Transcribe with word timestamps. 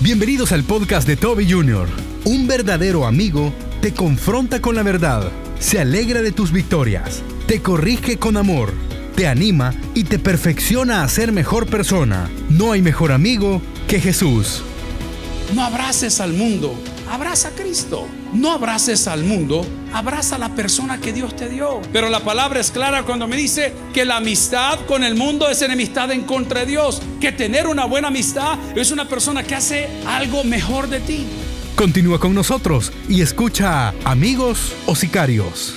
Bienvenidos 0.00 0.52
al 0.52 0.62
podcast 0.62 1.08
de 1.08 1.16
Toby 1.16 1.50
Jr. 1.50 1.88
Un 2.24 2.46
verdadero 2.46 3.04
amigo 3.04 3.52
te 3.80 3.92
confronta 3.92 4.62
con 4.62 4.76
la 4.76 4.84
verdad, 4.84 5.28
se 5.58 5.80
alegra 5.80 6.22
de 6.22 6.30
tus 6.30 6.52
victorias, 6.52 7.20
te 7.48 7.60
corrige 7.62 8.16
con 8.16 8.36
amor, 8.36 8.72
te 9.16 9.26
anima 9.26 9.74
y 9.94 10.04
te 10.04 10.20
perfecciona 10.20 11.02
a 11.02 11.08
ser 11.08 11.32
mejor 11.32 11.66
persona. 11.66 12.30
No 12.48 12.70
hay 12.70 12.80
mejor 12.80 13.10
amigo 13.10 13.60
que 13.88 14.00
Jesús. 14.00 14.62
No 15.52 15.64
abraces 15.64 16.20
al 16.20 16.32
mundo, 16.32 16.80
abraza 17.10 17.48
a 17.48 17.50
Cristo. 17.50 18.06
No 18.32 18.52
abraces 18.52 19.08
al 19.08 19.24
mundo, 19.24 19.64
abraza 19.94 20.36
a 20.36 20.38
la 20.38 20.54
persona 20.54 21.00
que 21.00 21.14
Dios 21.14 21.34
te 21.34 21.48
dio. 21.48 21.80
Pero 21.92 22.10
la 22.10 22.20
palabra 22.20 22.60
es 22.60 22.70
clara 22.70 23.04
cuando 23.04 23.26
me 23.26 23.36
dice 23.36 23.72
que 23.94 24.04
la 24.04 24.18
amistad 24.18 24.80
con 24.86 25.02
el 25.02 25.14
mundo 25.14 25.48
es 25.48 25.62
enemistad 25.62 26.12
en 26.12 26.24
contra 26.24 26.60
de 26.60 26.66
Dios. 26.66 27.00
Que 27.20 27.32
tener 27.32 27.66
una 27.66 27.86
buena 27.86 28.08
amistad 28.08 28.58
es 28.76 28.90
una 28.90 29.08
persona 29.08 29.42
que 29.42 29.54
hace 29.54 29.88
algo 30.06 30.44
mejor 30.44 30.88
de 30.88 31.00
ti. 31.00 31.26
Continúa 31.74 32.20
con 32.20 32.34
nosotros 32.34 32.92
y 33.08 33.22
escucha 33.22 33.94
Amigos 34.04 34.74
o 34.86 34.94
Sicarios. 34.94 35.74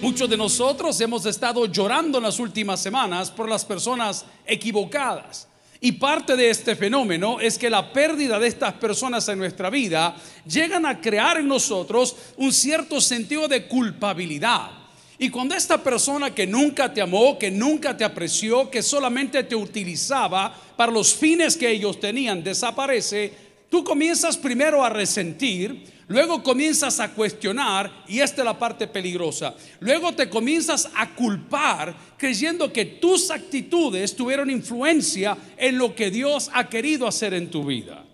Muchos 0.00 0.30
de 0.30 0.38
nosotros 0.38 0.98
hemos 1.02 1.26
estado 1.26 1.66
llorando 1.66 2.16
en 2.16 2.24
las 2.24 2.38
últimas 2.38 2.80
semanas 2.80 3.30
por 3.30 3.46
las 3.46 3.66
personas 3.66 4.24
equivocadas. 4.46 5.49
Y 5.82 5.92
parte 5.92 6.36
de 6.36 6.50
este 6.50 6.76
fenómeno 6.76 7.40
es 7.40 7.56
que 7.56 7.70
la 7.70 7.90
pérdida 7.90 8.38
de 8.38 8.48
estas 8.48 8.74
personas 8.74 9.26
en 9.28 9.38
nuestra 9.38 9.70
vida 9.70 10.14
llegan 10.46 10.84
a 10.84 11.00
crear 11.00 11.38
en 11.38 11.48
nosotros 11.48 12.14
un 12.36 12.52
cierto 12.52 13.00
sentido 13.00 13.48
de 13.48 13.66
culpabilidad. 13.66 14.70
Y 15.18 15.30
cuando 15.30 15.54
esta 15.54 15.82
persona 15.82 16.34
que 16.34 16.46
nunca 16.46 16.92
te 16.92 17.00
amó, 17.00 17.38
que 17.38 17.50
nunca 17.50 17.96
te 17.96 18.04
apreció, 18.04 18.70
que 18.70 18.82
solamente 18.82 19.42
te 19.44 19.54
utilizaba 19.54 20.54
para 20.76 20.92
los 20.92 21.14
fines 21.14 21.56
que 21.56 21.70
ellos 21.70 21.98
tenían, 21.98 22.42
desaparece, 22.42 23.32
tú 23.70 23.82
comienzas 23.82 24.36
primero 24.36 24.84
a 24.84 24.90
resentir, 24.90 25.84
Luego 26.10 26.42
comienzas 26.42 26.98
a 26.98 27.12
cuestionar, 27.12 28.02
y 28.08 28.18
esta 28.18 28.42
es 28.42 28.44
la 28.44 28.58
parte 28.58 28.88
peligrosa. 28.88 29.54
Luego 29.78 30.12
te 30.12 30.28
comienzas 30.28 30.90
a 30.96 31.14
culpar 31.14 31.94
creyendo 32.16 32.72
que 32.72 32.84
tus 32.84 33.30
actitudes 33.30 34.16
tuvieron 34.16 34.50
influencia 34.50 35.38
en 35.56 35.78
lo 35.78 35.94
que 35.94 36.10
Dios 36.10 36.50
ha 36.52 36.68
querido 36.68 37.06
hacer 37.06 37.32
en 37.34 37.48
tu 37.48 37.64
vida. 37.64 38.04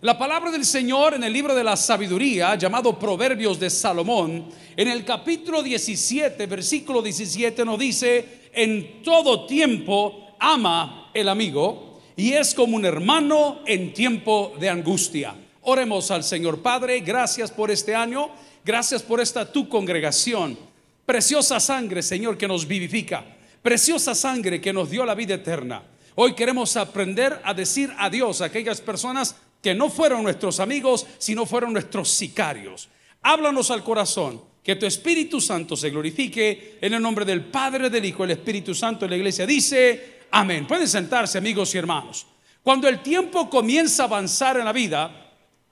La 0.00 0.16
palabra 0.16 0.52
del 0.52 0.64
Señor 0.64 1.14
en 1.14 1.24
el 1.24 1.32
libro 1.32 1.52
de 1.52 1.64
la 1.64 1.76
sabiduría, 1.76 2.54
llamado 2.54 2.96
Proverbios 2.96 3.58
de 3.58 3.68
Salomón, 3.68 4.46
en 4.76 4.86
el 4.86 5.04
capítulo 5.04 5.60
17, 5.60 6.46
versículo 6.46 7.02
17, 7.02 7.64
nos 7.64 7.80
dice, 7.80 8.48
en 8.52 9.02
todo 9.02 9.46
tiempo 9.46 10.36
ama 10.38 11.10
el 11.12 11.28
amigo 11.28 12.00
y 12.14 12.30
es 12.30 12.54
como 12.54 12.76
un 12.76 12.84
hermano 12.84 13.62
en 13.66 13.92
tiempo 13.92 14.52
de 14.60 14.68
angustia. 14.68 15.34
Oremos 15.62 16.10
al 16.10 16.24
Señor 16.24 16.62
Padre, 16.62 17.00
gracias 17.00 17.50
por 17.50 17.70
este 17.70 17.94
año, 17.94 18.30
gracias 18.64 19.02
por 19.02 19.20
esta 19.20 19.50
tu 19.50 19.68
congregación. 19.68 20.58
Preciosa 21.04 21.60
sangre, 21.60 22.02
Señor, 22.02 22.38
que 22.38 22.48
nos 22.48 22.66
vivifica. 22.66 23.24
Preciosa 23.62 24.14
sangre 24.14 24.60
que 24.60 24.72
nos 24.72 24.90
dio 24.90 25.04
la 25.04 25.14
vida 25.14 25.34
eterna. 25.34 25.82
Hoy 26.14 26.34
queremos 26.34 26.76
aprender 26.76 27.40
a 27.44 27.52
decir 27.52 27.92
adiós 27.98 28.40
a 28.40 28.46
aquellas 28.46 28.80
personas 28.80 29.36
que 29.62 29.74
no 29.74 29.90
fueron 29.90 30.22
nuestros 30.22 30.60
amigos, 30.60 31.06
sino 31.18 31.44
fueron 31.44 31.72
nuestros 31.72 32.08
sicarios. 32.10 32.88
Háblanos 33.22 33.70
al 33.70 33.84
corazón, 33.84 34.40
que 34.62 34.76
tu 34.76 34.86
Espíritu 34.86 35.40
Santo 35.40 35.76
se 35.76 35.90
glorifique 35.90 36.78
en 36.80 36.94
el 36.94 37.02
nombre 37.02 37.24
del 37.24 37.44
Padre, 37.44 37.90
del 37.90 38.04
Hijo, 38.04 38.24
el 38.24 38.30
Espíritu 38.30 38.74
Santo. 38.74 39.06
La 39.06 39.16
iglesia 39.16 39.46
dice, 39.46 40.20
amén. 40.30 40.66
Pueden 40.66 40.88
sentarse, 40.88 41.38
amigos 41.38 41.74
y 41.74 41.78
hermanos. 41.78 42.26
Cuando 42.62 42.88
el 42.88 43.00
tiempo 43.00 43.48
comienza 43.48 44.02
a 44.02 44.06
avanzar 44.06 44.58
en 44.58 44.66
la 44.66 44.72
vida, 44.72 45.19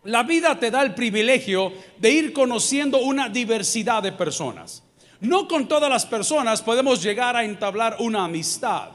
la 0.08 0.22
vida 0.22 0.58
te 0.58 0.70
da 0.70 0.80
el 0.80 0.94
privilegio 0.94 1.70
de 1.98 2.10
ir 2.10 2.32
conociendo 2.32 2.98
una 2.98 3.28
diversidad 3.28 4.02
de 4.02 4.12
personas. 4.12 4.82
No 5.20 5.46
con 5.46 5.68
todas 5.68 5.90
las 5.90 6.06
personas 6.06 6.62
podemos 6.62 7.02
llegar 7.02 7.36
a 7.36 7.44
entablar 7.44 7.96
una 7.98 8.24
amistad. 8.24 8.88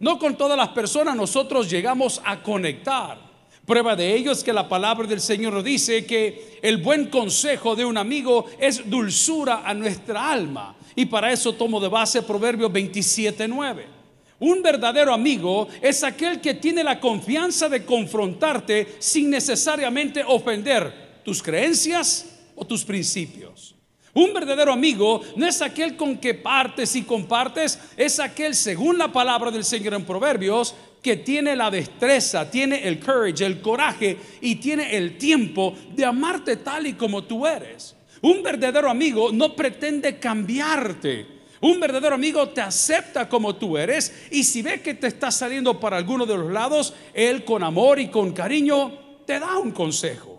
No 0.00 0.18
con 0.18 0.36
todas 0.36 0.58
las 0.58 0.70
personas 0.70 1.14
nosotros 1.14 1.70
llegamos 1.70 2.20
a 2.24 2.42
conectar. 2.42 3.16
Prueba 3.64 3.94
de 3.94 4.12
ello 4.12 4.32
es 4.32 4.42
que 4.42 4.52
la 4.52 4.68
palabra 4.68 5.06
del 5.06 5.20
Señor 5.20 5.52
nos 5.52 5.62
dice 5.62 6.04
que 6.04 6.58
el 6.60 6.78
buen 6.78 7.10
consejo 7.10 7.76
de 7.76 7.84
un 7.84 7.96
amigo 7.96 8.46
es 8.58 8.90
dulzura 8.90 9.62
a 9.64 9.72
nuestra 9.72 10.32
alma. 10.32 10.74
Y 10.96 11.06
para 11.06 11.30
eso 11.30 11.52
tomo 11.52 11.78
de 11.78 11.88
base 11.88 12.22
Proverbios 12.22 12.72
27.9. 12.72 13.95
Un 14.38 14.62
verdadero 14.62 15.14
amigo 15.14 15.68
es 15.80 16.04
aquel 16.04 16.40
que 16.40 16.54
tiene 16.54 16.84
la 16.84 17.00
confianza 17.00 17.68
de 17.68 17.84
confrontarte 17.84 18.96
sin 18.98 19.30
necesariamente 19.30 20.22
ofender 20.26 21.22
tus 21.24 21.42
creencias 21.42 22.26
o 22.54 22.66
tus 22.66 22.84
principios. 22.84 23.74
Un 24.12 24.32
verdadero 24.32 24.72
amigo 24.72 25.20
no 25.36 25.46
es 25.46 25.60
aquel 25.60 25.96
con 25.96 26.18
que 26.18 26.34
partes 26.34 26.96
y 26.96 27.02
compartes, 27.02 27.78
es 27.96 28.18
aquel, 28.18 28.54
según 28.54 28.96
la 28.96 29.12
palabra 29.12 29.50
del 29.50 29.64
Señor 29.64 29.94
en 29.94 30.04
Proverbios, 30.04 30.74
que 31.02 31.16
tiene 31.16 31.54
la 31.54 31.70
destreza, 31.70 32.50
tiene 32.50 32.88
el 32.88 32.98
courage, 32.98 33.44
el 33.44 33.60
coraje 33.60 34.16
y 34.40 34.56
tiene 34.56 34.96
el 34.96 35.18
tiempo 35.18 35.74
de 35.94 36.04
amarte 36.04 36.56
tal 36.56 36.86
y 36.86 36.94
como 36.94 37.24
tú 37.24 37.46
eres. 37.46 37.94
Un 38.22 38.42
verdadero 38.42 38.90
amigo 38.90 39.30
no 39.32 39.54
pretende 39.54 40.18
cambiarte. 40.18 41.35
Un 41.60 41.80
verdadero 41.80 42.14
amigo 42.14 42.48
te 42.48 42.60
acepta 42.60 43.28
como 43.28 43.56
tú 43.56 43.78
eres 43.78 44.28
y 44.30 44.44
si 44.44 44.62
ve 44.62 44.82
que 44.82 44.94
te 44.94 45.06
está 45.06 45.30
saliendo 45.30 45.80
para 45.80 45.96
alguno 45.96 46.26
de 46.26 46.36
los 46.36 46.50
lados, 46.52 46.94
él 47.14 47.44
con 47.44 47.62
amor 47.62 47.98
y 47.98 48.08
con 48.08 48.32
cariño 48.32 49.22
te 49.26 49.40
da 49.40 49.58
un 49.58 49.72
consejo. 49.72 50.36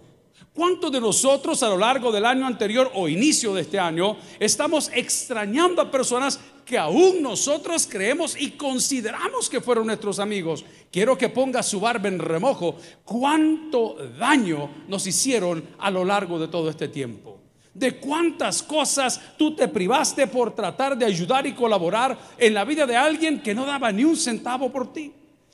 ¿Cuántos 0.54 0.92
de 0.92 1.00
nosotros 1.00 1.62
a 1.62 1.70
lo 1.70 1.78
largo 1.78 2.12
del 2.12 2.26
año 2.26 2.48
anterior 2.48 2.92
o 2.96 3.08
inicio 3.08 3.54
de 3.54 3.62
este 3.62 3.78
año 3.78 4.18
estamos 4.40 4.90
extrañando 4.92 5.84
a 5.84 5.92
personas 5.92 6.40
que 6.66 6.80
aún 6.80 7.22
nosotros 7.22 7.88
creemos 7.88 8.36
y 8.36 8.52
consideramos 8.52 9.52
que 9.52 9.62
fueron 9.62 9.86
nuestros 9.86 10.18
amigos? 10.18 10.66
Quiero 10.92 11.16
que 11.16 11.30
ponga 11.30 11.62
su 11.62 11.80
barba 11.80 12.08
en 12.08 12.18
remojo. 12.18 12.76
¿Cuánto 13.06 13.98
daño 14.18 14.86
nos 14.88 15.06
hicieron 15.06 15.64
a 15.78 15.92
lo 15.92 16.04
largo 16.04 16.40
de 16.40 16.48
todo 16.48 16.72
este 16.72 16.88
tiempo? 16.88 17.40
De 17.78 17.98
cuántas 17.98 18.64
cosas 18.64 19.22
tú 19.38 19.56
te 19.56 19.68
privaste 19.68 20.28
por 20.28 20.54
tratar 20.56 20.98
de 20.98 21.06
ayudar 21.06 21.46
y 21.46 21.54
colaborar 21.54 22.18
en 22.38 22.54
la 22.54 22.66
vida 22.66 22.86
de 22.86 22.96
alguien 22.96 23.42
que 23.42 23.54
no 23.54 23.66
daba 23.66 23.92
ni 23.92 24.04
un 24.04 24.18
centavo 24.18 24.72
por 24.72 24.92
ti. 24.92 25.14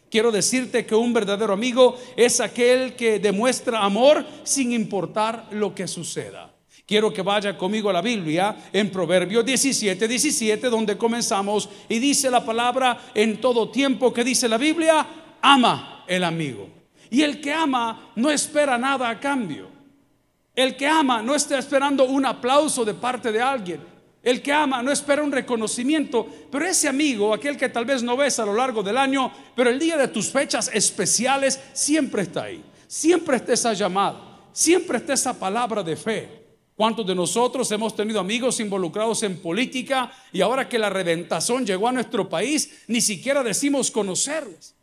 Quiero 0.09 0.31
decirte 0.31 0.85
que 0.85 0.95
un 0.95 1.11
verdadero 1.11 1.53
amigo 1.53 1.97
es 2.15 2.39
aquel 2.39 2.95
que 2.95 3.19
demuestra 3.19 3.83
amor 3.83 4.25
sin 4.43 4.71
importar 4.71 5.47
lo 5.51 5.73
que 5.73 5.87
suceda. 5.87 6.53
Quiero 6.85 7.11
que 7.11 7.21
vaya 7.21 7.57
conmigo 7.57 7.89
a 7.89 7.93
la 7.93 8.01
Biblia 8.01 8.55
en 8.71 8.91
Proverbios 8.91 9.43
17, 9.43 10.07
17, 10.07 10.69
donde 10.69 10.97
comenzamos 10.97 11.67
y 11.89 11.97
dice 11.97 12.29
la 12.29 12.45
palabra 12.45 13.11
en 13.15 13.41
todo 13.41 13.69
tiempo 13.69 14.13
que 14.13 14.23
dice 14.23 14.47
la 14.47 14.57
Biblia, 14.57 15.05
ama 15.41 16.03
el 16.07 16.23
amigo. 16.23 16.69
Y 17.09 17.21
el 17.21 17.41
que 17.41 17.51
ama 17.51 18.11
no 18.15 18.29
espera 18.29 18.77
nada 18.77 19.09
a 19.09 19.19
cambio. 19.19 19.72
El 20.55 20.75
que 20.75 20.87
ama 20.87 21.21
no 21.21 21.33
está 21.33 21.57
esperando 21.57 22.05
un 22.05 22.25
aplauso 22.25 22.85
de 22.85 22.93
parte 22.93 23.31
de 23.31 23.41
alguien. 23.41 23.81
El 24.21 24.41
que 24.41 24.53
ama 24.53 24.81
no 24.81 24.91
espera 24.91 25.23
un 25.23 25.31
reconocimiento, 25.31 26.25
pero 26.49 26.65
ese 26.65 26.87
amigo, 26.87 27.33
aquel 27.33 27.57
que 27.57 27.69
tal 27.69 27.83
vez 27.83 28.03
no 28.03 28.15
ves 28.15 28.39
a 28.39 28.45
lo 28.45 28.53
largo 28.53 28.81
del 28.81 28.97
año, 28.97 29.31
pero 29.55 29.69
el 29.69 29.77
día 29.77 29.97
de 29.97 30.07
tus 30.07 30.29
fechas 30.29 30.69
especiales 30.73 31.59
siempre 31.73 32.21
está 32.21 32.43
ahí. 32.43 32.63
Siempre 32.87 33.37
está 33.37 33.53
esa 33.53 33.73
llamada, 33.73 34.39
siempre 34.53 34.99
está 34.99 35.13
esa 35.13 35.37
palabra 35.37 35.83
de 35.83 35.95
fe. 35.95 36.43
¿Cuántos 36.75 37.05
de 37.05 37.15
nosotros 37.15 37.69
hemos 37.71 37.95
tenido 37.95 38.19
amigos 38.19 38.59
involucrados 38.59 39.23
en 39.23 39.41
política 39.41 40.11
y 40.31 40.41
ahora 40.41 40.69
que 40.69 40.79
la 40.79 40.89
reventazón 40.89 41.65
llegó 41.65 41.87
a 41.87 41.91
nuestro 41.91 42.29
país, 42.29 42.83
ni 42.87 43.01
siquiera 43.01 43.43
decimos 43.43 43.91
conocerles? 43.91 44.75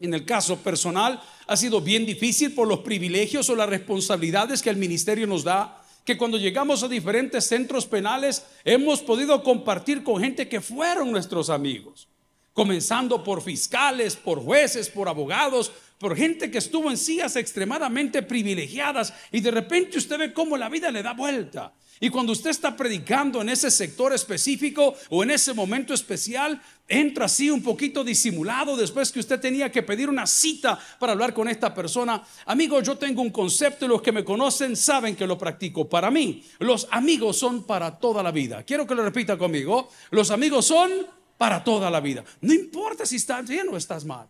En 0.00 0.14
el 0.14 0.24
caso 0.24 0.56
personal, 0.56 1.22
ha 1.46 1.56
sido 1.56 1.80
bien 1.80 2.06
difícil 2.06 2.54
por 2.54 2.66
los 2.66 2.80
privilegios 2.80 3.50
o 3.50 3.54
las 3.54 3.68
responsabilidades 3.68 4.62
que 4.62 4.70
el 4.70 4.76
ministerio 4.76 5.26
nos 5.26 5.44
da, 5.44 5.84
que 6.04 6.16
cuando 6.16 6.38
llegamos 6.38 6.82
a 6.82 6.88
diferentes 6.88 7.46
centros 7.46 7.86
penales 7.86 8.44
hemos 8.64 9.02
podido 9.02 9.42
compartir 9.42 10.02
con 10.02 10.22
gente 10.22 10.48
que 10.48 10.62
fueron 10.62 11.12
nuestros 11.12 11.50
amigos, 11.50 12.08
comenzando 12.54 13.22
por 13.22 13.42
fiscales, 13.42 14.16
por 14.16 14.42
jueces, 14.42 14.88
por 14.88 15.06
abogados, 15.06 15.70
por 15.98 16.16
gente 16.16 16.50
que 16.50 16.58
estuvo 16.58 16.90
en 16.90 16.96
sillas 16.96 17.36
extremadamente 17.36 18.22
privilegiadas 18.22 19.12
y 19.30 19.40
de 19.40 19.50
repente 19.50 19.98
usted 19.98 20.18
ve 20.18 20.32
cómo 20.32 20.56
la 20.56 20.70
vida 20.70 20.90
le 20.90 21.02
da 21.02 21.12
vuelta. 21.12 21.74
Y 22.02 22.08
cuando 22.08 22.32
usted 22.32 22.48
está 22.48 22.74
predicando 22.74 23.42
en 23.42 23.50
ese 23.50 23.70
sector 23.70 24.14
específico 24.14 24.94
o 25.10 25.22
en 25.22 25.32
ese 25.32 25.52
momento 25.52 25.92
especial, 25.92 26.58
entra 26.88 27.26
así 27.26 27.50
un 27.50 27.62
poquito 27.62 28.02
disimulado 28.02 28.74
después 28.74 29.12
que 29.12 29.20
usted 29.20 29.38
tenía 29.38 29.70
que 29.70 29.82
pedir 29.82 30.08
una 30.08 30.26
cita 30.26 30.78
para 30.98 31.12
hablar 31.12 31.34
con 31.34 31.46
esta 31.46 31.74
persona. 31.74 32.24
Amigo, 32.46 32.80
yo 32.80 32.96
tengo 32.96 33.20
un 33.20 33.28
concepto 33.28 33.84
y 33.84 33.88
los 33.88 34.00
que 34.00 34.12
me 34.12 34.24
conocen 34.24 34.76
saben 34.76 35.14
que 35.14 35.26
lo 35.26 35.36
practico. 35.36 35.90
Para 35.90 36.10
mí, 36.10 36.42
los 36.58 36.88
amigos 36.90 37.36
son 37.36 37.64
para 37.64 37.98
toda 37.98 38.22
la 38.22 38.32
vida. 38.32 38.62
Quiero 38.62 38.86
que 38.86 38.94
lo 38.94 39.04
repita 39.04 39.36
conmigo. 39.36 39.90
Los 40.10 40.30
amigos 40.30 40.64
son 40.64 40.90
para 41.36 41.62
toda 41.62 41.90
la 41.90 42.00
vida. 42.00 42.24
No 42.40 42.54
importa 42.54 43.04
si 43.04 43.16
estás 43.16 43.46
bien 43.46 43.68
o 43.68 43.76
estás 43.76 44.06
mal. 44.06 44.26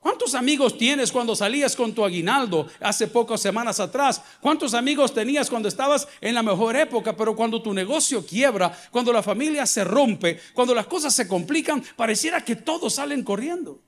¿Cuántos 0.00 0.34
amigos 0.34 0.78
tienes 0.78 1.12
cuando 1.12 1.36
salías 1.36 1.76
con 1.76 1.92
tu 1.92 2.02
aguinaldo 2.02 2.66
hace 2.80 3.06
pocas 3.06 3.38
semanas 3.40 3.80
atrás? 3.80 4.22
¿Cuántos 4.40 4.72
amigos 4.72 5.12
tenías 5.12 5.50
cuando 5.50 5.68
estabas 5.68 6.08
en 6.22 6.34
la 6.34 6.42
mejor 6.42 6.74
época? 6.74 7.14
Pero 7.14 7.36
cuando 7.36 7.60
tu 7.60 7.74
negocio 7.74 8.24
quiebra, 8.24 8.74
cuando 8.90 9.12
la 9.12 9.22
familia 9.22 9.66
se 9.66 9.84
rompe, 9.84 10.40
cuando 10.54 10.74
las 10.74 10.86
cosas 10.86 11.14
se 11.14 11.28
complican, 11.28 11.84
pareciera 11.96 12.42
que 12.42 12.56
todos 12.56 12.94
salen 12.94 13.22
corriendo. 13.22 13.78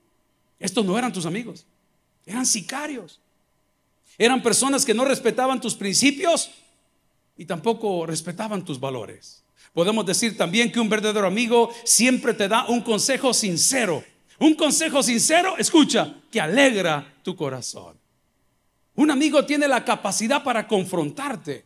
Estos 0.59 0.85
no 0.85 0.99
eran 0.99 1.11
tus 1.11 1.25
amigos, 1.25 1.65
eran 2.27 2.45
sicarios. 2.45 3.19
Eran 4.15 4.43
personas 4.43 4.85
que 4.85 4.93
no 4.93 5.05
respetaban 5.05 5.59
tus 5.59 5.73
principios 5.73 6.51
y 7.35 7.45
tampoco 7.45 8.05
respetaban 8.05 8.63
tus 8.63 8.79
valores. 8.79 9.43
Podemos 9.73 10.05
decir 10.05 10.37
también 10.37 10.71
que 10.71 10.79
un 10.79 10.89
verdadero 10.89 11.25
amigo 11.25 11.71
siempre 11.83 12.35
te 12.35 12.47
da 12.47 12.67
un 12.67 12.81
consejo 12.81 13.33
sincero 13.33 14.03
un 14.39 14.55
consejo 14.55 15.03
sincero, 15.03 15.55
escucha, 15.57 16.13
que 16.31 16.41
alegra 16.41 17.13
tu 17.23 17.35
corazón. 17.35 17.97
Un 18.95 19.11
amigo 19.11 19.45
tiene 19.45 19.67
la 19.67 19.83
capacidad 19.83 20.43
para 20.43 20.67
confrontarte. 20.67 21.65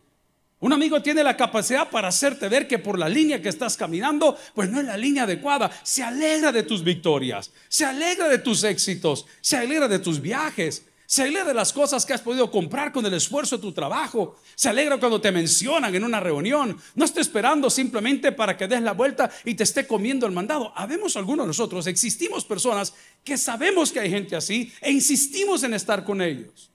Un 0.60 0.72
amigo 0.72 1.00
tiene 1.00 1.22
la 1.22 1.36
capacidad 1.36 1.88
para 1.88 2.08
hacerte 2.08 2.48
ver 2.48 2.66
que 2.66 2.80
por 2.80 2.98
la 2.98 3.08
línea 3.08 3.40
que 3.40 3.48
estás 3.48 3.76
caminando, 3.76 4.36
pues 4.54 4.68
no 4.68 4.80
es 4.80 4.86
la 4.86 4.96
línea 4.96 5.22
adecuada. 5.22 5.70
Se 5.84 6.02
alegra 6.02 6.50
de 6.50 6.64
tus 6.64 6.82
victorias, 6.82 7.52
se 7.68 7.84
alegra 7.84 8.28
de 8.28 8.38
tus 8.38 8.64
éxitos, 8.64 9.26
se 9.40 9.56
alegra 9.56 9.86
de 9.86 10.00
tus 10.00 10.20
viajes, 10.20 10.84
se 11.08 11.22
alegra 11.22 11.42
de 11.42 11.54
las 11.54 11.72
cosas 11.72 12.04
que 12.04 12.12
has 12.12 12.20
podido 12.20 12.50
comprar 12.50 12.92
con 12.92 13.06
el 13.06 13.14
esfuerzo 13.14 13.56
de 13.56 13.62
tu 13.62 13.72
trabajo. 13.72 14.36
Se 14.54 14.68
alegra 14.68 14.98
cuando 14.98 15.22
te 15.22 15.32
mencionan 15.32 15.94
en 15.94 16.04
una 16.04 16.20
reunión. 16.20 16.76
No 16.94 17.04
está 17.06 17.22
esperando 17.22 17.70
simplemente 17.70 18.30
para 18.30 18.58
que 18.58 18.68
des 18.68 18.82
la 18.82 18.92
vuelta 18.92 19.30
y 19.46 19.54
te 19.54 19.62
esté 19.62 19.86
comiendo 19.86 20.26
el 20.26 20.32
mandado. 20.32 20.70
Habemos 20.76 21.16
algunos 21.16 21.46
de 21.46 21.48
nosotros, 21.48 21.86
existimos 21.86 22.44
personas 22.44 22.92
que 23.24 23.38
sabemos 23.38 23.90
que 23.90 24.00
hay 24.00 24.10
gente 24.10 24.36
así 24.36 24.70
e 24.82 24.92
insistimos 24.92 25.62
en 25.62 25.72
estar 25.72 26.04
con 26.04 26.20
ellos. 26.20 26.70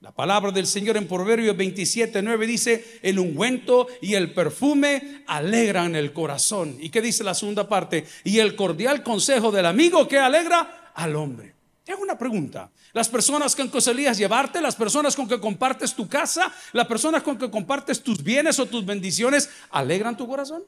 La 0.00 0.10
palabra 0.10 0.50
del 0.50 0.66
Señor 0.66 0.96
en 0.96 1.06
Proverbios 1.06 1.56
27, 1.56 2.22
9 2.22 2.44
dice, 2.44 2.98
el 3.02 3.20
ungüento 3.20 3.86
y 4.02 4.14
el 4.14 4.34
perfume 4.34 5.22
alegran 5.28 5.94
el 5.94 6.12
corazón. 6.12 6.76
¿Y 6.80 6.90
qué 6.90 7.00
dice 7.00 7.22
la 7.22 7.34
segunda 7.34 7.68
parte? 7.68 8.04
Y 8.24 8.40
el 8.40 8.56
cordial 8.56 9.04
consejo 9.04 9.52
del 9.52 9.66
amigo 9.66 10.08
que 10.08 10.18
alegra 10.18 10.90
al 10.92 11.14
hombre. 11.14 11.55
Te 11.86 11.92
hago 11.92 12.02
una 12.02 12.18
pregunta. 12.18 12.68
Las 12.92 13.08
personas 13.08 13.54
con 13.54 13.70
que 13.70 13.80
solías 13.80 14.18
llevarte, 14.18 14.60
las 14.60 14.74
personas 14.74 15.14
con 15.14 15.28
que 15.28 15.38
compartes 15.38 15.94
tu 15.94 16.08
casa, 16.08 16.52
las 16.72 16.88
personas 16.88 17.22
con 17.22 17.38
que 17.38 17.48
compartes 17.48 18.02
tus 18.02 18.24
bienes 18.24 18.58
o 18.58 18.66
tus 18.66 18.84
bendiciones, 18.84 19.48
¿alegran 19.70 20.16
tu 20.16 20.26
corazón? 20.26 20.64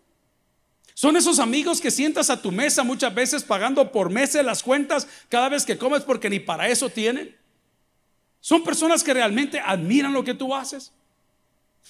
Son 0.94 1.16
esos 1.16 1.40
amigos 1.40 1.80
que 1.80 1.90
sientas 1.90 2.30
a 2.30 2.40
tu 2.40 2.52
mesa 2.52 2.84
muchas 2.84 3.12
veces 3.12 3.42
pagando 3.42 3.90
por 3.90 4.10
meses 4.10 4.44
las 4.44 4.62
cuentas 4.62 5.08
cada 5.28 5.48
vez 5.48 5.66
que 5.66 5.76
comes 5.76 6.02
porque 6.02 6.30
ni 6.30 6.38
para 6.38 6.68
eso 6.68 6.88
tienen. 6.88 7.36
Son 8.38 8.62
personas 8.62 9.02
que 9.02 9.12
realmente 9.12 9.58
admiran 9.58 10.12
lo 10.12 10.22
que 10.22 10.34
tú 10.34 10.54
haces. 10.54 10.92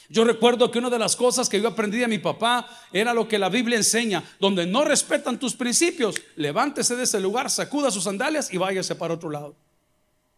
Yo 0.08 0.24
recuerdo 0.24 0.70
que 0.70 0.78
una 0.78 0.88
de 0.88 0.98
las 0.98 1.16
cosas 1.16 1.48
que 1.48 1.60
yo 1.60 1.68
aprendí 1.68 1.98
de 1.98 2.08
mi 2.08 2.18
papá 2.18 2.66
era 2.92 3.12
lo 3.12 3.28
que 3.28 3.38
la 3.38 3.50
Biblia 3.50 3.76
enseña, 3.76 4.24
donde 4.40 4.66
no 4.66 4.84
respetan 4.84 5.38
tus 5.38 5.54
principios, 5.54 6.16
levántese 6.36 6.96
de 6.96 7.04
ese 7.04 7.20
lugar, 7.20 7.50
sacuda 7.50 7.90
sus 7.90 8.04
sandalias 8.04 8.52
y 8.52 8.56
váyase 8.56 8.94
para 8.94 9.14
otro 9.14 9.28
lado. 9.28 9.54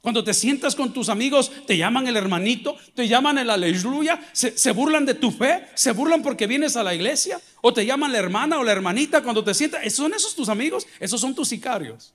Cuando 0.00 0.24
te 0.24 0.32
sientas 0.32 0.74
con 0.74 0.92
tus 0.92 1.10
amigos, 1.10 1.52
te 1.66 1.76
llaman 1.76 2.06
el 2.06 2.16
hermanito, 2.16 2.76
te 2.94 3.06
llaman 3.06 3.36
el 3.38 3.50
aleluya, 3.50 4.28
se, 4.32 4.56
se, 4.56 4.72
burlan 4.72 5.04
de 5.04 5.14
tu 5.14 5.30
fe, 5.30 5.68
se 5.74 5.92
burlan 5.92 6.22
porque 6.22 6.46
vienes 6.46 6.76
a 6.76 6.82
la 6.82 6.94
iglesia, 6.94 7.38
o 7.60 7.72
te 7.74 7.84
llaman 7.84 8.10
la 8.10 8.18
hermana 8.18 8.58
o 8.58 8.64
la 8.64 8.72
hermanita 8.72 9.22
cuando 9.22 9.44
te 9.44 9.52
sientas. 9.52 9.92
¿Son 9.92 10.12
esos 10.14 10.34
tus 10.34 10.48
amigos? 10.48 10.86
Esos 10.98 11.20
son 11.20 11.34
tus 11.34 11.48
sicarios. 11.48 12.14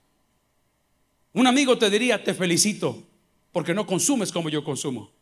Un 1.32 1.46
amigo 1.46 1.78
te 1.78 1.88
diría, 1.88 2.22
te 2.24 2.34
felicito, 2.34 3.04
porque 3.52 3.72
no 3.72 3.86
consumes 3.86 4.32
como 4.32 4.48
yo 4.48 4.64
consumo. 4.64 5.12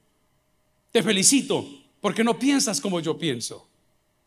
Te 0.91 1.03
felicito, 1.03 1.69
porque 2.05 2.23
no 2.23 2.39
piensas 2.39 2.83
como 2.83 3.01
yo 3.01 3.17
pienso. 3.17 3.67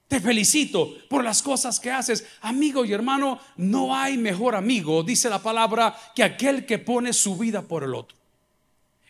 Te 0.08 0.20
felicito 0.20 0.96
por 1.08 1.24
las 1.24 1.44
cosas 1.44 1.80
que 1.80 1.92
haces. 1.92 2.26
Amigo 2.42 2.84
y 2.84 2.92
hermano, 2.92 3.40
no 3.56 3.96
hay 3.96 4.18
mejor 4.18 4.56
amigo, 4.56 5.04
dice 5.04 5.30
la 5.30 5.44
palabra, 5.44 5.96
que 6.16 6.24
aquel 6.24 6.66
que 6.66 6.80
pone 6.80 7.14
su 7.14 7.38
vida 7.38 7.62
por 7.62 7.84
el 7.84 7.94
otro. 7.94 8.18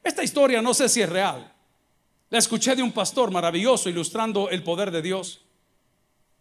Esta 0.03 0.21
historia 0.21 0.61
no 0.61 0.73
sé 0.73 0.89
si 0.89 1.01
es 1.01 1.07
real. 1.07 1.49
La 2.29 2.39
escuché 2.39 2.75
de 2.75 2.83
un 2.83 2.91
pastor 2.91 3.31
maravilloso 3.31 3.87
ilustrando 3.87 4.49
el 4.49 4.61
poder 4.63 4.91
de 4.91 5.01
Dios. 5.01 5.45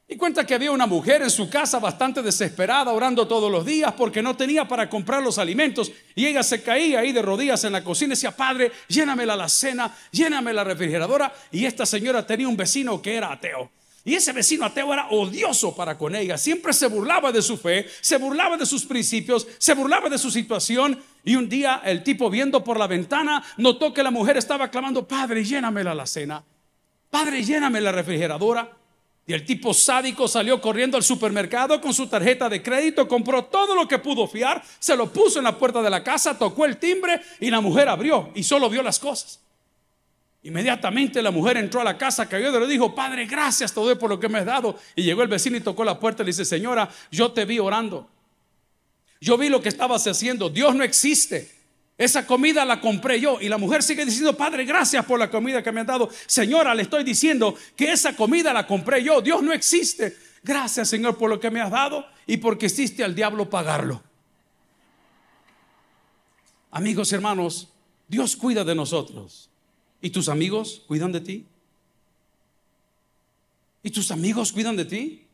Y 0.08 0.16
cuenta 0.16 0.46
que 0.46 0.54
había 0.54 0.70
una 0.70 0.86
mujer 0.86 1.22
en 1.22 1.30
su 1.30 1.50
casa 1.50 1.80
bastante 1.80 2.22
desesperada, 2.22 2.92
orando 2.92 3.26
todos 3.26 3.50
los 3.50 3.66
días 3.66 3.92
porque 3.94 4.22
no 4.22 4.36
tenía 4.36 4.68
para 4.68 4.88
comprar 4.88 5.20
los 5.20 5.36
alimentos. 5.36 5.90
Y 6.14 6.26
ella 6.26 6.44
se 6.44 6.62
caía 6.62 7.00
ahí 7.00 7.10
de 7.10 7.22
rodillas 7.22 7.64
en 7.64 7.72
la 7.72 7.82
cocina 7.82 8.12
y 8.12 8.16
decía, 8.16 8.30
Padre, 8.30 8.70
lléname 8.86 9.26
la 9.26 9.32
alacena, 9.32 9.92
lléname 10.12 10.52
la 10.52 10.62
refrigeradora. 10.62 11.34
Y 11.50 11.64
esta 11.64 11.84
señora 11.84 12.24
tenía 12.24 12.46
un 12.46 12.56
vecino 12.56 13.02
que 13.02 13.16
era 13.16 13.32
ateo. 13.32 13.72
Y 14.04 14.14
ese 14.14 14.32
vecino 14.32 14.64
ateo 14.64 14.92
era 14.92 15.08
odioso 15.08 15.74
para 15.74 15.98
con 15.98 16.14
ella. 16.14 16.38
Siempre 16.38 16.72
se 16.72 16.86
burlaba 16.86 17.32
de 17.32 17.42
su 17.42 17.56
fe, 17.56 17.88
se 18.00 18.18
burlaba 18.18 18.56
de 18.56 18.64
sus 18.64 18.86
principios, 18.86 19.48
se 19.58 19.74
burlaba 19.74 20.08
de 20.08 20.18
su 20.18 20.30
situación. 20.30 21.02
Y 21.24 21.34
un 21.34 21.48
día 21.48 21.82
el 21.84 22.04
tipo 22.04 22.30
viendo 22.30 22.62
por 22.62 22.78
la 22.78 22.86
ventana 22.86 23.42
notó 23.56 23.92
que 23.92 24.04
la 24.04 24.12
mujer 24.12 24.36
estaba 24.36 24.70
clamando, 24.70 25.08
Padre, 25.08 25.44
lléname 25.44 25.82
la 25.82 25.90
alacena. 25.90 26.44
Padre, 27.10 27.42
lléname 27.42 27.80
la 27.80 27.90
refrigeradora. 27.90 28.70
Y 29.26 29.32
el 29.32 29.44
tipo 29.44 29.74
sádico 29.74 30.28
salió 30.28 30.60
corriendo 30.60 30.96
al 30.96 31.02
supermercado 31.02 31.80
con 31.80 31.92
su 31.92 32.06
tarjeta 32.06 32.48
de 32.48 32.62
crédito, 32.62 33.08
compró 33.08 33.44
todo 33.44 33.74
lo 33.74 33.88
que 33.88 33.98
pudo 33.98 34.28
fiar, 34.28 34.62
se 34.78 34.96
lo 34.96 35.12
puso 35.12 35.38
en 35.38 35.44
la 35.44 35.58
puerta 35.58 35.82
de 35.82 35.90
la 35.90 36.04
casa, 36.04 36.38
tocó 36.38 36.64
el 36.64 36.76
timbre 36.76 37.20
y 37.40 37.50
la 37.50 37.60
mujer 37.60 37.88
abrió 37.88 38.30
y 38.36 38.44
solo 38.44 38.70
vio 38.70 38.82
las 38.84 39.00
cosas. 39.00 39.40
Inmediatamente 40.44 41.20
la 41.22 41.32
mujer 41.32 41.56
entró 41.56 41.80
a 41.80 41.84
la 41.84 41.98
casa, 41.98 42.28
cayó 42.28 42.56
y 42.56 42.60
le 42.60 42.68
dijo, 42.68 42.94
Padre, 42.94 43.26
gracias 43.26 43.74
te 43.74 43.96
por 43.96 44.08
lo 44.08 44.20
que 44.20 44.28
me 44.28 44.38
has 44.38 44.46
dado. 44.46 44.78
Y 44.94 45.02
llegó 45.02 45.22
el 45.22 45.28
vecino 45.28 45.56
y 45.56 45.60
tocó 45.60 45.82
la 45.84 45.98
puerta 45.98 46.22
y 46.22 46.26
le 46.26 46.30
dice, 46.30 46.44
Señora, 46.44 46.88
yo 47.10 47.32
te 47.32 47.44
vi 47.44 47.58
orando. 47.58 48.08
Yo 49.20 49.36
vi 49.36 49.48
lo 49.48 49.60
que 49.60 49.68
estabas 49.68 50.06
haciendo. 50.06 50.48
Dios 50.48 50.72
no 50.76 50.84
existe. 50.84 51.55
Esa 51.98 52.26
comida 52.26 52.64
la 52.64 52.80
compré 52.80 53.20
yo 53.20 53.40
y 53.40 53.48
la 53.48 53.56
mujer 53.56 53.82
sigue 53.82 54.04
diciendo, 54.04 54.36
Padre, 54.36 54.64
gracias 54.64 55.04
por 55.06 55.18
la 55.18 55.30
comida 55.30 55.62
que 55.62 55.72
me 55.72 55.80
han 55.80 55.86
dado. 55.86 56.10
Señora, 56.26 56.74
le 56.74 56.82
estoy 56.82 57.04
diciendo 57.04 57.54
que 57.74 57.90
esa 57.90 58.14
comida 58.14 58.52
la 58.52 58.66
compré 58.66 59.02
yo. 59.02 59.22
Dios 59.22 59.42
no 59.42 59.52
existe. 59.52 60.16
Gracias, 60.42 60.88
Señor, 60.88 61.16
por 61.16 61.30
lo 61.30 61.40
que 61.40 61.50
me 61.50 61.60
has 61.60 61.70
dado 61.70 62.06
y 62.26 62.36
porque 62.36 62.66
hiciste 62.66 63.02
al 63.02 63.14
diablo 63.14 63.48
pagarlo. 63.48 64.02
Amigos, 66.70 67.12
hermanos, 67.12 67.68
Dios 68.06 68.36
cuida 68.36 68.62
de 68.62 68.74
nosotros. 68.74 69.48
¿Y 70.02 70.10
tus 70.10 70.28
amigos 70.28 70.82
cuidan 70.86 71.12
de 71.12 71.20
ti? 71.22 71.46
¿Y 73.82 73.90
tus 73.90 74.10
amigos 74.10 74.52
cuidan 74.52 74.76
de 74.76 74.84
ti? 74.84 75.25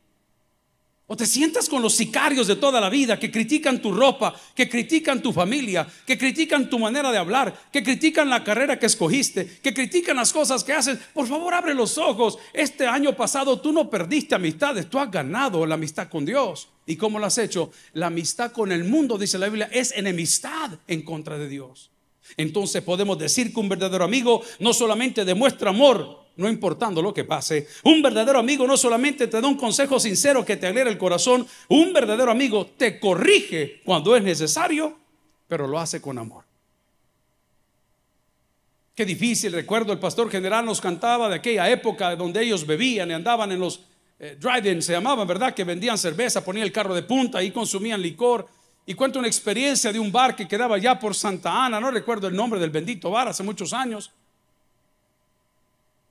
O 1.05 1.17
te 1.17 1.25
sientas 1.25 1.67
con 1.67 1.81
los 1.81 1.95
sicarios 1.95 2.47
de 2.47 2.55
toda 2.55 2.79
la 2.79 2.89
vida 2.89 3.19
que 3.19 3.29
critican 3.29 3.81
tu 3.81 3.91
ropa, 3.91 4.33
que 4.55 4.69
critican 4.69 5.21
tu 5.21 5.33
familia, 5.33 5.85
que 6.05 6.17
critican 6.17 6.69
tu 6.69 6.79
manera 6.79 7.11
de 7.11 7.17
hablar, 7.17 7.53
que 7.73 7.83
critican 7.83 8.29
la 8.29 8.41
carrera 8.41 8.79
que 8.79 8.85
escogiste, 8.85 9.59
que 9.61 9.73
critican 9.73 10.15
las 10.15 10.31
cosas 10.31 10.63
que 10.63 10.71
haces. 10.71 10.97
Por 11.13 11.27
favor, 11.27 11.53
abre 11.53 11.73
los 11.73 11.97
ojos. 11.97 12.37
Este 12.53 12.87
año 12.87 13.17
pasado 13.17 13.59
tú 13.59 13.73
no 13.73 13.89
perdiste 13.89 14.35
amistades, 14.35 14.89
tú 14.89 14.97
has 14.97 15.11
ganado 15.11 15.65
la 15.65 15.75
amistad 15.75 16.07
con 16.07 16.25
Dios. 16.25 16.69
¿Y 16.85 16.95
cómo 16.95 17.19
lo 17.19 17.25
has 17.25 17.37
hecho? 17.37 17.71
La 17.91 18.07
amistad 18.07 18.53
con 18.53 18.71
el 18.71 18.85
mundo, 18.85 19.17
dice 19.17 19.37
la 19.37 19.47
Biblia, 19.47 19.69
es 19.73 19.91
enemistad 19.91 20.71
en 20.87 21.01
contra 21.01 21.37
de 21.37 21.49
Dios. 21.49 21.91
Entonces 22.37 22.81
podemos 22.81 23.19
decir 23.19 23.53
que 23.53 23.59
un 23.59 23.67
verdadero 23.67 24.05
amigo 24.05 24.41
no 24.59 24.73
solamente 24.73 25.25
demuestra 25.25 25.71
amor, 25.71 26.22
no 26.35 26.49
importando 26.49 27.01
lo 27.01 27.13
que 27.13 27.23
pase. 27.23 27.67
Un 27.83 28.01
verdadero 28.01 28.39
amigo 28.39 28.65
no 28.65 28.77
solamente 28.77 29.27
te 29.27 29.41
da 29.41 29.47
un 29.47 29.57
consejo 29.57 29.99
sincero 29.99 30.43
que 30.43 30.57
te 30.57 30.67
alegra 30.67 30.89
el 30.89 30.97
corazón, 30.97 31.45
un 31.69 31.93
verdadero 31.93 32.31
amigo 32.31 32.65
te 32.77 32.99
corrige 32.99 33.81
cuando 33.83 34.15
es 34.15 34.23
necesario, 34.23 34.97
pero 35.47 35.67
lo 35.67 35.79
hace 35.79 36.01
con 36.01 36.17
amor. 36.17 36.43
Qué 38.95 39.05
difícil, 39.05 39.53
recuerdo 39.53 39.91
el 39.91 39.99
pastor 39.99 40.29
general 40.29 40.65
nos 40.65 40.79
cantaba 40.79 41.27
de 41.27 41.35
aquella 41.35 41.69
época 41.69 42.15
donde 42.15 42.43
ellos 42.43 42.65
bebían 42.65 43.09
y 43.09 43.13
andaban 43.13 43.51
en 43.51 43.59
los 43.59 43.81
eh, 44.19 44.37
se 44.79 44.93
llamaban, 44.93 45.27
¿verdad? 45.27 45.53
Que 45.53 45.65
vendían 45.65 45.97
cerveza, 45.97 46.45
ponían 46.45 46.65
el 46.65 46.71
carro 46.71 46.95
de 46.95 47.03
punta 47.03 47.43
y 47.43 47.51
consumían 47.51 48.01
licor. 48.01 48.47
Y 48.85 48.93
cuento 48.93 49.19
una 49.19 49.27
experiencia 49.27 49.91
de 49.91 49.99
un 49.99 50.11
bar 50.11 50.35
que 50.35 50.47
quedaba 50.47 50.77
ya 50.77 50.97
por 50.97 51.15
Santa 51.15 51.65
Ana, 51.65 51.79
no 51.79 51.91
recuerdo 51.91 52.27
el 52.27 52.35
nombre 52.35 52.59
del 52.59 52.69
bendito 52.69 53.11
bar, 53.11 53.27
hace 53.27 53.43
muchos 53.43 53.73
años. 53.73 54.11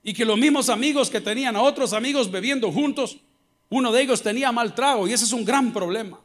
Y 0.02 0.14
que 0.14 0.24
los 0.24 0.38
mismos 0.38 0.68
amigos 0.68 1.10
que 1.10 1.20
tenían 1.20 1.56
a 1.56 1.62
otros 1.62 1.92
amigos 1.92 2.30
bebiendo 2.30 2.72
juntos, 2.72 3.18
uno 3.68 3.92
de 3.92 4.02
ellos 4.02 4.22
tenía 4.22 4.52
mal 4.52 4.74
trago 4.74 5.06
y 5.06 5.12
ese 5.12 5.24
es 5.24 5.32
un 5.32 5.44
gran 5.44 5.72
problema. 5.72 6.18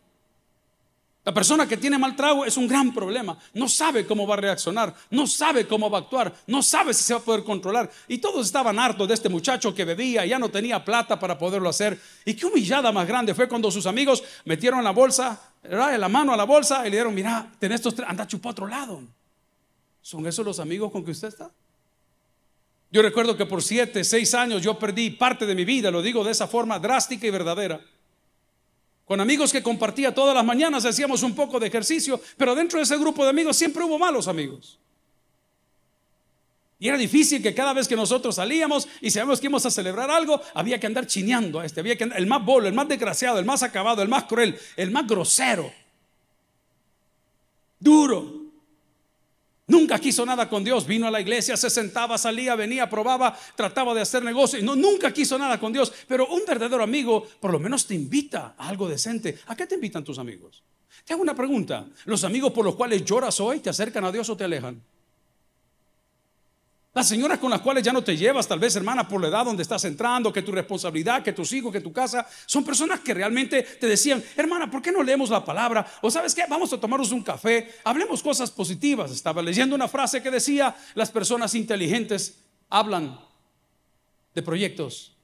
La 1.28 1.34
persona 1.34 1.68
que 1.68 1.76
tiene 1.76 1.98
mal 1.98 2.16
trago 2.16 2.46
es 2.46 2.56
un 2.56 2.70
gran 2.70 2.94
problema. 2.94 3.38
No 3.54 3.68
sabe 3.68 4.08
cómo 4.08 4.26
va 4.26 4.36
a 4.36 4.38
reaccionar, 4.38 4.96
no 5.10 5.28
sabe 5.28 5.68
cómo 5.68 5.90
va 5.90 5.98
a 5.98 6.02
actuar, 6.04 6.34
no 6.48 6.64
sabe 6.64 6.94
si 6.94 7.04
se 7.04 7.14
va 7.14 7.20
a 7.20 7.24
poder 7.24 7.44
controlar. 7.44 7.92
Y 8.08 8.20
todos 8.20 8.46
estaban 8.46 8.80
hartos 8.80 9.10
de 9.10 9.14
este 9.14 9.28
muchacho 9.28 9.76
que 9.76 9.84
bebía, 9.84 10.26
ya 10.26 10.40
no 10.40 10.48
tenía 10.48 10.86
plata 10.86 11.20
para 11.20 11.38
poderlo 11.38 11.68
hacer. 11.68 12.00
Y 12.24 12.34
qué 12.34 12.46
humillada 12.46 12.94
más 12.94 13.06
grande 13.06 13.36
fue 13.36 13.50
cuando 13.50 13.70
sus 13.70 13.86
amigos 13.88 14.24
metieron 14.46 14.82
la 14.86 14.92
bolsa, 14.92 15.52
la 15.64 16.08
mano 16.08 16.34
a 16.34 16.38
la 16.38 16.46
bolsa 16.46 16.88
y 16.88 16.92
le 16.92 16.96
dieron, 16.96 17.14
mira, 17.14 17.52
tenés 17.60 17.82
estos 17.82 17.96
tres, 17.96 18.08
anda 18.10 18.26
chupa 18.26 18.48
a 18.48 18.52
otro 18.54 18.66
lado. 18.66 19.02
¿Son 20.02 20.26
esos 20.28 20.46
los 20.46 20.62
amigos 20.62 20.94
con 20.94 21.04
que 21.04 21.12
usted 21.12 21.28
está? 21.28 21.52
Yo 22.92 23.02
recuerdo 23.02 23.36
que 23.36 23.46
por 23.46 23.62
siete, 23.62 24.04
seis 24.04 24.34
años 24.34 24.62
yo 24.62 24.80
perdí 24.80 25.10
parte 25.12 25.46
de 25.46 25.56
mi 25.56 25.66
vida, 25.66 25.92
lo 25.92 26.02
digo 26.02 26.24
de 26.24 26.32
esa 26.32 26.48
forma 26.48 26.80
drástica 26.80 27.28
y 27.28 27.30
verdadera. 27.30 27.82
Con 29.06 29.22
amigos 29.22 29.52
que 29.52 29.64
compartía 29.64 30.14
todas 30.14 30.36
las 30.36 30.46
mañanas, 30.46 30.86
hacíamos 30.86 31.24
un 31.24 31.36
poco 31.36 31.60
de 31.60 31.68
ejercicio, 31.68 32.20
pero 32.38 32.56
dentro 32.56 32.80
de 32.80 32.84
ese 32.84 32.98
grupo 32.98 33.24
de 33.24 33.30
amigos 33.30 33.58
siempre 33.58 33.84
hubo 33.84 33.98
malos 33.98 34.28
amigos. 34.28 34.78
Y 36.80 36.90
era 36.90 36.98
difícil 36.98 37.42
que 37.42 37.56
cada 37.56 37.74
vez 37.74 37.88
que 37.88 37.96
nosotros 37.96 38.36
salíamos 38.36 38.88
y 39.02 39.10
sabíamos 39.10 39.40
que 39.40 39.48
íbamos 39.48 39.66
a 39.66 39.72
celebrar 39.72 40.12
algo, 40.12 40.42
había 40.54 40.80
que 40.80 40.88
andar 40.88 41.08
chineando 41.08 41.60
a 41.60 41.66
este, 41.66 41.80
había 41.80 41.98
que 41.98 42.04
andar, 42.04 42.20
el 42.20 42.28
más 42.28 42.46
bolo, 42.46 42.68
el 42.68 42.74
más 42.74 42.88
desgraciado, 42.88 43.40
el 43.40 43.46
más 43.46 43.64
acabado, 43.64 44.02
el 44.02 44.10
más 44.10 44.26
cruel, 44.26 44.60
el 44.76 44.92
más 44.92 45.08
grosero, 45.08 45.72
duro. 47.80 48.37
Nunca 49.68 50.00
quiso 50.00 50.26
nada 50.26 50.48
con 50.48 50.64
Dios, 50.64 50.88
vino 50.88 51.08
a 51.08 51.12
la 51.12 51.20
iglesia, 51.20 51.58
se 51.58 51.70
sentaba, 51.70 52.18
salía, 52.18 52.56
venía, 52.56 52.90
probaba, 52.90 53.38
trataba 53.54 53.94
de 53.94 54.00
hacer 54.00 54.24
negocio 54.24 54.58
y 54.58 54.64
no, 54.64 54.78
nunca 54.78 55.12
quiso 55.12 55.38
nada 55.38 55.60
con 55.60 55.74
Dios. 55.74 55.92
Pero 56.08 56.26
un 56.28 56.44
verdadero 56.48 56.82
amigo 56.82 57.28
por 57.42 57.52
lo 57.52 57.60
menos 57.60 57.86
te 57.86 57.94
invita 57.94 58.56
a 58.58 58.70
algo 58.70 58.88
decente. 58.88 59.38
¿A 59.48 59.58
qué 59.58 59.68
te 59.68 59.76
invitan 59.76 60.06
tus 60.06 60.20
amigos? 60.20 60.64
Te 61.04 61.12
hago 61.12 61.22
una 61.22 61.36
pregunta. 61.36 61.86
¿Los 62.06 62.24
amigos 62.24 62.54
por 62.54 62.64
los 62.64 62.76
cuales 62.76 63.04
lloras 63.04 63.42
hoy 63.42 63.60
te 63.60 63.70
acercan 63.70 64.06
a 64.06 64.12
Dios 64.12 64.30
o 64.30 64.38
te 64.38 64.46
alejan? 64.46 64.82
Las 66.98 67.10
señoras 67.10 67.38
con 67.38 67.52
las 67.52 67.62
cuales 67.62 67.84
ya 67.84 67.94
no 67.94 68.04
te 68.04 68.18
llevas, 68.18 68.48
tal 68.48 68.58
vez 68.58 68.76
hermana, 68.76 69.08
por 69.08 69.22
la 69.22 69.28
edad 69.28 69.46
donde 69.46 69.62
estás 69.62 69.86
entrando, 69.86 70.34
que 70.34 70.42
tu 70.42 70.52
responsabilidad, 70.52 71.22
que 71.22 71.32
tus 71.32 71.54
hijos, 71.54 71.72
que 71.72 71.80
tu 71.80 71.94
casa, 71.94 72.28
son 72.48 72.64
personas 72.64 73.02
que 73.02 73.14
realmente 73.14 73.62
te 73.62 73.86
decían, 73.86 74.24
hermana, 74.36 74.72
¿por 74.72 74.82
qué 74.82 74.92
no 74.92 75.04
leemos 75.04 75.30
la 75.30 75.46
palabra? 75.46 75.86
O 76.02 76.10
sabes 76.10 76.34
qué, 76.34 76.46
vamos 76.50 76.74
a 76.74 76.80
tomarnos 76.80 77.12
un 77.12 77.22
café, 77.22 77.72
hablemos 77.84 78.24
cosas 78.24 78.50
positivas. 78.50 79.12
Estaba 79.12 79.44
leyendo 79.44 79.76
una 79.76 79.88
frase 79.88 80.24
que 80.24 80.32
decía, 80.32 80.76
las 80.96 81.12
personas 81.12 81.54
inteligentes 81.54 82.40
hablan 82.68 83.20
de 84.34 84.42
proyectos 84.42 85.16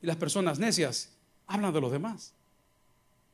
y 0.00 0.06
las 0.06 0.16
personas 0.16 0.58
necias 0.58 1.10
hablan 1.46 1.74
de 1.74 1.80
los 1.82 1.92
demás. 1.92 2.32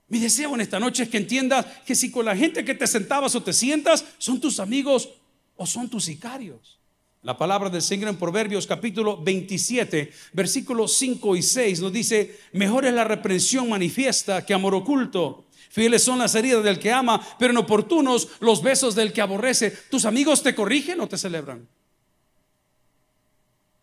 Mi 0.08 0.18
deseo 0.18 0.52
en 0.56 0.62
esta 0.62 0.80
noche 0.80 1.04
es 1.04 1.11
que 1.11 1.18
entiendas 1.18 1.64
que 1.87 1.94
si 1.94 2.11
con 2.11 2.25
la 2.25 2.35
gente 2.35 2.64
que 2.64 2.75
te 2.75 2.88
sentabas 2.88 3.37
o 3.37 3.42
te 3.44 3.52
sientas 3.52 4.04
son 4.18 4.40
tus 4.40 4.58
amigos 4.58 5.11
o 5.54 5.64
son 5.64 5.88
tus 5.88 6.06
sicarios. 6.06 6.78
La 7.22 7.37
palabra 7.37 7.68
del 7.68 7.82
Señor 7.82 8.10
en 8.10 8.16
Proverbios 8.16 8.66
capítulo 8.66 9.20
27, 9.20 10.12
versículos 10.34 10.94
5 10.98 11.34
y 11.34 11.42
6 11.42 11.80
nos 11.80 11.92
dice, 11.92 12.38
mejor 12.52 12.84
es 12.84 12.94
la 12.94 13.02
reprensión 13.02 13.68
manifiesta 13.68 14.46
que 14.46 14.54
amor 14.54 14.75
oculto. 14.76 15.46
Fieles 15.68 16.04
son 16.04 16.20
las 16.20 16.37
heridas 16.37 16.62
del 16.62 16.78
que 16.78 16.92
ama, 16.92 17.20
pero 17.37 17.52
inoportunos 17.52 18.28
los 18.38 18.62
besos 18.62 18.94
del 18.94 19.12
que 19.12 19.20
aborrece. 19.20 19.72
¿Tus 19.90 20.04
amigos 20.04 20.44
te 20.44 20.54
corrigen 20.54 21.00
o 21.00 21.08
te 21.08 21.18
celebran? 21.18 21.66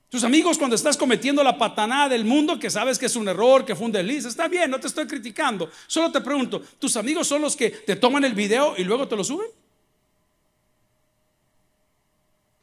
Tus 0.07 0.23
amigos 0.23 0.57
cuando 0.57 0.77
estás 0.77 0.95
cometiendo 0.95 1.43
la 1.43 1.57
patanada 1.57 2.07
del 2.07 2.23
mundo, 2.23 2.57
que 2.57 2.69
sabes 2.69 2.97
que 2.97 3.07
es 3.07 3.17
un 3.17 3.27
error, 3.27 3.65
que 3.65 3.75
fue 3.75 3.87
un 3.87 3.91
desliz, 3.91 4.23
está 4.23 4.47
bien, 4.47 4.71
no 4.71 4.79
te 4.79 4.87
estoy 4.87 5.07
criticando. 5.07 5.69
Solo 5.87 6.09
te 6.09 6.21
pregunto, 6.21 6.61
¿tus 6.79 6.95
amigos 6.95 7.27
son 7.27 7.41
los 7.41 7.57
que 7.57 7.69
te 7.69 7.97
toman 7.97 8.23
el 8.23 8.33
video 8.33 8.75
y 8.77 8.85
luego 8.85 9.09
te 9.09 9.17
lo 9.17 9.25
suben? 9.25 9.47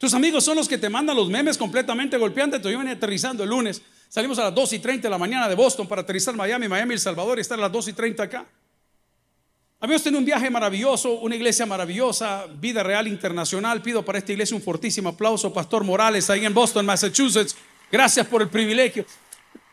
Tus 0.03 0.13
amigos 0.13 0.43
son 0.43 0.57
los 0.57 0.67
que 0.67 0.77
te 0.77 0.89
mandan 0.89 1.15
los 1.15 1.29
memes 1.29 1.57
completamente 1.57 2.17
golpeantes. 2.17 2.61
Yo 2.61 2.77
venía 2.77 2.91
aterrizando 2.91 3.41
el 3.41 3.49
lunes. 3.49 3.81
Salimos 4.09 4.37
a 4.37 4.43
las 4.43 4.53
2 4.53 4.73
y 4.73 4.79
30 4.79 5.03
de 5.03 5.09
la 5.09 5.17
mañana 5.17 5.47
de 5.47 5.55
Boston 5.55 5.87
para 5.87 6.01
aterrizar 6.01 6.35
Miami, 6.35 6.67
Miami, 6.67 6.95
El 6.95 6.99
Salvador 6.99 7.37
y 7.37 7.41
estar 7.41 7.57
a 7.57 7.61
las 7.61 7.71
2 7.71 7.87
y 7.87 7.93
30 7.93 8.21
acá. 8.21 8.45
Habíamos 9.79 10.03
tenido 10.03 10.19
un 10.19 10.25
viaje 10.25 10.49
maravilloso, 10.49 11.13
una 11.21 11.37
iglesia 11.37 11.65
maravillosa, 11.65 12.47
vida 12.59 12.83
real 12.83 13.07
internacional. 13.07 13.81
Pido 13.81 14.03
para 14.03 14.17
esta 14.17 14.33
iglesia 14.33 14.57
un 14.57 14.61
fortísimo 14.61 15.07
aplauso, 15.07 15.53
Pastor 15.53 15.85
Morales, 15.85 16.29
ahí 16.29 16.43
en 16.43 16.53
Boston, 16.53 16.85
Massachusetts. 16.85 17.55
Gracias 17.89 18.27
por 18.27 18.41
el 18.41 18.49
privilegio. 18.49 19.05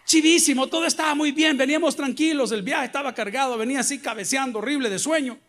Chivísimo, 0.04 0.68
todo 0.68 0.86
estaba 0.86 1.16
muy 1.16 1.32
bien, 1.32 1.56
veníamos 1.56 1.96
tranquilos, 1.96 2.52
el 2.52 2.62
viaje 2.62 2.84
estaba 2.84 3.12
cargado, 3.12 3.58
venía 3.58 3.80
así 3.80 3.98
cabeceando, 3.98 4.60
horrible 4.60 4.90
de 4.90 5.00
sueño. 5.00 5.40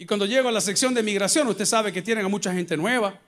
Y 0.00 0.06
cuando 0.06 0.24
llego 0.24 0.48
a 0.48 0.52
la 0.52 0.62
sección 0.62 0.94
de 0.94 1.02
migración, 1.02 1.46
usted 1.48 1.66
sabe 1.66 1.92
que 1.92 2.00
tienen 2.00 2.24
a 2.24 2.28
mucha 2.30 2.54
gente 2.54 2.74
nueva. 2.74 3.20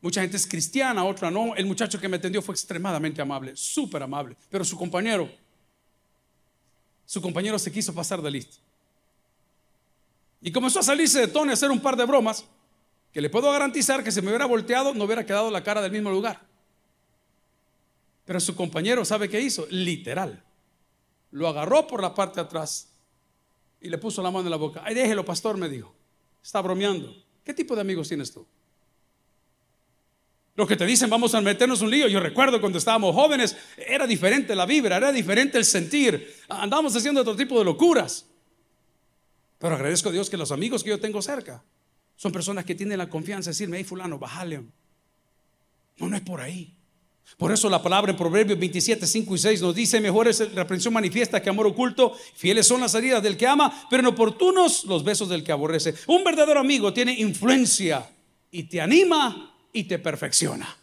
Mucha 0.00 0.22
gente 0.22 0.36
es 0.36 0.44
cristiana, 0.44 1.04
otra 1.04 1.30
no. 1.30 1.54
El 1.54 1.66
muchacho 1.66 2.00
que 2.00 2.08
me 2.08 2.16
atendió 2.16 2.42
fue 2.42 2.52
extremadamente 2.52 3.22
amable, 3.22 3.52
súper 3.54 4.02
amable. 4.02 4.36
Pero 4.50 4.64
su 4.64 4.76
compañero, 4.76 5.30
su 7.06 7.22
compañero 7.22 7.60
se 7.60 7.70
quiso 7.70 7.94
pasar 7.94 8.20
de 8.20 8.28
listo. 8.28 8.56
Y 10.42 10.50
comenzó 10.50 10.80
a 10.80 10.82
salirse 10.82 11.20
de 11.20 11.28
tono 11.28 11.46
y 11.46 11.50
a 11.50 11.52
hacer 11.52 11.70
un 11.70 11.78
par 11.78 11.94
de 11.94 12.04
bromas 12.06 12.44
que 13.12 13.20
le 13.20 13.30
puedo 13.30 13.52
garantizar 13.52 14.02
que 14.02 14.10
si 14.10 14.20
me 14.20 14.30
hubiera 14.30 14.46
volteado 14.46 14.94
no 14.94 15.04
hubiera 15.04 15.24
quedado 15.24 15.48
la 15.48 15.62
cara 15.62 15.80
del 15.80 15.92
mismo 15.92 16.10
lugar. 16.10 16.40
Pero 18.24 18.40
su 18.40 18.56
compañero, 18.56 19.04
¿sabe 19.04 19.28
qué 19.28 19.40
hizo? 19.40 19.64
Literal. 19.70 20.42
Lo 21.30 21.46
agarró 21.46 21.86
por 21.86 22.02
la 22.02 22.12
parte 22.16 22.40
de 22.40 22.46
atrás 22.46 22.88
y 23.84 23.88
le 23.90 23.98
puso 23.98 24.22
la 24.22 24.30
mano 24.30 24.46
en 24.46 24.50
la 24.50 24.56
boca. 24.56 24.82
Ay, 24.82 24.94
déjelo, 24.94 25.24
pastor, 25.26 25.58
me 25.58 25.68
dijo. 25.68 25.94
Está 26.42 26.62
bromeando. 26.62 27.14
¿Qué 27.44 27.52
tipo 27.52 27.74
de 27.74 27.82
amigos 27.82 28.08
tienes 28.08 28.32
tú? 28.32 28.46
Los 30.56 30.66
que 30.66 30.76
te 30.76 30.86
dicen 30.86 31.10
vamos 31.10 31.34
a 31.34 31.40
meternos 31.42 31.82
un 31.82 31.90
lío. 31.90 32.08
Yo 32.08 32.18
recuerdo 32.18 32.60
cuando 32.60 32.78
estábamos 32.78 33.14
jóvenes, 33.14 33.54
era 33.76 34.06
diferente 34.06 34.54
la 34.54 34.64
vibra, 34.64 34.96
era 34.96 35.12
diferente 35.12 35.58
el 35.58 35.66
sentir. 35.66 36.34
Andábamos 36.48 36.96
haciendo 36.96 37.20
otro 37.20 37.36
tipo 37.36 37.58
de 37.58 37.66
locuras. 37.66 38.26
Pero 39.58 39.74
agradezco 39.74 40.08
a 40.08 40.12
Dios 40.12 40.30
que 40.30 40.38
los 40.38 40.50
amigos 40.50 40.82
que 40.82 40.90
yo 40.90 40.98
tengo 40.98 41.20
cerca 41.20 41.62
son 42.16 42.32
personas 42.32 42.64
que 42.64 42.74
tienen 42.74 42.96
la 42.96 43.10
confianza 43.10 43.50
de 43.50 43.52
decirme, 43.52 43.76
hey 43.76 43.84
fulano, 43.84 44.18
bájale. 44.18 44.62
No, 45.98 46.08
no 46.08 46.16
es 46.16 46.22
por 46.22 46.40
ahí. 46.40 46.73
Por 47.36 47.50
eso 47.50 47.68
la 47.68 47.82
palabra 47.82 48.12
en 48.12 48.16
Proverbios 48.16 48.58
27, 48.58 49.06
5 49.06 49.34
y 49.34 49.38
6 49.38 49.62
nos 49.62 49.74
dice, 49.74 50.00
mejor 50.00 50.28
es 50.28 50.40
la 50.40 50.62
reprensión 50.62 50.94
manifiesta 50.94 51.42
que 51.42 51.50
amor 51.50 51.66
oculto, 51.66 52.16
fieles 52.34 52.66
son 52.66 52.80
las 52.80 52.94
heridas 52.94 53.22
del 53.22 53.36
que 53.36 53.46
ama, 53.46 53.86
pero 53.90 54.02
inoportunos 54.02 54.84
los 54.84 55.02
besos 55.02 55.28
del 55.28 55.42
que 55.42 55.50
aborrece. 55.50 55.94
Un 56.06 56.22
verdadero 56.22 56.60
amigo 56.60 56.92
tiene 56.92 57.12
influencia 57.18 58.08
y 58.52 58.64
te 58.64 58.80
anima 58.80 59.52
y 59.72 59.84
te 59.84 59.98
perfecciona. 59.98 60.76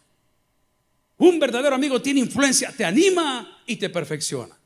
Un 1.18 1.38
verdadero 1.38 1.74
amigo 1.74 2.02
tiene 2.02 2.20
influencia, 2.20 2.74
te 2.76 2.84
anima 2.84 3.62
y 3.66 3.76
te 3.76 3.88
perfecciona. 3.88 4.58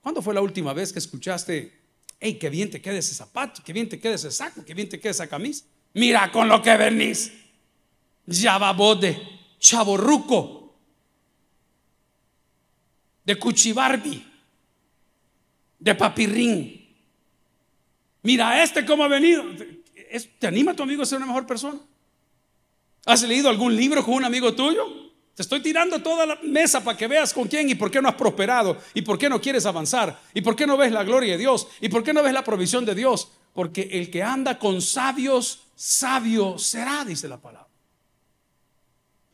¿Cuándo 0.00 0.22
fue 0.22 0.32
la 0.32 0.40
última 0.40 0.72
vez 0.72 0.92
que 0.92 0.98
escuchaste, 0.98 1.72
hey, 2.20 2.38
qué 2.40 2.48
bien 2.48 2.70
te 2.70 2.80
queda 2.80 2.96
ese 2.96 3.14
zapato, 3.14 3.60
qué 3.62 3.72
bien 3.72 3.88
te 3.88 3.98
queda 3.98 4.14
ese 4.14 4.30
saco, 4.30 4.64
qué 4.64 4.72
bien 4.72 4.88
te 4.88 4.98
queda 4.98 5.10
esa 5.10 5.26
camisa? 5.26 5.64
Mira 5.92 6.30
con 6.32 6.48
lo 6.48 6.62
que 6.62 6.74
venís. 6.76 7.32
Ya 8.26 8.56
va 8.56 8.72
bode 8.72 9.43
chaborruco, 9.58 10.74
de 13.24 13.36
cuchibarbi, 13.38 14.24
de 15.78 15.94
papirrín. 15.94 16.84
Mira, 18.22 18.62
este 18.62 18.84
cómo 18.84 19.04
ha 19.04 19.08
venido. 19.08 19.44
¿Te 20.38 20.46
anima 20.46 20.74
tu 20.74 20.82
amigo 20.82 21.02
a 21.02 21.06
ser 21.06 21.18
una 21.18 21.26
mejor 21.26 21.46
persona? 21.46 21.78
¿Has 23.06 23.22
leído 23.22 23.48
algún 23.48 23.74
libro 23.76 24.04
con 24.04 24.14
un 24.14 24.24
amigo 24.24 24.54
tuyo? 24.54 25.04
Te 25.34 25.42
estoy 25.42 25.60
tirando 25.60 26.00
toda 26.00 26.26
la 26.26 26.38
mesa 26.42 26.82
para 26.82 26.96
que 26.96 27.08
veas 27.08 27.34
con 27.34 27.48
quién 27.48 27.68
y 27.68 27.74
por 27.74 27.90
qué 27.90 28.00
no 28.00 28.08
has 28.08 28.14
prosperado 28.14 28.78
y 28.94 29.02
por 29.02 29.18
qué 29.18 29.28
no 29.28 29.40
quieres 29.40 29.66
avanzar 29.66 30.18
y 30.32 30.40
por 30.42 30.54
qué 30.54 30.66
no 30.66 30.76
ves 30.76 30.92
la 30.92 31.02
gloria 31.02 31.32
de 31.32 31.38
Dios 31.38 31.66
y 31.80 31.88
por 31.88 32.04
qué 32.04 32.12
no 32.12 32.22
ves 32.22 32.32
la 32.32 32.44
provisión 32.44 32.84
de 32.84 32.94
Dios. 32.94 33.28
Porque 33.52 33.88
el 33.92 34.10
que 34.10 34.22
anda 34.22 34.58
con 34.58 34.80
sabios, 34.80 35.64
sabio 35.74 36.56
será, 36.56 37.04
dice 37.04 37.28
la 37.28 37.38
palabra. 37.38 37.63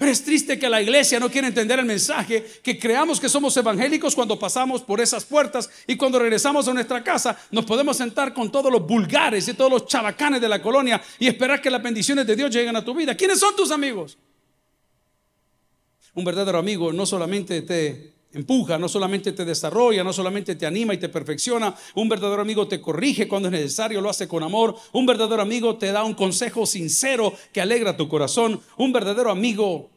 Pero 0.01 0.13
es 0.13 0.25
triste 0.25 0.59
que 0.59 0.71
la 0.71 0.81
iglesia 0.81 1.21
no 1.21 1.31
quiera 1.31 1.47
entender 1.47 1.79
el 1.79 1.85
mensaje, 1.85 2.43
que 2.63 2.79
creamos 2.79 3.21
que 3.21 3.29
somos 3.29 3.55
evangélicos 3.59 4.15
cuando 4.15 4.39
pasamos 4.39 4.81
por 4.81 4.99
esas 4.99 5.27
puertas 5.27 5.69
y 5.87 5.95
cuando 5.95 6.19
regresamos 6.19 6.67
a 6.67 6.73
nuestra 6.73 7.05
casa 7.05 7.39
nos 7.51 7.67
podemos 7.67 7.99
sentar 7.99 8.33
con 8.33 8.51
todos 8.51 8.73
los 8.73 8.87
vulgares 8.87 9.47
y 9.47 9.53
todos 9.53 9.71
los 9.71 9.85
chabacanes 9.85 10.41
de 10.41 10.49
la 10.49 10.63
colonia 10.63 11.03
y 11.19 11.27
esperar 11.27 11.61
que 11.61 11.69
las 11.69 11.83
bendiciones 11.83 12.27
de 12.27 12.35
Dios 12.35 12.51
lleguen 12.51 12.77
a 12.77 12.83
tu 12.83 12.95
vida. 12.95 13.15
¿Quiénes 13.15 13.39
son 13.39 13.55
tus 13.55 13.71
amigos? 13.71 14.17
Un 16.15 16.25
verdadero 16.25 16.57
amigo 16.57 16.95
no 16.95 17.05
solamente 17.05 17.61
te 17.61 18.15
empuja, 18.33 18.79
no 18.79 18.89
solamente 18.89 19.33
te 19.33 19.45
desarrolla, 19.45 20.05
no 20.05 20.13
solamente 20.13 20.55
te 20.55 20.67
anima 20.67 20.95
y 20.95 20.99
te 20.99 21.09
perfecciona. 21.09 21.75
Un 21.95 22.09
verdadero 22.09 22.43
amigo 22.43 22.69
te 22.69 22.81
corrige 22.81 23.27
cuando 23.27 23.49
es 23.49 23.53
necesario, 23.53 24.01
lo 24.01 24.11
hace 24.11 24.29
con 24.29 24.43
amor. 24.43 24.77
Un 24.93 25.07
verdadero 25.07 25.43
amigo 25.43 25.77
te 25.77 25.93
da 25.93 26.05
un 26.05 26.15
consejo 26.15 26.67
sincero 26.67 27.35
que 27.53 27.61
alegra 27.61 27.97
tu 27.97 28.09
corazón. 28.09 28.61
Un 28.77 28.93
verdadero 28.93 29.31
amigo 29.31 29.91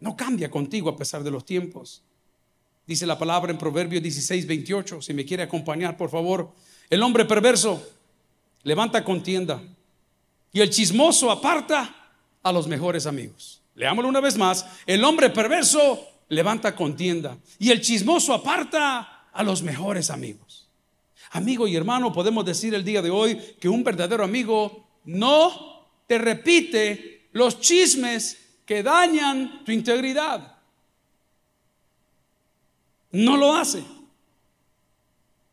no 0.00 0.16
cambia 0.16 0.50
contigo 0.50 0.88
a 0.90 0.96
pesar 0.96 1.22
de 1.22 1.30
los 1.30 1.44
tiempos. 1.44 2.02
Dice 2.86 3.06
la 3.06 3.18
palabra 3.18 3.50
en 3.50 3.58
Proverbios 3.58 4.02
16, 4.02 4.46
28. 4.46 5.02
Si 5.02 5.14
me 5.14 5.24
quiere 5.24 5.42
acompañar, 5.42 5.96
por 5.96 6.10
favor. 6.10 6.50
El 6.90 7.02
hombre 7.02 7.24
perverso 7.24 7.82
levanta 8.62 9.04
contienda 9.04 9.62
y 10.52 10.60
el 10.60 10.70
chismoso 10.70 11.30
aparta 11.30 11.94
a 12.42 12.52
los 12.52 12.68
mejores 12.68 13.06
amigos. 13.06 13.62
Leámoslo 13.74 14.08
una 14.08 14.20
vez 14.20 14.36
más. 14.36 14.66
El 14.86 15.02
hombre 15.02 15.30
perverso 15.30 16.13
levanta 16.28 16.74
contienda 16.74 17.38
y 17.58 17.70
el 17.70 17.80
chismoso 17.80 18.34
aparta 18.34 19.28
a 19.32 19.42
los 19.42 19.62
mejores 19.62 20.10
amigos. 20.10 20.68
Amigo 21.30 21.66
y 21.66 21.74
hermano, 21.74 22.12
podemos 22.12 22.44
decir 22.44 22.74
el 22.74 22.84
día 22.84 23.02
de 23.02 23.10
hoy 23.10 23.36
que 23.60 23.68
un 23.68 23.82
verdadero 23.82 24.22
amigo 24.22 24.86
no 25.04 25.88
te 26.06 26.18
repite 26.18 27.28
los 27.32 27.60
chismes 27.60 28.38
que 28.64 28.82
dañan 28.82 29.64
tu 29.64 29.72
integridad. 29.72 30.58
No 33.10 33.36
lo 33.36 33.54
hace. 33.54 33.82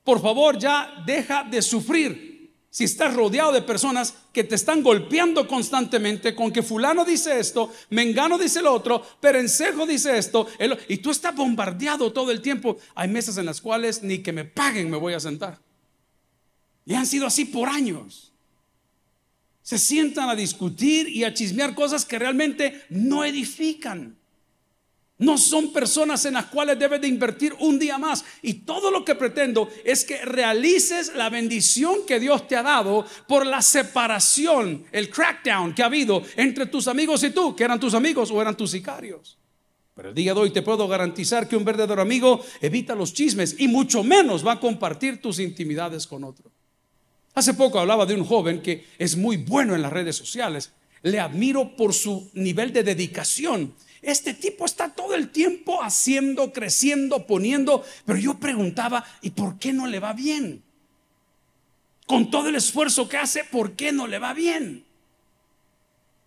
Por 0.04 0.22
favor, 0.22 0.58
ya 0.58 1.04
deja 1.06 1.44
de 1.44 1.62
sufrir 1.62 2.31
si 2.72 2.86
estás 2.86 3.14
rodeado 3.14 3.52
de 3.52 3.62
personas 3.62 4.14
que 4.32 4.46
te 4.46 4.56
están 4.56 4.82
golpeando 4.82 5.46
constantemente 5.46 6.34
con 6.34 6.54
que 6.54 6.64
fulano 6.64 7.04
dice 7.04 7.38
esto, 7.38 7.70
mengano 7.90 8.38
dice 8.38 8.62
lo 8.62 8.74
otro, 8.74 9.06
perencejo 9.20 9.86
dice 9.86 10.18
esto, 10.18 10.48
y 10.88 10.98
tú 10.98 11.12
estás 11.12 11.36
bombardeado 11.36 12.14
todo 12.14 12.32
el 12.32 12.42
tiempo, 12.42 12.78
hay 12.96 13.10
mesas 13.10 13.38
en 13.38 13.46
las 13.46 13.60
cuales 13.60 14.04
ni 14.04 14.20
que 14.20 14.32
me 14.32 14.46
paguen 14.46 14.90
me 14.90 14.96
voy 14.96 15.14
a 15.14 15.20
sentar. 15.20 15.60
Y 16.86 16.94
han 16.94 17.06
sido 17.06 17.28
así 17.28 17.44
por 17.44 17.68
años. 17.68 18.32
Se 19.62 19.78
sientan 19.78 20.30
a 20.30 20.36
discutir 20.36 21.10
y 21.10 21.26
a 21.26 21.34
chismear 21.34 21.76
cosas 21.76 22.06
que 22.06 22.20
realmente 22.20 22.82
no 22.90 23.26
edifican. 23.26 24.18
No 25.22 25.38
son 25.38 25.72
personas 25.72 26.26
en 26.26 26.34
las 26.34 26.48
cuales 26.48 26.80
debes 26.80 27.00
de 27.00 27.08
invertir 27.08 27.54
un 27.60 27.78
día 27.78 28.00
más. 28.00 28.26
Y 28.42 28.54
todo 28.66 28.90
lo 28.90 29.06
que 29.06 29.14
pretendo 29.14 29.70
es 29.86 30.04
que 30.04 30.26
realices 30.26 31.14
la 31.16 31.30
bendición 31.30 32.08
que 32.08 32.20
Dios 32.20 32.48
te 32.48 32.56
ha 32.56 32.64
dado 32.64 33.06
por 33.28 33.46
la 33.46 33.62
separación, 33.62 34.84
el 34.92 35.12
crackdown 35.12 35.76
que 35.76 35.84
ha 35.84 35.86
habido 35.86 36.24
entre 36.38 36.66
tus 36.66 36.88
amigos 36.88 37.24
y 37.24 37.30
tú, 37.30 37.56
que 37.56 37.64
eran 37.64 37.80
tus 37.80 37.94
amigos 37.94 38.32
o 38.32 38.42
eran 38.42 38.58
tus 38.58 38.72
sicarios. 38.72 39.38
Pero 39.94 40.10
el 40.10 40.16
día 40.16 40.34
de 40.34 40.40
hoy 40.40 40.50
te 40.50 40.64
puedo 40.64 40.88
garantizar 40.88 41.48
que 41.48 41.56
un 41.56 41.66
verdadero 41.66 42.02
amigo 42.02 42.44
evita 42.60 42.96
los 42.96 43.14
chismes 43.14 43.58
y 43.60 43.68
mucho 43.68 44.04
menos 44.04 44.46
va 44.46 44.54
a 44.54 44.60
compartir 44.60 45.22
tus 45.22 45.38
intimidades 45.38 46.08
con 46.08 46.24
otro. 46.24 46.50
Hace 47.36 47.54
poco 47.54 47.80
hablaba 47.80 48.08
de 48.08 48.16
un 48.16 48.26
joven 48.26 48.60
que 48.60 48.88
es 48.98 49.16
muy 49.16 49.38
bueno 49.38 49.76
en 49.76 49.84
las 49.84 49.94
redes 49.94 50.16
sociales. 50.16 50.72
Le 51.04 51.20
admiro 51.20 51.76
por 51.76 51.94
su 51.94 52.32
nivel 52.34 52.74
de 52.74 52.82
dedicación 52.82 53.76
este 54.02 54.34
tipo 54.34 54.66
está 54.66 54.90
todo 54.90 55.14
el 55.14 55.30
tiempo 55.30 55.84
haciendo, 55.84 56.52
creciendo, 56.52 57.28
poniendo, 57.28 57.84
pero 58.06 58.18
yo 58.18 58.40
preguntaba, 58.40 59.06
¿y 59.22 59.32
por 59.32 59.60
qué 59.60 59.74
no 59.74 59.86
le 59.86 60.00
va 60.00 60.14
bien? 60.14 60.64
Con 62.08 62.32
todo 62.32 62.50
el 62.50 62.56
esfuerzo 62.56 63.08
que 63.08 63.18
hace, 63.18 63.44
¿por 63.44 63.74
qué 63.74 63.92
no 63.92 64.08
le 64.08 64.18
va 64.18 64.34
bien? 64.34 64.84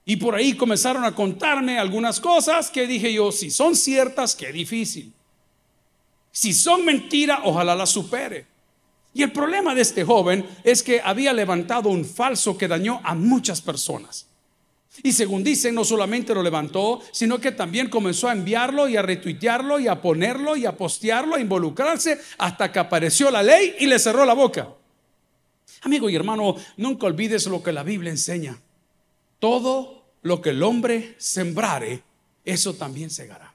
Y 0.07 0.17
por 0.17 0.35
ahí 0.35 0.55
comenzaron 0.55 1.05
a 1.05 1.15
contarme 1.15 1.79
algunas 1.79 2.21
cosas 2.21 2.71
que 2.71 2.87
dije 2.87 3.13
yo, 3.13 3.33
si 3.33 3.51
son 3.51 3.75
ciertas, 3.75 4.37
qué 4.37 4.53
difícil. 4.53 5.13
Si 6.31 6.53
son 6.53 6.85
mentiras, 6.85 7.41
ojalá 7.45 7.75
las 7.75 7.91
supere. 7.91 8.47
Y 9.15 9.23
el 9.23 9.33
problema 9.33 9.75
de 9.75 9.83
este 9.83 10.05
joven 10.05 10.47
es 10.65 10.83
que 10.83 11.01
había 11.01 11.33
levantado 11.33 11.89
un 11.89 12.05
falso 12.05 12.59
que 12.59 12.69
dañó 12.69 13.01
a 13.05 13.15
muchas 13.15 13.61
personas. 13.61 14.27
Y 15.03 15.13
según 15.13 15.43
dicen, 15.43 15.75
no 15.75 15.85
solamente 15.85 16.35
lo 16.35 16.43
levantó, 16.43 17.01
sino 17.11 17.41
que 17.41 17.53
también 17.53 17.89
comenzó 17.89 18.29
a 18.29 18.33
enviarlo 18.33 18.89
y 18.89 18.97
a 18.97 19.03
retuitearlo 19.03 19.81
y 19.81 19.89
a 19.89 20.01
ponerlo 20.01 20.57
y 20.57 20.67
a 20.67 20.77
postearlo, 20.77 21.35
a 21.35 21.41
involucrarse 21.41 22.21
hasta 22.39 22.71
que 22.71 22.79
apareció 22.79 23.31
la 23.31 23.43
ley 23.43 23.75
y 23.81 23.87
le 23.87 23.99
cerró 23.99 24.25
la 24.25 24.35
boca. 24.35 24.69
Amigo 25.83 26.09
y 26.09 26.15
hermano, 26.15 26.57
nunca 26.77 27.07
olvides 27.07 27.47
lo 27.47 27.63
que 27.63 27.73
la 27.73 27.83
Biblia 27.83 28.11
enseña. 28.11 28.59
Todo 29.39 30.05
lo 30.23 30.41
que 30.41 30.51
el 30.51 30.63
hombre 30.63 31.15
sembrare, 31.19 32.03
eso 32.45 32.75
también 32.75 33.11
segará. 33.11 33.53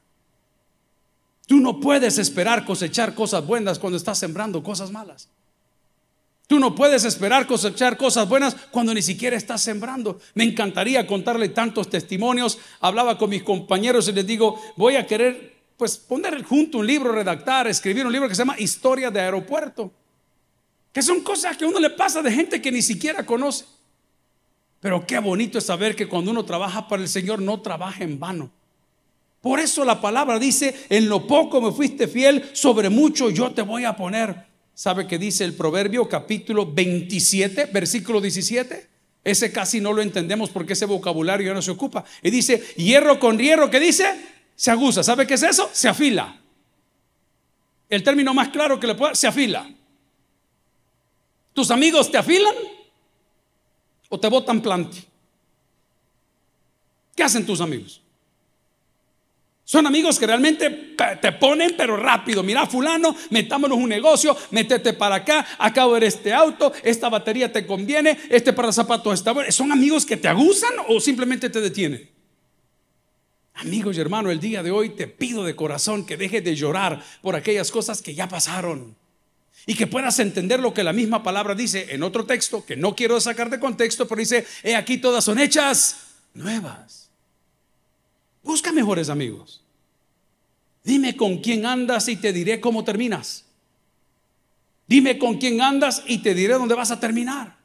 Tú 1.47 1.59
no 1.59 1.79
puedes 1.79 2.19
esperar 2.19 2.65
cosechar 2.65 3.15
cosas 3.15 3.45
buenas 3.47 3.79
cuando 3.79 3.97
estás 3.97 4.19
sembrando 4.19 4.61
cosas 4.61 4.91
malas. 4.91 5.29
Tú 6.49 6.59
no 6.59 6.73
puedes 6.73 7.05
esperar 7.05 7.45
cosechar 7.45 7.95
cosas 7.95 8.27
buenas 8.27 8.55
cuando 8.71 8.91
ni 8.91 9.03
siquiera 9.03 9.37
estás 9.37 9.61
sembrando. 9.61 10.19
Me 10.33 10.43
encantaría 10.43 11.05
contarle 11.05 11.49
tantos 11.49 11.91
testimonios. 11.91 12.57
Hablaba 12.79 13.19
con 13.19 13.29
mis 13.29 13.43
compañeros 13.43 14.07
y 14.07 14.13
les 14.13 14.25
digo, 14.25 14.59
voy 14.75 14.95
a 14.95 15.05
querer 15.05 15.57
pues 15.77 15.95
poner 15.97 16.43
junto 16.43 16.79
un 16.79 16.87
libro, 16.87 17.11
redactar, 17.11 17.67
escribir 17.67 18.03
un 18.03 18.11
libro 18.11 18.27
que 18.27 18.33
se 18.33 18.41
llama 18.41 18.55
Historia 18.57 19.11
de 19.11 19.21
Aeropuerto. 19.21 19.91
Que 20.91 21.03
son 21.03 21.21
cosas 21.21 21.55
que 21.55 21.65
a 21.65 21.67
uno 21.67 21.79
le 21.79 21.91
pasa 21.91 22.23
de 22.23 22.31
gente 22.31 22.59
que 22.59 22.71
ni 22.71 22.81
siquiera 22.81 23.23
conoce. 23.23 23.65
Pero 24.79 25.05
qué 25.05 25.19
bonito 25.19 25.59
es 25.59 25.67
saber 25.67 25.95
que 25.95 26.09
cuando 26.09 26.31
uno 26.31 26.45
trabaja 26.45 26.87
para 26.87 27.03
el 27.03 27.09
Señor 27.09 27.39
no 27.39 27.61
trabaja 27.61 28.03
en 28.03 28.19
vano. 28.19 28.49
Por 29.39 29.59
eso 29.59 29.85
la 29.85 30.01
palabra 30.01 30.39
dice, 30.39 30.87
en 30.89 31.09
lo 31.09 31.27
poco 31.27 31.61
me 31.61 31.71
fuiste 31.71 32.07
fiel, 32.07 32.49
sobre 32.53 32.89
mucho 32.89 33.29
yo 33.29 33.51
te 33.51 33.61
voy 33.61 33.85
a 33.85 33.95
poner. 33.95 34.48
¿Sabe 34.79 35.07
qué 35.07 35.17
dice 35.17 35.43
el 35.43 35.55
Proverbio 35.55 36.07
capítulo 36.07 36.65
27, 36.65 37.65
versículo 37.65 38.21
17? 38.21 38.87
Ese 39.25 39.51
casi 39.51 39.81
no 39.81 39.91
lo 39.91 40.01
entendemos 40.01 40.51
porque 40.51 40.71
ese 40.71 40.85
vocabulario 40.85 41.47
ya 41.47 41.53
no 41.53 41.61
se 41.61 41.71
ocupa. 41.71 42.05
Y 42.23 42.29
dice, 42.29 42.63
hierro 42.77 43.19
con 43.19 43.37
hierro, 43.37 43.69
¿qué 43.69 43.77
dice? 43.77 44.05
Se 44.55 44.71
aguza. 44.71 45.03
¿Sabe 45.03 45.27
qué 45.27 45.33
es 45.33 45.43
eso? 45.43 45.69
Se 45.73 45.89
afila. 45.89 46.39
El 47.89 48.03
término 48.03 48.33
más 48.33 48.47
claro 48.47 48.79
que 48.79 48.87
le 48.87 48.95
puedo 48.95 49.13
se 49.15 49.27
afila. 49.27 49.69
¿Tus 51.51 51.71
amigos 51.71 52.09
te 52.09 52.17
afilan 52.17 52.55
o 54.07 54.17
te 54.17 54.29
botan 54.29 54.61
plante? 54.61 55.03
¿Qué 57.17 57.23
hacen 57.23 57.45
tus 57.45 57.59
amigos? 57.59 58.01
Son 59.69 59.85
amigos 59.85 60.17
que 60.17 60.25
realmente 60.25 60.95
te 61.21 61.31
ponen, 61.33 61.75
pero 61.77 61.95
rápido. 61.95 62.41
Mira, 62.41 62.65
fulano, 62.65 63.15
metámonos 63.29 63.77
un 63.77 63.87
negocio, 63.87 64.35
métete 64.49 64.93
para 64.93 65.17
acá, 65.17 65.45
de 65.71 65.87
ver 65.93 66.05
este 66.05 66.33
auto, 66.33 66.73
esta 66.81 67.07
batería 67.07 67.53
te 67.53 67.67
conviene, 67.67 68.17
este 68.31 68.51
para 68.51 68.71
zapatos 68.71 69.13
está 69.13 69.31
bueno. 69.31 69.51
¿Son 69.51 69.71
amigos 69.71 70.07
que 70.07 70.17
te 70.17 70.27
abusan 70.27 70.71
o 70.87 70.99
simplemente 70.99 71.51
te 71.51 71.61
detienen? 71.61 72.09
Amigos 73.53 73.95
y 73.95 73.99
hermanos, 73.99 74.31
el 74.31 74.39
día 74.39 74.63
de 74.63 74.71
hoy 74.71 74.89
te 74.95 75.05
pido 75.05 75.43
de 75.43 75.55
corazón 75.55 76.03
que 76.03 76.17
dejes 76.17 76.43
de 76.43 76.55
llorar 76.55 77.03
por 77.21 77.35
aquellas 77.35 77.69
cosas 77.69 78.01
que 78.01 78.15
ya 78.15 78.27
pasaron 78.27 78.95
y 79.67 79.75
que 79.75 79.85
puedas 79.85 80.17
entender 80.17 80.59
lo 80.59 80.73
que 80.73 80.83
la 80.83 80.93
misma 80.93 81.21
palabra 81.21 81.53
dice 81.53 81.93
en 81.93 82.01
otro 82.01 82.25
texto 82.25 82.65
que 82.65 82.75
no 82.75 82.95
quiero 82.95 83.21
sacar 83.21 83.51
de 83.51 83.59
contexto, 83.59 84.07
pero 84.07 84.17
dice, 84.17 84.47
he 84.63 84.75
aquí 84.75 84.97
todas 84.97 85.23
son 85.23 85.37
hechas 85.37 86.07
nuevas. 86.33 87.08
Busca 88.49 88.71
mejores 88.71 89.09
amigos. 89.09 89.61
Dime 90.83 91.15
con 91.15 91.37
quién 91.37 91.67
andas 91.67 92.07
y 92.07 92.15
te 92.15 92.33
diré 92.33 92.59
cómo 92.59 92.83
terminas. 92.83 93.45
Dime 94.87 95.19
con 95.19 95.37
quién 95.37 95.61
andas 95.61 96.01
y 96.07 96.17
te 96.23 96.33
diré 96.33 96.55
dónde 96.55 96.73
vas 96.73 96.89
a 96.89 96.99
terminar. 96.99 97.57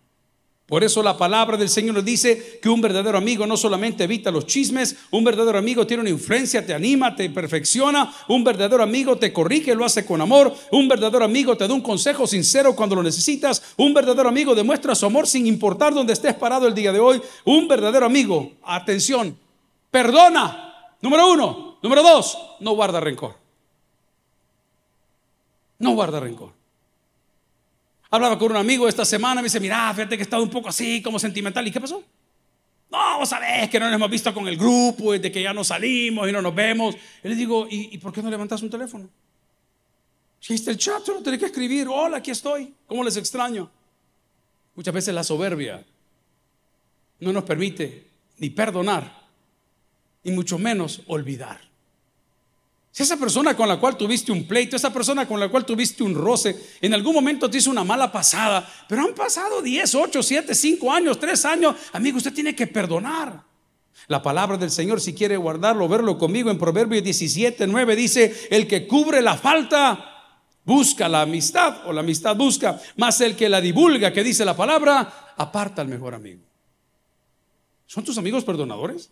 Por 0.66 0.85
eso 0.85 1.03
la 1.03 1.16
palabra 1.16 1.57
del 1.57 1.70
Señor 1.70 1.94
nos 1.94 2.05
dice 2.05 2.59
que 2.61 2.68
un 2.68 2.83
verdadero 2.83 3.16
amigo 3.16 3.47
no 3.47 3.57
solamente 3.57 4.05
evita 4.05 4.31
los 4.31 4.44
chismes, 4.44 4.97
un 5.11 5.25
verdadero 5.25 5.57
amigo 5.57 5.87
tiene 5.87 6.03
una 6.03 6.11
influencia, 6.11 6.66
te 6.66 6.75
anima, 6.75 7.16
te 7.16 7.31
perfecciona, 7.31 8.14
un 8.29 8.44
verdadero 8.44 8.83
amigo 8.83 9.16
te 9.16 9.33
corrige, 9.33 9.75
lo 9.75 9.87
hace 9.87 10.05
con 10.05 10.20
amor, 10.20 10.55
un 10.70 10.87
verdadero 10.87 11.25
amigo 11.25 11.57
te 11.57 11.66
da 11.66 11.73
un 11.73 11.81
consejo 11.81 12.27
sincero 12.27 12.77
cuando 12.77 12.94
lo 12.94 13.03
necesitas, 13.03 13.73
un 13.79 13.94
verdadero 13.94 14.29
amigo 14.29 14.55
demuestra 14.55 14.94
su 14.94 15.07
amor 15.07 15.27
sin 15.27 15.47
importar 15.47 15.94
dónde 15.94 16.12
estés 16.12 16.35
parado 16.35 16.68
el 16.68 16.75
día 16.75 16.92
de 16.92 17.01
hoy, 17.01 17.23
un 17.47 17.68
verdadero 17.68 18.05
amigo, 18.05 18.53
atención, 18.62 19.35
perdona 19.90 20.73
Número 21.05 21.31
uno. 21.31 21.77
Número 21.83 22.03
dos, 22.03 22.38
no 22.61 22.73
guarda 22.73 22.99
rencor. 22.99 23.37
No 25.79 25.90
guarda 25.90 26.19
rencor. 26.19 26.55
Hablaba 28.09 28.38
con 28.38 28.53
un 28.53 28.57
amigo 28.57 28.88
esta 28.88 29.05
semana, 29.05 29.43
me 29.43 29.47
dice, 29.47 29.61
mira, 29.61 29.93
fíjate 29.93 30.17
que 30.17 30.23
he 30.23 30.25
estado 30.25 30.43
un 30.43 30.49
poco 30.49 30.71
así, 30.71 31.03
como 31.03 31.19
sentimental. 31.19 31.67
¿Y 31.69 31.71
qué 31.71 31.79
pasó? 31.79 32.03
No, 32.90 33.19
vos 33.19 33.29
sabés 33.29 33.69
que 33.69 33.79
no 33.79 33.85
nos 33.85 33.97
hemos 33.97 34.11
visto 34.11 34.33
con 34.33 34.49
el 34.49 34.57
grupo, 34.57 35.12
desde 35.12 35.31
que 35.31 35.43
ya 35.43 35.53
no 35.53 35.62
salimos 35.62 36.27
y 36.27 36.33
no 36.33 36.40
nos 36.40 36.55
vemos. 36.55 36.97
Y 37.23 37.29
le 37.29 37.35
digo, 37.35 37.67
¿y, 37.71 37.99
por 37.99 38.11
qué 38.11 38.23
no 38.23 38.31
levantas 38.31 38.62
un 38.62 38.71
teléfono? 38.71 39.07
Si 40.40 40.55
está 40.55 40.71
el 40.71 40.79
chat, 40.79 41.05
solo 41.05 41.21
tenés 41.23 41.38
que 41.38 41.47
escribir, 41.47 41.87
hola, 41.87 42.17
aquí 42.17 42.31
estoy, 42.31 42.73
¿cómo 42.87 43.05
les 43.05 43.19
extraño? 43.19 43.71
Muchas 44.75 44.95
veces 44.95 45.14
la 45.14 45.23
soberbia 45.23 45.85
no 47.21 47.31
nos 47.31 47.45
permite 47.45 48.07
ni 48.38 48.49
perdonar 48.49 49.23
y 50.24 50.32
mucho 50.32 50.58
menos 50.58 51.02
olvidar. 51.06 51.60
Si 52.90 53.02
esa 53.02 53.16
persona 53.16 53.56
con 53.56 53.68
la 53.68 53.78
cual 53.78 53.96
tuviste 53.96 54.30
un 54.30 54.46
pleito, 54.46 54.76
esa 54.76 54.92
persona 54.92 55.26
con 55.26 55.40
la 55.40 55.48
cual 55.48 55.66
tuviste 55.66 56.02
un 56.04 56.14
roce, 56.14 56.56
en 56.80 56.94
algún 56.94 57.12
momento 57.12 57.50
te 57.50 57.58
hizo 57.58 57.70
una 57.70 57.82
mala 57.82 58.10
pasada, 58.12 58.68
pero 58.88 59.02
han 59.02 59.14
pasado 59.14 59.60
10, 59.60 59.94
8, 59.96 60.22
7, 60.22 60.54
5 60.54 60.92
años, 60.92 61.18
3 61.18 61.44
años, 61.44 61.74
amigo, 61.92 62.18
usted 62.18 62.32
tiene 62.32 62.54
que 62.54 62.68
perdonar. 62.68 63.42
La 64.06 64.22
palabra 64.22 64.56
del 64.56 64.70
Señor, 64.70 65.00
si 65.00 65.12
quiere 65.12 65.37
guardarlo, 65.37 65.88
verlo 65.88 66.16
conmigo 66.18 66.50
en 66.50 66.58
Proverbios 66.58 67.02
17, 67.02 67.66
9, 67.66 67.96
dice, 67.96 68.48
el 68.50 68.68
que 68.68 68.87
cubre 68.87 69.22
la 69.22 69.37
falta 69.37 70.10
busca 70.64 71.08
la 71.08 71.22
amistad 71.22 71.87
o 71.87 71.92
la 71.92 72.00
amistad 72.00 72.37
busca, 72.37 72.80
más 72.96 73.20
el 73.20 73.34
que 73.34 73.48
la 73.48 73.60
divulga, 73.60 74.12
que 74.12 74.22
dice 74.22 74.44
la 74.44 74.56
palabra, 74.56 75.34
aparta 75.37 75.82
al 75.82 75.88
mejor 75.88 76.14
amigo. 76.14 76.42
¿Son 77.87 78.04
tus 78.04 78.18
amigos 78.18 78.44
perdonadores? 78.44 79.10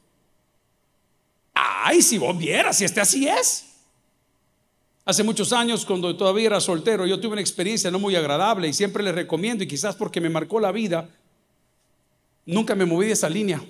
Ay, 1.85 2.01
si 2.01 2.17
vos 2.17 2.39
vieras, 2.39 2.79
si 2.79 2.85
este 2.85 3.01
así 3.01 3.27
es. 3.27 3.67
Hace 5.05 5.25
muchos 5.25 5.53
años, 5.53 5.85
cuando 5.85 6.17
todavía 6.17 6.47
era 6.47 6.61
soltero, 6.61 7.07
yo 7.07 7.19
tuve 7.19 7.33
una 7.33 7.41
experiencia 7.41 7.91
no 7.91 7.99
muy 7.99 8.15
agradable 8.15 8.69
y 8.69 8.73
siempre 8.73 9.03
les 9.03 9.15
recomiendo, 9.15 9.65
y 9.65 9.67
quizás 9.67 9.97
porque 9.97 10.21
me 10.21 10.31
marcó 10.31 10.61
la 10.61 10.71
vida, 10.71 11.09
nunca 12.47 12.77
me 12.77 12.85
moví 12.85 13.07
de 13.07 13.15
esa 13.15 13.29
línea. 13.29 13.61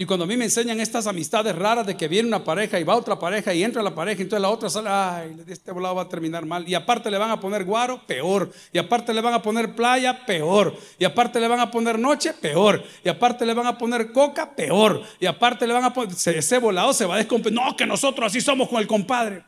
Y 0.00 0.06
cuando 0.06 0.22
a 0.22 0.28
mí 0.28 0.36
me 0.36 0.44
enseñan 0.44 0.78
estas 0.78 1.08
amistades 1.08 1.56
raras 1.56 1.84
de 1.84 1.96
que 1.96 2.06
viene 2.06 2.28
una 2.28 2.44
pareja 2.44 2.78
y 2.78 2.84
va 2.84 2.94
otra 2.94 3.18
pareja 3.18 3.52
y 3.52 3.64
entra 3.64 3.82
la 3.82 3.96
pareja 3.96 4.20
y 4.20 4.22
entonces 4.22 4.40
la 4.40 4.48
otra 4.48 4.70
sale, 4.70 4.88
ay, 4.88 5.36
este 5.48 5.72
volado 5.72 5.96
va 5.96 6.02
a 6.02 6.08
terminar 6.08 6.46
mal. 6.46 6.68
Y 6.68 6.76
aparte 6.76 7.10
le 7.10 7.18
van 7.18 7.32
a 7.32 7.40
poner 7.40 7.64
guaro, 7.64 8.06
peor. 8.06 8.52
Y 8.72 8.78
aparte 8.78 9.12
le 9.12 9.20
van 9.20 9.34
a 9.34 9.42
poner 9.42 9.74
playa, 9.74 10.24
peor. 10.24 10.72
Y 11.00 11.04
aparte 11.04 11.40
le 11.40 11.48
van 11.48 11.58
a 11.58 11.68
poner 11.68 11.98
noche, 11.98 12.32
peor. 12.32 12.80
Y 13.02 13.08
aparte 13.08 13.44
le 13.44 13.54
van 13.54 13.66
a 13.66 13.76
poner 13.76 14.12
coca, 14.12 14.54
peor. 14.54 15.02
Y 15.18 15.26
aparte 15.26 15.66
le 15.66 15.72
van 15.72 15.82
a 15.82 15.92
poner, 15.92 16.14
ese 16.14 16.58
volado 16.58 16.92
se 16.92 17.04
va 17.04 17.16
a 17.16 17.18
descomponer. 17.18 17.60
No, 17.60 17.76
que 17.76 17.84
nosotros 17.84 18.28
así 18.28 18.40
somos 18.40 18.68
con 18.68 18.78
el 18.78 18.86
compadre. 18.86 19.42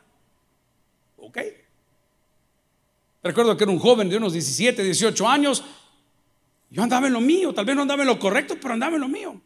¿Ok? 1.15 1.37
Recuerdo 3.23 3.55
que 3.55 3.63
era 3.63 3.71
un 3.71 3.79
joven 3.79 4.09
de 4.09 4.17
unos 4.17 4.33
17, 4.33 4.83
18 4.83 5.29
años. 5.29 5.63
Yo 6.69 6.83
andaba 6.83 7.07
en 7.07 7.13
lo 7.13 7.21
mío, 7.21 7.53
tal 7.53 7.63
vez 7.63 7.73
no 7.73 7.83
andaba 7.83 8.01
en 8.01 8.09
lo 8.09 8.19
correcto, 8.19 8.57
pero 8.61 8.73
andaba 8.73 8.95
en 8.95 9.01
lo 9.01 9.07
mío. 9.07 9.41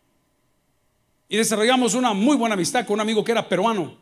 Y 1.28 1.38
desarrollamos 1.38 1.94
una 1.96 2.14
muy 2.14 2.36
buena 2.36 2.54
amistad 2.54 2.86
con 2.86 2.96
un 2.96 3.02
amigo 3.02 3.24
que 3.24 3.32
era 3.32 3.48
peruano. 3.48 3.98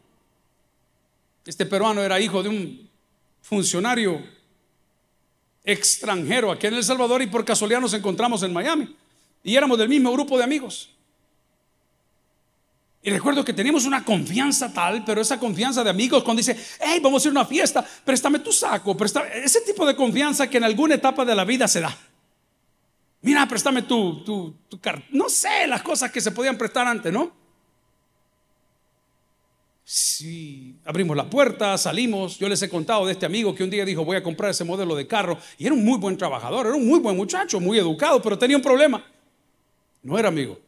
Este 1.46 1.66
peruano 1.66 2.02
era 2.02 2.20
hijo 2.20 2.42
de 2.44 2.50
un 2.50 2.90
funcionario 3.42 4.22
extranjero 5.64 6.52
aquí 6.52 6.68
en 6.68 6.74
El 6.74 6.84
Salvador 6.84 7.22
y 7.22 7.28
por 7.28 7.46
casualidad 7.46 7.82
nos 7.82 7.94
encontramos 7.94 8.44
en 8.44 8.54
Miami. 8.54 8.96
Y 9.44 9.56
éramos 9.56 9.78
del 9.78 9.90
mismo 9.90 10.12
grupo 10.12 10.38
de 10.38 10.44
amigos. 10.44 10.90
Y 13.06 13.10
recuerdo 13.10 13.44
que 13.44 13.52
teníamos 13.52 13.84
una 13.84 14.06
confianza 14.06 14.72
tal, 14.72 15.04
pero 15.04 15.20
esa 15.20 15.38
confianza 15.38 15.84
de 15.84 15.90
amigos 15.90 16.24
cuando 16.24 16.40
dice, 16.40 16.58
hey, 16.80 17.00
vamos 17.04 17.26
a 17.26 17.28
ir 17.28 17.32
a 17.36 17.40
una 17.40 17.46
fiesta, 17.46 17.86
préstame 18.06 18.40
tu 18.40 18.54
saco, 18.54 18.96
ese 19.34 19.60
tipo 19.62 19.86
de 19.86 19.94
confianza 19.94 20.50
que 20.50 20.56
en 20.56 20.64
alguna 20.64 20.96
etapa 20.96 21.26
de 21.26 21.36
la 21.36 21.44
vida 21.44 21.68
se 21.68 21.82
da. 21.82 21.98
Mira, 23.24 23.48
préstame 23.48 23.82
tu, 23.84 24.22
tu, 24.24 24.54
tu 24.68 24.80
No 25.12 25.30
sé, 25.30 25.66
las 25.66 25.82
cosas 25.82 26.12
que 26.12 26.20
se 26.20 26.32
podían 26.32 26.58
prestar 26.58 26.86
antes, 26.86 27.12
¿no? 27.12 27.32
Sí, 29.86 30.78
abrimos 30.84 31.16
la 31.16 31.30
puerta, 31.30 31.78
salimos. 31.78 32.38
Yo 32.38 32.50
les 32.50 32.62
he 32.62 32.70
contado 32.70 33.06
de 33.06 33.14
este 33.14 33.26
amigo 33.26 33.56
que 33.56 33.64
un 33.64 33.70
día 33.70 33.86
dijo, 33.86 34.04
voy 34.04 34.18
a 34.18 34.24
comprar 34.24 34.52
ese 34.52 34.66
modelo 34.66 34.94
de 34.96 35.08
carro. 35.08 35.38
Y 35.58 35.66
era 35.66 35.74
un 35.74 35.86
muy 35.86 35.98
buen 35.98 36.18
trabajador, 36.18 36.68
era 36.68 36.76
un 36.76 36.86
muy 36.86 37.00
buen 37.00 37.16
muchacho, 37.16 37.62
muy 37.62 37.80
educado, 37.80 38.22
pero 38.22 38.38
tenía 38.38 38.58
un 38.58 38.64
problema. 38.64 39.06
No 40.02 40.20
era 40.20 40.28
amigo. 40.28 40.60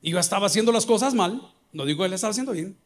Y 0.00 0.12
yo 0.12 0.20
estaba 0.20 0.46
haciendo 0.46 0.70
las 0.70 0.86
cosas 0.86 1.12
mal. 1.12 1.42
No 1.72 1.84
digo 1.84 2.00
que 2.00 2.06
él 2.06 2.12
estaba 2.12 2.30
haciendo 2.30 2.52
bien. 2.52 2.76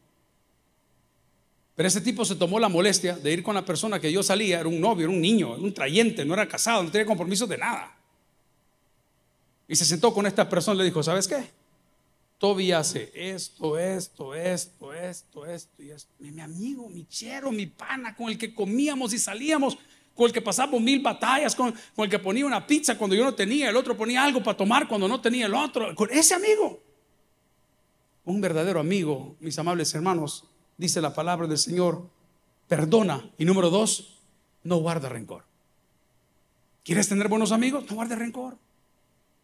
Pero 1.74 1.88
ese 1.88 2.00
tipo 2.00 2.24
se 2.24 2.37
tomó 2.37 2.61
la 2.61 2.68
molestia 2.68 3.16
de 3.16 3.32
ir 3.32 3.42
con 3.42 3.54
la 3.54 3.64
persona 3.64 3.98
que 3.98 4.12
yo 4.12 4.22
salía, 4.22 4.61
era 4.61 4.68
un 4.68 4.80
novio, 4.80 5.04
era 5.04 5.12
un 5.12 5.20
niño, 5.20 5.54
era 5.54 5.62
un 5.62 5.72
trayente, 5.72 6.24
no 6.24 6.35
era 6.35 6.46
casado, 6.46 6.82
no 6.82 6.90
tenía 6.90 7.06
compromiso 7.06 7.46
de 7.46 7.56
nada. 7.56 7.96
Y 9.66 9.74
se 9.76 9.87
sentó 9.87 10.12
con 10.12 10.26
esta 10.26 10.48
persona 10.48 10.74
y 10.76 10.78
le 10.78 10.85
dijo, 10.85 11.02
¿sabes 11.02 11.26
qué? 11.26 11.50
Toby 12.37 12.72
hace 12.72 13.11
esto, 13.14 13.78
esto, 13.78 14.35
esto, 14.35 14.92
esto, 14.92 15.46
esto 15.46 15.82
y 15.82 15.90
esto. 15.90 16.11
Mi, 16.18 16.40
amigo, 16.40 16.88
mi 16.90 17.06
chero, 17.06 17.50
mi 17.50 17.66
pana, 17.66 18.14
con 18.14 18.28
el 18.28 18.37
que 18.37 18.52
comíamos 18.52 19.14
y 19.14 19.18
salíamos, 19.18 19.78
con 20.14 20.26
el 20.26 20.32
que 20.32 20.42
pasamos 20.42 20.78
mil 20.80 21.00
batallas, 21.00 21.54
con, 21.54 21.72
con 21.94 22.04
el 22.04 22.11
que 22.11 22.18
ponía 22.18 22.44
una 22.44 22.66
pizza 22.66 22.98
cuando 22.98 23.16
yo 23.16 23.24
no 23.24 23.35
tenía, 23.35 23.70
el 23.70 23.76
otro 23.76 23.96
ponía 23.96 24.24
algo 24.24 24.42
para 24.42 24.56
tomar 24.56 24.88
cuando 24.88 25.08
no 25.08 25.20
tenía 25.20 25.46
el 25.46 25.54
otro, 25.54 25.94
con 25.94 26.11
ese 26.11 26.35
amigo. 26.35 26.82
Un 28.24 28.40
verdadero 28.40 28.78
amigo, 28.80 29.37
mis 29.40 29.58
amables 29.58 29.94
hermanos, 29.94 30.44
dice 30.76 31.00
la 31.00 31.14
palabra 31.14 31.46
del 31.46 31.58
Señor, 31.58 32.02
perdona. 32.68 33.30
Y 33.38 33.44
número 33.44 33.70
dos, 33.70 34.18
no 34.64 34.76
guarda 34.76 35.08
rencor. 35.08 35.44
¿Quieres 36.85 37.08
tener 37.08 37.28
buenos 37.28 37.52
amigos? 37.52 37.85
No 37.88 37.96
guarde 37.96 38.16
rencor. 38.16 38.56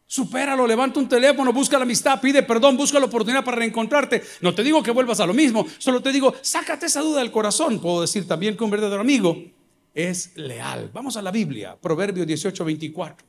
Supéralo, 0.06 0.66
levanta 0.66 0.98
un 0.98 1.08
teléfono, 1.08 1.52
busca 1.52 1.76
la 1.76 1.82
amistad, 1.82 2.18
pide 2.18 2.42
perdón, 2.42 2.78
busca 2.78 2.98
la 2.98 3.06
oportunidad 3.06 3.44
para 3.44 3.58
reencontrarte. 3.58 4.22
No 4.40 4.54
te 4.54 4.64
digo 4.64 4.82
que 4.82 4.90
vuelvas 4.90 5.20
a 5.20 5.26
lo 5.26 5.34
mismo, 5.34 5.66
solo 5.76 6.00
te 6.00 6.12
digo, 6.12 6.34
sácate 6.40 6.86
esa 6.86 7.02
duda 7.02 7.18
del 7.20 7.30
corazón. 7.30 7.78
Puedo 7.78 8.00
decir 8.00 8.26
también 8.26 8.56
que 8.56 8.64
un 8.64 8.70
verdadero 8.70 9.02
amigo 9.02 9.36
es 9.94 10.34
leal. 10.36 10.90
Vamos 10.94 11.18
a 11.18 11.22
la 11.22 11.30
Biblia, 11.30 11.76
Proverbio 11.78 12.24
18, 12.24 12.64
24. 12.64 13.26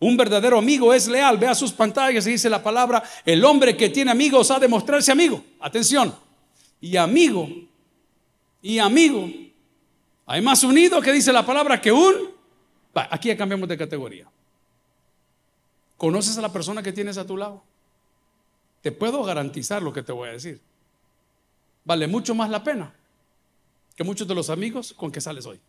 Un 0.00 0.16
verdadero 0.16 0.56
amigo 0.58 0.94
es 0.94 1.06
leal. 1.06 1.36
Vea 1.36 1.54
sus 1.54 1.72
pantallas 1.72 2.26
y 2.26 2.30
dice 2.30 2.48
la 2.48 2.62
palabra, 2.62 3.02
el 3.26 3.44
hombre 3.44 3.76
que 3.76 3.90
tiene 3.90 4.10
amigos 4.10 4.50
ha 4.50 4.58
de 4.58 4.68
mostrarse 4.68 5.12
amigo. 5.12 5.44
Atención, 5.60 6.14
y 6.82 6.96
amigo 6.96 7.48
y 8.60 8.78
amigo. 8.78 9.30
Hay 10.26 10.42
más 10.42 10.62
unido 10.64 11.00
que 11.00 11.12
dice 11.12 11.32
la 11.32 11.46
palabra 11.46 11.80
que 11.80 11.90
un. 11.90 12.30
aquí 12.94 13.28
ya 13.28 13.36
cambiamos 13.36 13.68
de 13.68 13.78
categoría. 13.78 14.28
¿Conoces 15.96 16.36
a 16.36 16.42
la 16.42 16.52
persona 16.52 16.82
que 16.82 16.92
tienes 16.92 17.16
a 17.16 17.26
tu 17.26 17.36
lado? 17.36 17.62
Te 18.82 18.90
puedo 18.90 19.22
garantizar 19.22 19.80
lo 19.80 19.92
que 19.92 20.02
te 20.02 20.12
voy 20.12 20.28
a 20.28 20.32
decir. 20.32 20.60
Vale 21.84 22.08
mucho 22.08 22.34
más 22.34 22.50
la 22.50 22.62
pena 22.62 22.92
que 23.94 24.04
muchos 24.04 24.26
de 24.26 24.34
los 24.34 24.50
amigos 24.50 24.92
con 24.92 25.12
que 25.12 25.20
sales 25.20 25.46
hoy. 25.46 25.60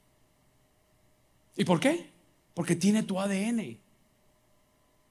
¿Y 1.56 1.64
por 1.64 1.80
qué? 1.80 2.10
Porque 2.56 2.76
tiene 2.76 3.04
tu 3.04 3.20
ADN. 3.20 3.78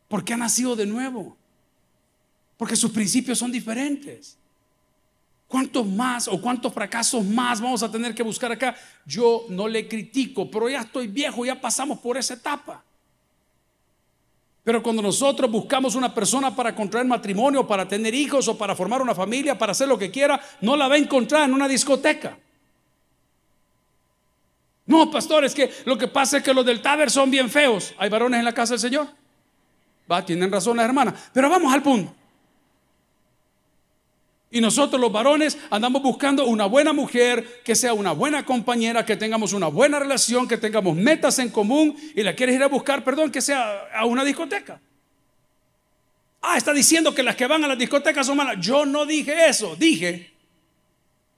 Porque 0.08 0.32
ha 0.32 0.36
nacido 0.36 0.74
de 0.74 0.86
nuevo. 0.86 1.36
Porque 2.56 2.74
sus 2.74 2.90
principios 2.90 3.38
son 3.38 3.52
diferentes. 3.52 4.38
¿Cuántos 5.52 5.86
más 5.86 6.28
o 6.28 6.40
cuántos 6.40 6.72
fracasos 6.72 7.22
más 7.26 7.60
vamos 7.60 7.82
a 7.82 7.92
tener 7.92 8.14
que 8.14 8.22
buscar 8.22 8.50
acá? 8.50 8.74
Yo 9.04 9.44
no 9.50 9.68
le 9.68 9.86
critico, 9.86 10.50
pero 10.50 10.66
ya 10.70 10.80
estoy 10.80 11.08
viejo, 11.08 11.44
ya 11.44 11.60
pasamos 11.60 11.98
por 11.98 12.16
esa 12.16 12.32
etapa. 12.32 12.82
Pero 14.64 14.82
cuando 14.82 15.02
nosotros 15.02 15.50
buscamos 15.50 15.94
una 15.94 16.14
persona 16.14 16.56
para 16.56 16.74
contraer 16.74 17.06
matrimonio, 17.06 17.66
para 17.66 17.86
tener 17.86 18.14
hijos 18.14 18.48
o 18.48 18.56
para 18.56 18.74
formar 18.74 19.02
una 19.02 19.14
familia, 19.14 19.58
para 19.58 19.72
hacer 19.72 19.88
lo 19.88 19.98
que 19.98 20.10
quiera, 20.10 20.40
no 20.62 20.74
la 20.74 20.88
va 20.88 20.94
a 20.94 20.98
encontrar 20.98 21.46
en 21.46 21.52
una 21.52 21.68
discoteca. 21.68 22.38
No, 24.86 25.10
pastor, 25.10 25.44
es 25.44 25.54
que 25.54 25.70
lo 25.84 25.98
que 25.98 26.08
pasa 26.08 26.38
es 26.38 26.42
que 26.42 26.54
los 26.54 26.64
del 26.64 26.80
Taber 26.80 27.10
son 27.10 27.30
bien 27.30 27.50
feos. 27.50 27.92
¿Hay 27.98 28.08
varones 28.08 28.38
en 28.38 28.46
la 28.46 28.54
casa 28.54 28.72
del 28.72 28.80
Señor? 28.80 29.06
Va, 30.10 30.24
tienen 30.24 30.50
razón 30.50 30.78
las 30.78 30.86
hermanas. 30.86 31.12
Pero 31.34 31.50
vamos 31.50 31.74
al 31.74 31.82
punto. 31.82 32.21
Y 34.52 34.60
nosotros 34.60 35.00
los 35.00 35.10
varones 35.10 35.56
andamos 35.70 36.02
buscando 36.02 36.44
una 36.44 36.66
buena 36.66 36.92
mujer, 36.92 37.62
que 37.64 37.74
sea 37.74 37.94
una 37.94 38.12
buena 38.12 38.44
compañera, 38.44 39.04
que 39.06 39.16
tengamos 39.16 39.54
una 39.54 39.68
buena 39.68 39.98
relación, 39.98 40.46
que 40.46 40.58
tengamos 40.58 40.94
metas 40.94 41.38
en 41.38 41.48
común 41.48 41.96
y 42.14 42.22
la 42.22 42.36
quieres 42.36 42.56
ir 42.56 42.62
a 42.62 42.68
buscar, 42.68 43.02
perdón, 43.02 43.32
que 43.32 43.40
sea 43.40 43.88
a 43.94 44.04
una 44.04 44.22
discoteca. 44.24 44.78
Ah, 46.42 46.58
está 46.58 46.74
diciendo 46.74 47.14
que 47.14 47.22
las 47.22 47.34
que 47.34 47.46
van 47.46 47.64
a 47.64 47.68
las 47.68 47.78
discotecas 47.78 48.26
son 48.26 48.36
malas. 48.36 48.56
Yo 48.60 48.84
no 48.84 49.06
dije 49.06 49.48
eso, 49.48 49.74
dije 49.74 50.30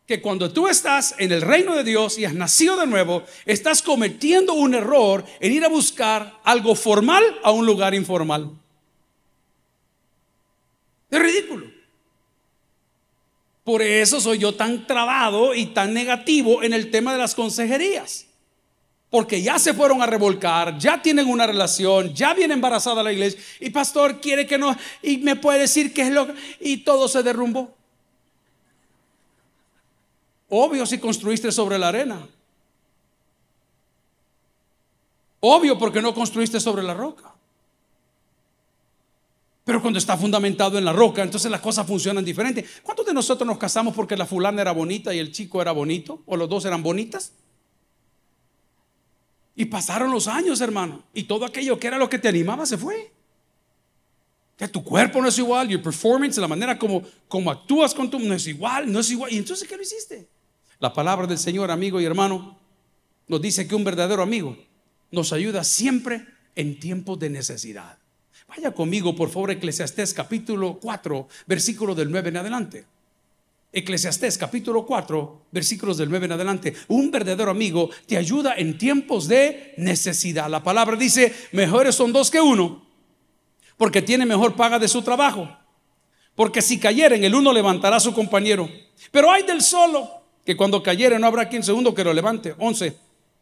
que 0.07 0.21
cuando 0.21 0.53
tú 0.53 0.67
estás 0.67 1.15
en 1.19 1.31
el 1.31 1.41
reino 1.41 1.77
de 1.77 1.85
Dios 1.85 2.19
y 2.19 2.25
has 2.25 2.35
nacido 2.35 2.77
de 2.77 2.89
nuevo, 2.89 3.23
estás 3.47 3.81
cometiendo 3.81 4.55
un 4.55 4.75
error 4.75 5.25
en 5.39 5.53
ir 5.53 5.65
a 5.65 5.69
buscar 5.69 6.41
algo 6.43 6.75
formal 6.75 7.23
a 7.45 7.53
un 7.53 7.65
lugar 7.65 7.95
informal. 7.95 8.51
Es 11.11 11.21
ridículo. 11.21 11.74
Por 13.65 13.81
eso 13.81 14.21
soy 14.21 14.39
yo 14.39 14.55
tan 14.55 14.87
trabado 14.87 15.55
y 15.55 15.67
tan 15.67 15.95
negativo 15.95 16.63
en 16.63 16.75
el 16.75 16.91
tema 16.91 17.13
de 17.13 17.19
las 17.19 17.35
consejerías. 17.35 18.27
Porque 19.09 19.41
ya 19.41 19.59
se 19.59 19.73
fueron 19.73 20.03
a 20.03 20.07
revolcar, 20.07 20.77
ya 20.79 21.01
tienen 21.01 21.29
una 21.29 21.47
relación, 21.47 22.13
ya 22.15 22.35
viene 22.35 22.55
embarazada 22.55 23.03
la 23.03 23.13
iglesia 23.13 23.41
y 23.61 23.71
pastor 23.71 24.21
quiere 24.21 24.47
que 24.47 24.59
no 24.59 24.77
y 25.03 25.19
me 25.19 25.37
puede 25.37 25.61
decir 25.61 25.95
qué 25.95 26.03
es 26.03 26.11
lo 26.11 26.27
y 26.61 26.79
todo 26.79 27.09
se 27.09 27.23
derrumbó. 27.23 27.73
Obvio 30.49 30.85
si 30.85 30.99
construiste 30.99 31.51
sobre 31.53 31.79
la 31.79 31.89
arena. 31.89 32.27
Obvio 35.41 35.79
porque 35.79 36.03
no 36.03 36.13
construiste 36.13 36.59
sobre 36.59 36.83
la 36.83 36.95
roca. 36.95 37.34
Pero 39.65 39.81
cuando 39.81 39.99
está 39.99 40.17
fundamentado 40.17 40.77
en 40.77 40.85
la 40.85 40.93
roca, 40.93 41.23
entonces 41.23 41.51
las 41.51 41.61
cosas 41.61 41.87
funcionan 41.87 42.25
diferente. 42.25 42.65
¿Cuántos 42.83 43.07
de 43.07 43.15
nosotros 43.15 43.47
nos 43.47 43.57
casamos 43.57 43.95
porque 43.95 44.17
la 44.17 44.27
fulana 44.27 44.61
era 44.61 44.73
bonita 44.73 45.15
y 45.15 45.19
el 45.19 45.33
chico 45.33 45.63
era 45.63 45.73
bonito? 45.73 46.23
¿O 46.27 46.37
los 46.37 46.49
dos 46.49 46.67
eran 46.67 46.83
bonitas? 46.83 47.33
Y 49.57 49.65
pasaron 49.67 50.11
los 50.11 50.29
años, 50.29 50.61
hermano. 50.61 51.03
Y 51.15 51.25
todo 51.25 51.47
aquello 51.47 51.79
que 51.79 51.87
era 51.87 51.97
lo 51.97 52.11
que 52.11 52.19
te 52.19 52.29
animaba 52.29 52.67
se 52.67 52.77
fue. 52.77 53.11
Que 54.59 54.69
tu 54.69 54.85
cuerpo 54.85 55.23
no 55.23 55.29
es 55.29 55.39
igual, 55.39 55.69
your 55.69 55.83
performance, 55.83 56.37
la 56.37 56.47
manera 56.47 56.79
como, 56.79 57.03
como 57.27 57.51
actúas 57.51 57.95
con 57.95 58.11
tu 58.11 58.19
no 58.19 58.35
es 58.35 58.47
igual, 58.47 58.93
no 58.93 59.01
es 59.01 59.11
igual. 59.11 59.33
¿Y 59.33 59.39
entonces 59.39 59.67
qué 59.67 59.77
lo 59.77 59.83
hiciste? 59.83 60.29
La 60.79 60.93
palabra 60.93 61.27
del 61.27 61.39
Señor, 61.39 61.71
amigo 61.71 62.01
y 62.01 62.05
hermano, 62.05 62.59
nos 63.27 63.41
dice 63.41 63.67
que 63.67 63.75
un 63.75 63.85
verdadero 63.85 64.23
amigo 64.23 64.57
nos 65.11 65.33
ayuda 65.33 65.65
siempre 65.65 66.27
en 66.55 66.79
tiempos 66.79 67.19
de 67.19 67.31
necesidad. 67.31 67.99
Vaya 68.49 68.73
conmigo, 68.73 69.15
por 69.17 69.31
favor, 69.31 69.51
Eclesiastés 69.51 70.15
capítulo 70.15 70.79
4, 70.81 71.29
versículo 71.47 71.95
del 71.95 72.11
9 72.11 72.29
en 72.29 72.37
adelante. 72.37 72.85
Eclesiastés 73.73 74.39
capítulo 74.39 74.87
4, 74.87 75.47
versículos 75.51 75.97
del 75.97 76.09
9 76.09 76.27
en 76.27 76.33
adelante. 76.33 76.75
Un 76.89 77.11
verdadero 77.11 77.51
amigo 77.51 77.91
te 78.07 78.17
ayuda 78.17 78.55
en 78.57 78.79
tiempos 78.79 79.27
de 79.27 79.75
necesidad. 79.77 80.49
La 80.49 80.63
palabra 80.63 80.97
dice, 80.97 81.35
mejores 81.53 81.97
son 81.97 82.13
dos 82.13 82.31
que 82.31 82.41
uno, 82.41 82.87
porque 83.77 84.01
tiene 84.01 84.27
mejor 84.27 84.55
paga 84.55 84.79
de 84.79 84.87
su 84.87 85.03
trabajo. 85.03 85.49
Porque 86.37 86.63
si 86.63 86.79
cayeren, 86.79 87.25
el 87.25 87.35
uno 87.35 87.53
levantará 87.53 87.97
a 87.97 88.01
su 88.01 88.13
compañero. 88.15 88.69
Pero 89.11 89.31
hay 89.31 89.43
del 89.43 89.63
solo, 89.63 90.09
que 90.45 90.57
cuando 90.57 90.83
cayere 90.83 91.19
no 91.19 91.27
habrá 91.27 91.49
quien 91.49 91.63
segundo 91.63 91.95
que 91.95 92.05
lo 92.05 92.13
levante. 92.13 92.55
11. 92.59 92.97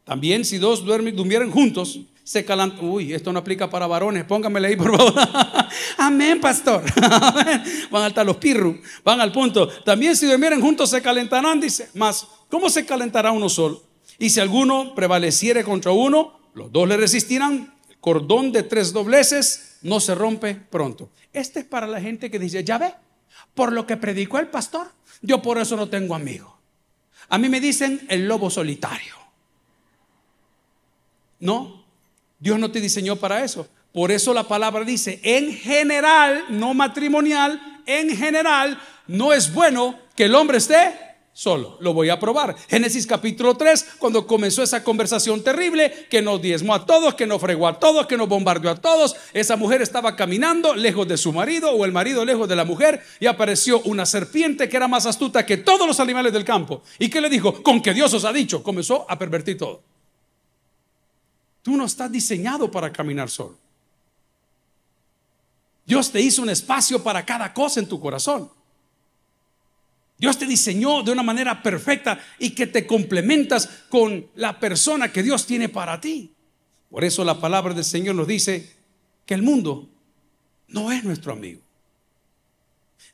También 0.04 0.44
si 0.44 0.58
dos 0.58 0.84
duermen, 0.84 1.14
durmieran 1.14 1.50
juntos, 1.50 2.00
se 2.24 2.44
calan. 2.44 2.76
Uy, 2.80 3.12
esto 3.12 3.32
no 3.32 3.40
aplica 3.40 3.68
para 3.68 3.86
varones. 3.86 4.24
Póngamele 4.24 4.68
ahí, 4.68 4.76
por 4.76 4.96
favor. 4.96 5.14
Amén, 5.98 6.40
pastor. 6.40 6.82
van 7.90 8.04
hasta 8.04 8.24
los 8.24 8.36
pirru. 8.36 8.80
Van 9.04 9.20
al 9.20 9.32
punto. 9.32 9.68
También 9.68 10.16
si 10.16 10.26
durmieran 10.26 10.60
juntos 10.60 10.90
se 10.90 11.02
calentarán, 11.02 11.60
dice. 11.60 11.90
Más, 11.94 12.26
¿cómo 12.48 12.70
se 12.70 12.86
calentará 12.86 13.32
uno 13.32 13.48
solo? 13.48 13.82
Y 14.18 14.30
si 14.30 14.40
alguno 14.40 14.94
prevaleciere 14.94 15.64
contra 15.64 15.92
uno, 15.92 16.38
los 16.54 16.70
dos 16.70 16.88
le 16.88 16.96
resistirán. 16.96 17.74
El 17.88 17.98
cordón 17.98 18.52
de 18.52 18.62
tres 18.62 18.92
dobleces 18.92 19.78
no 19.82 20.00
se 20.00 20.14
rompe 20.14 20.54
pronto. 20.54 21.10
Este 21.32 21.60
es 21.60 21.66
para 21.66 21.86
la 21.86 22.00
gente 22.00 22.30
que 22.30 22.38
dice, 22.38 22.62
ya 22.62 22.78
ve, 22.78 22.94
por 23.54 23.72
lo 23.72 23.86
que 23.86 23.96
predicó 23.96 24.38
el 24.38 24.48
pastor, 24.48 24.88
yo 25.22 25.42
por 25.42 25.58
eso 25.58 25.76
no 25.76 25.88
tengo 25.88 26.14
amigo. 26.14 26.58
A 27.28 27.38
mí 27.38 27.48
me 27.48 27.60
dicen 27.60 28.04
el 28.08 28.28
lobo 28.28 28.50
solitario. 28.50 29.14
No, 31.40 31.81
Dios 32.42 32.58
no 32.58 32.72
te 32.72 32.80
diseñó 32.80 33.14
para 33.14 33.44
eso. 33.44 33.68
Por 33.92 34.10
eso 34.10 34.34
la 34.34 34.48
palabra 34.48 34.84
dice, 34.84 35.20
en 35.22 35.52
general, 35.52 36.46
no 36.48 36.74
matrimonial, 36.74 37.82
en 37.86 38.16
general, 38.16 38.82
no 39.06 39.32
es 39.32 39.54
bueno 39.54 39.96
que 40.16 40.24
el 40.24 40.34
hombre 40.34 40.58
esté 40.58 40.92
solo. 41.32 41.76
Lo 41.78 41.94
voy 41.94 42.08
a 42.08 42.18
probar. 42.18 42.56
Génesis 42.68 43.06
capítulo 43.06 43.56
3, 43.56 43.94
cuando 44.00 44.26
comenzó 44.26 44.64
esa 44.64 44.82
conversación 44.82 45.44
terrible, 45.44 46.08
que 46.10 46.20
nos 46.20 46.42
diezmó 46.42 46.74
a 46.74 46.84
todos, 46.84 47.14
que 47.14 47.28
nos 47.28 47.40
fregó 47.40 47.68
a 47.68 47.78
todos, 47.78 48.08
que 48.08 48.16
nos 48.16 48.28
bombardeó 48.28 48.72
a 48.72 48.74
todos. 48.74 49.14
Esa 49.32 49.54
mujer 49.54 49.80
estaba 49.80 50.16
caminando 50.16 50.74
lejos 50.74 51.06
de 51.06 51.18
su 51.18 51.32
marido 51.32 51.70
o 51.70 51.84
el 51.84 51.92
marido 51.92 52.24
lejos 52.24 52.48
de 52.48 52.56
la 52.56 52.64
mujer 52.64 53.04
y 53.20 53.26
apareció 53.26 53.82
una 53.82 54.04
serpiente 54.04 54.68
que 54.68 54.76
era 54.76 54.88
más 54.88 55.06
astuta 55.06 55.46
que 55.46 55.58
todos 55.58 55.86
los 55.86 56.00
animales 56.00 56.32
del 56.32 56.44
campo. 56.44 56.82
¿Y 56.98 57.08
qué 57.08 57.20
le 57.20 57.30
dijo? 57.30 57.62
Con 57.62 57.80
que 57.80 57.94
Dios 57.94 58.12
os 58.12 58.24
ha 58.24 58.32
dicho. 58.32 58.64
Comenzó 58.64 59.06
a 59.08 59.16
pervertir 59.16 59.56
todo. 59.56 59.91
Tú 61.62 61.76
no 61.76 61.84
estás 61.84 62.10
diseñado 62.10 62.70
para 62.70 62.92
caminar 62.92 63.30
solo. 63.30 63.56
Dios 65.84 66.10
te 66.10 66.20
hizo 66.20 66.42
un 66.42 66.50
espacio 66.50 67.02
para 67.02 67.24
cada 67.24 67.52
cosa 67.52 67.80
en 67.80 67.88
tu 67.88 67.98
corazón. 68.00 68.50
Dios 70.18 70.38
te 70.38 70.46
diseñó 70.46 71.02
de 71.02 71.10
una 71.10 71.22
manera 71.22 71.62
perfecta 71.62 72.20
y 72.38 72.50
que 72.50 72.68
te 72.68 72.86
complementas 72.86 73.68
con 73.88 74.28
la 74.36 74.60
persona 74.60 75.10
que 75.10 75.22
Dios 75.22 75.46
tiene 75.46 75.68
para 75.68 76.00
ti. 76.00 76.32
Por 76.90 77.04
eso 77.04 77.24
la 77.24 77.40
palabra 77.40 77.74
del 77.74 77.84
Señor 77.84 78.14
nos 78.14 78.28
dice 78.28 78.70
que 79.26 79.34
el 79.34 79.42
mundo 79.42 79.88
no 80.68 80.92
es 80.92 81.02
nuestro 81.02 81.32
amigo. 81.32 81.60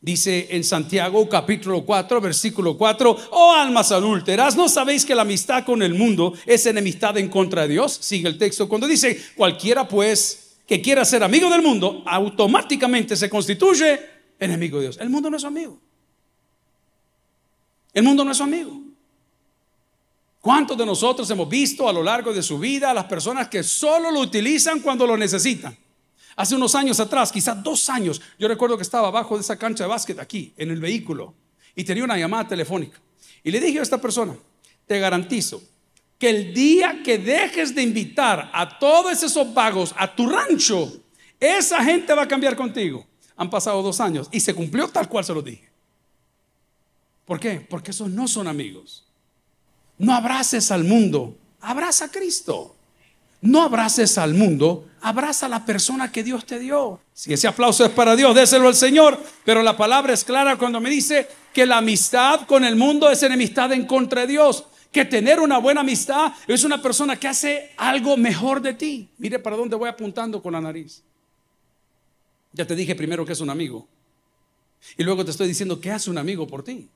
Dice 0.00 0.46
en 0.50 0.62
Santiago 0.62 1.28
capítulo 1.28 1.84
4, 1.84 2.20
versículo 2.20 2.78
4, 2.78 3.16
oh 3.32 3.52
almas 3.52 3.90
adúlteras, 3.90 4.54
¿no 4.56 4.68
sabéis 4.68 5.04
que 5.04 5.14
la 5.14 5.22
amistad 5.22 5.64
con 5.64 5.82
el 5.82 5.94
mundo 5.94 6.34
es 6.46 6.66
enemistad 6.66 7.18
en 7.18 7.28
contra 7.28 7.62
de 7.62 7.68
Dios? 7.68 7.98
Sigue 8.00 8.28
el 8.28 8.38
texto 8.38 8.68
cuando 8.68 8.86
dice, 8.86 9.20
cualquiera 9.34 9.88
pues 9.88 10.58
que 10.68 10.80
quiera 10.80 11.04
ser 11.04 11.24
amigo 11.24 11.50
del 11.50 11.62
mundo, 11.62 12.04
automáticamente 12.06 13.16
se 13.16 13.28
constituye 13.28 13.98
enemigo 14.38 14.78
de 14.78 14.84
Dios. 14.84 14.98
El 15.00 15.10
mundo 15.10 15.30
no 15.30 15.36
es 15.36 15.42
su 15.42 15.48
amigo. 15.48 15.80
El 17.92 18.04
mundo 18.04 18.24
no 18.24 18.30
es 18.30 18.36
su 18.36 18.44
amigo. 18.44 18.80
¿Cuántos 20.40 20.78
de 20.78 20.86
nosotros 20.86 21.28
hemos 21.30 21.48
visto 21.48 21.88
a 21.88 21.92
lo 21.92 22.04
largo 22.04 22.32
de 22.32 22.42
su 22.42 22.58
vida 22.58 22.90
a 22.90 22.94
las 22.94 23.06
personas 23.06 23.48
que 23.48 23.64
solo 23.64 24.12
lo 24.12 24.20
utilizan 24.20 24.78
cuando 24.78 25.06
lo 25.08 25.16
necesitan? 25.16 25.76
Hace 26.38 26.54
unos 26.54 26.76
años 26.76 27.00
atrás, 27.00 27.32
quizás 27.32 27.60
dos 27.64 27.90
años, 27.90 28.22
yo 28.38 28.46
recuerdo 28.46 28.76
que 28.76 28.84
estaba 28.84 29.08
abajo 29.08 29.34
de 29.34 29.40
esa 29.40 29.58
cancha 29.58 29.82
de 29.82 29.88
básquet 29.88 30.20
aquí, 30.20 30.54
en 30.56 30.70
el 30.70 30.78
vehículo, 30.78 31.34
y 31.74 31.82
tenía 31.82 32.04
una 32.04 32.16
llamada 32.16 32.46
telefónica. 32.46 33.00
Y 33.42 33.50
le 33.50 33.58
dije 33.58 33.80
a 33.80 33.82
esta 33.82 34.00
persona, 34.00 34.36
te 34.86 35.00
garantizo 35.00 35.60
que 36.16 36.30
el 36.30 36.54
día 36.54 37.02
que 37.02 37.18
dejes 37.18 37.74
de 37.74 37.82
invitar 37.82 38.52
a 38.54 38.78
todos 38.78 39.20
esos 39.20 39.52
vagos 39.52 39.92
a 39.98 40.14
tu 40.14 40.28
rancho, 40.28 41.00
esa 41.40 41.82
gente 41.82 42.14
va 42.14 42.22
a 42.22 42.28
cambiar 42.28 42.54
contigo. 42.54 43.04
Han 43.34 43.50
pasado 43.50 43.82
dos 43.82 44.00
años 44.00 44.28
y 44.30 44.38
se 44.38 44.54
cumplió 44.54 44.86
tal 44.86 45.08
cual 45.08 45.24
se 45.24 45.34
lo 45.34 45.42
dije. 45.42 45.68
¿Por 47.24 47.40
qué? 47.40 47.66
Porque 47.68 47.90
esos 47.90 48.10
no 48.10 48.28
son 48.28 48.46
amigos. 48.46 49.04
No 49.98 50.14
abraces 50.14 50.70
al 50.70 50.84
mundo, 50.84 51.36
abraza 51.60 52.04
a 52.04 52.12
Cristo. 52.12 52.76
No 53.40 53.62
abraces 53.62 54.18
al 54.18 54.34
mundo, 54.34 54.87
abraza 55.02 55.46
a 55.46 55.48
la 55.48 55.64
persona 55.64 56.10
que 56.10 56.22
Dios 56.22 56.44
te 56.44 56.58
dio. 56.58 57.00
Si 57.12 57.32
ese 57.32 57.48
aplauso 57.48 57.84
es 57.84 57.90
para 57.90 58.16
Dios, 58.16 58.34
déselo 58.34 58.68
al 58.68 58.74
Señor. 58.74 59.18
Pero 59.44 59.62
la 59.62 59.76
palabra 59.76 60.12
es 60.12 60.24
clara 60.24 60.56
cuando 60.56 60.80
me 60.80 60.90
dice 60.90 61.28
que 61.52 61.66
la 61.66 61.78
amistad 61.78 62.46
con 62.46 62.64
el 62.64 62.76
mundo 62.76 63.10
es 63.10 63.22
enemistad 63.22 63.72
en 63.72 63.86
contra 63.86 64.22
de 64.22 64.28
Dios. 64.28 64.64
Que 64.92 65.04
tener 65.04 65.40
una 65.40 65.58
buena 65.58 65.82
amistad 65.82 66.32
es 66.46 66.64
una 66.64 66.80
persona 66.80 67.16
que 67.16 67.28
hace 67.28 67.72
algo 67.76 68.16
mejor 68.16 68.62
de 68.62 68.74
ti. 68.74 69.08
Mire 69.18 69.38
para 69.38 69.56
dónde 69.56 69.76
voy 69.76 69.88
apuntando 69.88 70.42
con 70.42 70.52
la 70.52 70.60
nariz. 70.60 71.02
Ya 72.52 72.66
te 72.66 72.74
dije 72.74 72.94
primero 72.94 73.24
que 73.26 73.32
es 73.32 73.40
un 73.40 73.50
amigo. 73.50 73.86
Y 74.96 75.02
luego 75.02 75.24
te 75.24 75.30
estoy 75.30 75.48
diciendo 75.48 75.80
que 75.80 75.90
hace 75.90 76.10
un 76.10 76.18
amigo 76.18 76.46
por 76.46 76.62
ti. 76.62 76.88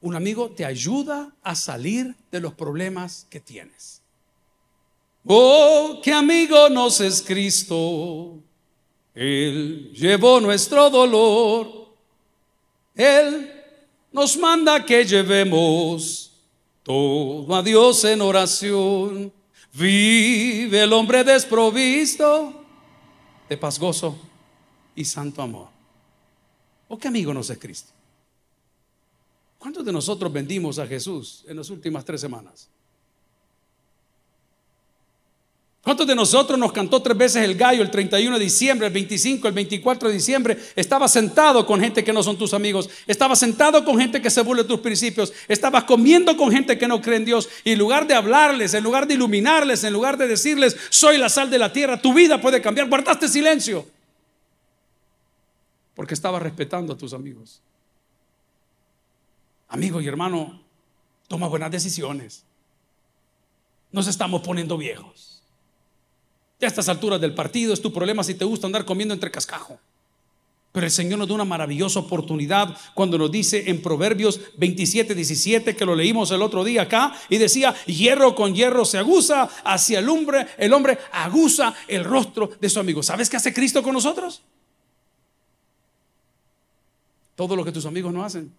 Un 0.00 0.16
amigo 0.16 0.50
te 0.50 0.64
ayuda 0.64 1.34
a 1.42 1.54
salir 1.54 2.16
de 2.30 2.40
los 2.40 2.54
problemas 2.54 3.26
que 3.28 3.40
tienes. 3.40 3.99
Oh, 5.26 6.00
qué 6.02 6.12
amigo 6.12 6.68
nos 6.68 7.00
es 7.00 7.22
Cristo. 7.22 8.38
Él 9.14 9.92
llevó 9.92 10.40
nuestro 10.40 10.88
dolor. 10.88 11.94
Él 12.94 13.52
nos 14.12 14.36
manda 14.36 14.84
que 14.84 15.04
llevemos 15.04 16.32
todo 16.82 17.54
a 17.54 17.62
Dios 17.62 18.04
en 18.04 18.20
oración. 18.20 19.32
Vive 19.72 20.82
el 20.82 20.92
hombre 20.92 21.22
desprovisto 21.22 22.64
de 23.48 23.56
paz, 23.56 23.78
gozo 23.78 24.18
y 24.94 25.04
santo 25.04 25.42
amor. 25.42 25.68
¿O 26.88 26.94
oh, 26.94 26.98
qué 26.98 27.08
amigo 27.08 27.32
nos 27.32 27.50
es 27.50 27.58
Cristo? 27.58 27.92
¿Cuántos 29.58 29.84
de 29.84 29.92
nosotros 29.92 30.32
vendimos 30.32 30.78
a 30.78 30.86
Jesús 30.86 31.44
en 31.46 31.56
las 31.56 31.68
últimas 31.70 32.04
tres 32.04 32.20
semanas? 32.20 32.68
¿Cuántos 35.82 36.06
de 36.06 36.14
nosotros 36.14 36.58
nos 36.58 36.72
cantó 36.72 37.00
tres 37.00 37.16
veces 37.16 37.42
el 37.42 37.54
gallo 37.54 37.82
el 37.82 37.90
31 37.90 38.38
de 38.38 38.44
diciembre, 38.44 38.88
el 38.88 38.92
25, 38.92 39.48
el 39.48 39.54
24 39.54 40.08
de 40.08 40.14
diciembre? 40.14 40.58
Estaba 40.76 41.08
sentado 41.08 41.64
con 41.64 41.80
gente 41.80 42.04
que 42.04 42.12
no 42.12 42.22
son 42.22 42.36
tus 42.36 42.52
amigos. 42.52 42.90
Estaba 43.06 43.34
sentado 43.34 43.82
con 43.82 43.98
gente 43.98 44.20
que 44.20 44.28
se 44.28 44.42
burla 44.42 44.62
de 44.62 44.68
tus 44.68 44.80
principios. 44.80 45.32
Estabas 45.48 45.84
comiendo 45.84 46.36
con 46.36 46.50
gente 46.50 46.76
que 46.76 46.86
no 46.86 47.00
cree 47.00 47.16
en 47.16 47.24
Dios. 47.24 47.48
Y 47.64 47.72
en 47.72 47.78
lugar 47.78 48.06
de 48.06 48.14
hablarles, 48.14 48.74
en 48.74 48.84
lugar 48.84 49.06
de 49.06 49.14
iluminarles, 49.14 49.82
en 49.82 49.94
lugar 49.94 50.18
de 50.18 50.26
decirles, 50.26 50.76
soy 50.90 51.16
la 51.16 51.30
sal 51.30 51.48
de 51.48 51.58
la 51.58 51.72
tierra, 51.72 52.00
tu 52.00 52.12
vida 52.12 52.38
puede 52.42 52.60
cambiar, 52.60 52.86
guardaste 52.86 53.26
silencio. 53.26 53.86
Porque 55.94 56.12
estaba 56.12 56.38
respetando 56.38 56.92
a 56.92 56.96
tus 56.98 57.14
amigos. 57.14 57.62
Amigo 59.68 59.98
y 60.02 60.08
hermano, 60.08 60.60
toma 61.26 61.48
buenas 61.48 61.70
decisiones. 61.70 62.44
Nos 63.92 64.08
estamos 64.08 64.42
poniendo 64.42 64.76
viejos. 64.76 65.29
Ya 66.60 66.66
a 66.66 66.68
estas 66.68 66.88
alturas 66.88 67.20
del 67.20 67.34
partido 67.34 67.72
es 67.72 67.80
tu 67.80 67.92
problema 67.92 68.22
si 68.22 68.34
te 68.34 68.44
gusta 68.44 68.66
andar 68.66 68.84
comiendo 68.84 69.14
entre 69.14 69.30
cascajo. 69.30 69.78
Pero 70.72 70.86
el 70.86 70.92
Señor 70.92 71.18
nos 71.18 71.26
da 71.26 71.34
una 71.34 71.44
maravillosa 71.44 71.98
oportunidad 71.98 72.76
cuando 72.94 73.18
nos 73.18 73.32
dice 73.32 73.68
en 73.68 73.82
Proverbios 73.82 74.40
27, 74.56 75.14
17, 75.16 75.74
que 75.74 75.84
lo 75.84 75.96
leímos 75.96 76.30
el 76.30 76.42
otro 76.42 76.62
día 76.62 76.82
acá, 76.82 77.12
y 77.28 77.38
decía, 77.38 77.74
hierro 77.86 78.36
con 78.36 78.54
hierro 78.54 78.84
se 78.84 78.98
aguza, 78.98 79.48
hacia 79.64 79.98
el 79.98 80.08
hombre, 80.08 80.46
el 80.58 80.72
hombre 80.72 80.98
aguza 81.10 81.74
el 81.88 82.04
rostro 82.04 82.50
de 82.60 82.68
su 82.68 82.78
amigo. 82.78 83.02
¿Sabes 83.02 83.28
qué 83.28 83.36
hace 83.36 83.52
Cristo 83.52 83.82
con 83.82 83.94
nosotros? 83.94 84.42
Todo 87.34 87.56
lo 87.56 87.64
que 87.64 87.72
tus 87.72 87.86
amigos 87.86 88.12
no 88.12 88.22
hacen. 88.22 88.52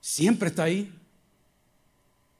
Siempre 0.00 0.48
está 0.48 0.64
ahí. 0.64 0.92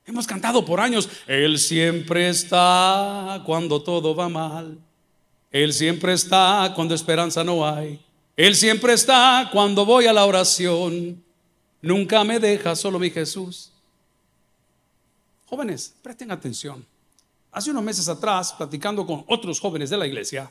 Hemos 0.06 0.26
cantado 0.26 0.64
por 0.64 0.80
años, 0.80 1.08
Él 1.26 1.58
siempre 1.58 2.28
está 2.28 3.42
cuando 3.44 3.82
todo 3.82 4.14
va 4.14 4.28
mal. 4.28 4.78
Él 5.50 5.72
siempre 5.72 6.12
está 6.12 6.72
cuando 6.74 6.94
esperanza 6.94 7.42
no 7.42 7.66
hay. 7.66 8.00
Él 8.36 8.54
siempre 8.54 8.92
está 8.92 9.50
cuando 9.52 9.84
voy 9.84 10.06
a 10.06 10.12
la 10.12 10.24
oración. 10.24 11.22
Nunca 11.82 12.22
me 12.24 12.38
deja 12.38 12.76
solo 12.76 12.98
mi 12.98 13.10
Jesús. 13.10 13.72
Jóvenes, 15.46 15.94
presten 16.02 16.30
atención. 16.30 16.86
Hace 17.52 17.72
unos 17.72 17.82
meses 17.82 18.08
atrás, 18.08 18.52
platicando 18.52 19.04
con 19.04 19.24
otros 19.26 19.58
jóvenes 19.58 19.90
de 19.90 19.96
la 19.96 20.06
iglesia, 20.06 20.50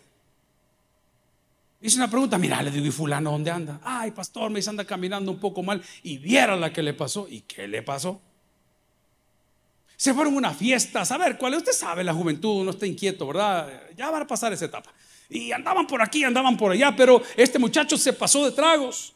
hice 1.82 1.96
una 1.96 2.10
pregunta, 2.10 2.38
mira, 2.38 2.62
le 2.62 2.72
digo, 2.72 2.86
¿y 2.86 2.92
fulano 2.92 3.32
dónde 3.32 3.52
anda? 3.52 3.80
Ay, 3.84 4.12
pastor, 4.12 4.52
me 4.52 4.60
dice, 4.60 4.70
anda 4.70 4.84
caminando 4.84 5.32
un 5.32 5.40
poco 5.40 5.64
mal 5.64 5.82
y 6.04 6.18
viera 6.18 6.58
la 6.58 6.74
que 6.74 6.84
le 6.84 6.94
pasó. 6.94 7.28
¿Y 7.30 7.42
qué 7.42 7.68
le 7.70 7.82
pasó? 7.82 8.20
Se 10.00 10.14
fueron 10.14 10.34
a 10.34 10.38
una 10.38 10.54
fiesta, 10.54 11.02
a 11.02 11.18
ver 11.18 11.38
cuál. 11.38 11.56
Usted 11.56 11.74
sabe, 11.74 12.06
la 12.06 12.14
juventud 12.14 12.64
no 12.64 12.72
está 12.72 12.88
inquieto, 12.88 13.28
¿verdad? 13.28 13.68
Ya 13.98 14.10
van 14.10 14.22
a 14.22 14.28
pasar 14.28 14.54
esa 14.54 14.64
etapa. 14.64 14.94
Y 15.28 15.52
andaban 15.52 15.86
por 15.88 16.02
aquí, 16.02 16.24
andaban 16.24 16.56
por 16.56 16.72
allá, 16.72 16.96
pero 16.96 17.22
este 17.36 17.60
muchacho 17.60 17.98
se 17.98 18.14
pasó 18.14 18.46
de 18.46 18.54
tragos. 18.54 19.12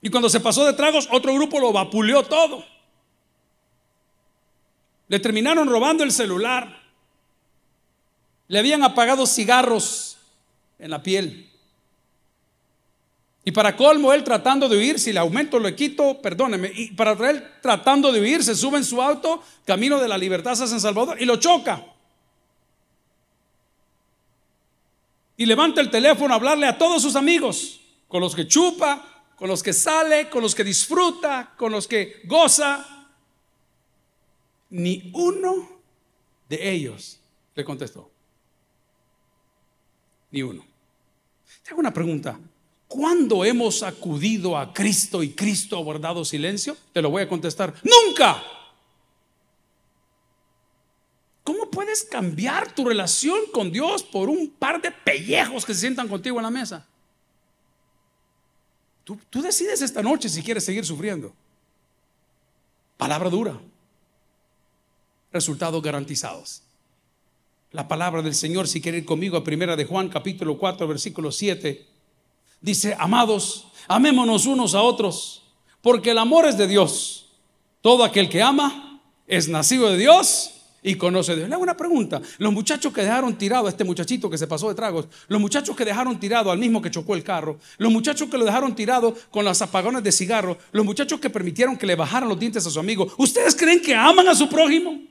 Y 0.00 0.10
cuando 0.10 0.30
se 0.30 0.38
pasó 0.38 0.64
de 0.64 0.74
tragos, 0.74 1.08
otro 1.10 1.34
grupo 1.34 1.58
lo 1.58 1.72
vapuleó 1.72 2.22
todo. 2.22 2.64
Le 5.08 5.18
terminaron 5.18 5.68
robando 5.68 6.04
el 6.04 6.12
celular. 6.12 6.84
Le 8.46 8.60
habían 8.60 8.84
apagado 8.84 9.26
cigarros 9.26 10.18
en 10.78 10.92
la 10.92 11.02
piel. 11.02 11.45
Y 13.48 13.52
para 13.52 13.76
colmo, 13.76 14.12
él 14.12 14.24
tratando 14.24 14.68
de 14.68 14.76
huir, 14.76 14.98
si 14.98 15.12
le 15.12 15.20
aumento, 15.20 15.60
le 15.60 15.76
quito, 15.76 16.20
perdóneme. 16.20 16.72
Y 16.74 16.90
para 16.90 17.12
él 17.30 17.48
tratando 17.62 18.10
de 18.10 18.20
huir, 18.20 18.42
se 18.42 18.56
sube 18.56 18.76
en 18.76 18.84
su 18.84 19.00
auto, 19.00 19.40
camino 19.64 20.00
de 20.00 20.08
la 20.08 20.18
libertad 20.18 20.60
a 20.60 20.66
San 20.66 20.80
Salvador, 20.80 21.22
y 21.22 21.24
lo 21.24 21.36
choca. 21.36 21.86
Y 25.36 25.46
levanta 25.46 25.80
el 25.80 25.92
teléfono 25.92 26.34
a 26.34 26.38
hablarle 26.38 26.66
a 26.66 26.76
todos 26.76 27.00
sus 27.00 27.14
amigos, 27.14 27.80
con 28.08 28.20
los 28.20 28.34
que 28.34 28.48
chupa, 28.48 29.24
con 29.36 29.46
los 29.46 29.62
que 29.62 29.72
sale, 29.72 30.28
con 30.28 30.42
los 30.42 30.52
que 30.52 30.64
disfruta, 30.64 31.54
con 31.56 31.70
los 31.70 31.86
que 31.86 32.22
goza. 32.24 32.84
Ni 34.70 35.12
uno 35.14 35.68
de 36.48 36.68
ellos 36.68 37.20
le 37.54 37.64
contestó. 37.64 38.10
Ni 40.32 40.42
uno. 40.42 40.66
Tengo 41.62 41.78
una 41.78 41.94
pregunta. 41.94 42.40
¿Cuándo 42.88 43.44
hemos 43.44 43.82
acudido 43.82 44.56
a 44.56 44.72
Cristo 44.72 45.22
y 45.22 45.30
Cristo 45.30 45.76
ha 45.76 45.82
guardado 45.82 46.24
silencio? 46.24 46.76
Te 46.92 47.02
lo 47.02 47.10
voy 47.10 47.22
a 47.22 47.28
contestar. 47.28 47.74
Nunca. 47.82 48.42
¿Cómo 51.42 51.70
puedes 51.70 52.04
cambiar 52.04 52.74
tu 52.74 52.84
relación 52.84 53.38
con 53.52 53.72
Dios 53.72 54.02
por 54.02 54.28
un 54.28 54.50
par 54.50 54.80
de 54.80 54.92
pellejos 54.92 55.64
que 55.64 55.74
se 55.74 55.80
sientan 55.80 56.08
contigo 56.08 56.36
en 56.38 56.44
la 56.44 56.50
mesa? 56.50 56.86
Tú, 59.04 59.18
decides 59.40 59.80
esta 59.82 60.02
noche 60.02 60.28
si 60.28 60.42
quieres 60.42 60.64
seguir 60.64 60.84
sufriendo. 60.84 61.32
Palabra 62.96 63.30
dura. 63.30 63.60
Resultados 65.32 65.80
garantizados. 65.82 66.62
La 67.70 67.86
palabra 67.86 68.22
del 68.22 68.34
Señor, 68.34 68.66
si 68.66 68.80
quiere 68.80 68.98
ir 68.98 69.04
conmigo 69.04 69.36
a 69.36 69.44
primera 69.44 69.76
de 69.76 69.84
Juan 69.84 70.08
capítulo 70.08 70.58
4 70.58 70.88
versículo 70.88 71.30
7 71.30 71.95
Dice, 72.60 72.96
amados, 72.98 73.68
amémonos 73.88 74.46
unos 74.46 74.74
a 74.74 74.82
otros, 74.82 75.42
porque 75.80 76.10
el 76.10 76.18
amor 76.18 76.46
es 76.46 76.56
de 76.56 76.66
Dios. 76.66 77.26
Todo 77.80 78.04
aquel 78.04 78.28
que 78.28 78.42
ama 78.42 79.00
es 79.26 79.48
nacido 79.48 79.88
de 79.90 79.98
Dios 79.98 80.52
y 80.82 80.94
conoce 80.94 81.32
a 81.32 81.34
Dios. 81.36 81.48
Le 81.48 81.54
hago 81.54 81.62
una 81.62 81.76
pregunta. 81.76 82.20
Los 82.38 82.52
muchachos 82.52 82.92
que 82.92 83.02
dejaron 83.02 83.36
tirado 83.36 83.66
a 83.66 83.70
este 83.70 83.84
muchachito 83.84 84.30
que 84.30 84.38
se 84.38 84.46
pasó 84.46 84.68
de 84.68 84.74
tragos, 84.74 85.06
los 85.28 85.40
muchachos 85.40 85.76
que 85.76 85.84
dejaron 85.84 86.18
tirado 86.18 86.50
al 86.50 86.58
mismo 86.58 86.80
que 86.80 86.90
chocó 86.90 87.14
el 87.14 87.24
carro, 87.24 87.58
los 87.78 87.92
muchachos 87.92 88.28
que 88.28 88.38
lo 88.38 88.44
dejaron 88.44 88.74
tirado 88.74 89.14
con 89.30 89.44
las 89.44 89.62
apagones 89.62 90.02
de 90.02 90.12
cigarro, 90.12 90.58
los 90.72 90.84
muchachos 90.84 91.20
que 91.20 91.30
permitieron 91.30 91.76
que 91.76 91.86
le 91.86 91.96
bajaran 91.96 92.28
los 92.28 92.38
dientes 92.38 92.66
a 92.66 92.70
su 92.70 92.78
amigo, 92.78 93.08
¿ustedes 93.18 93.54
creen 93.56 93.80
que 93.80 93.94
aman 93.94 94.28
a 94.28 94.34
su 94.34 94.48
prójimo? 94.48 95.05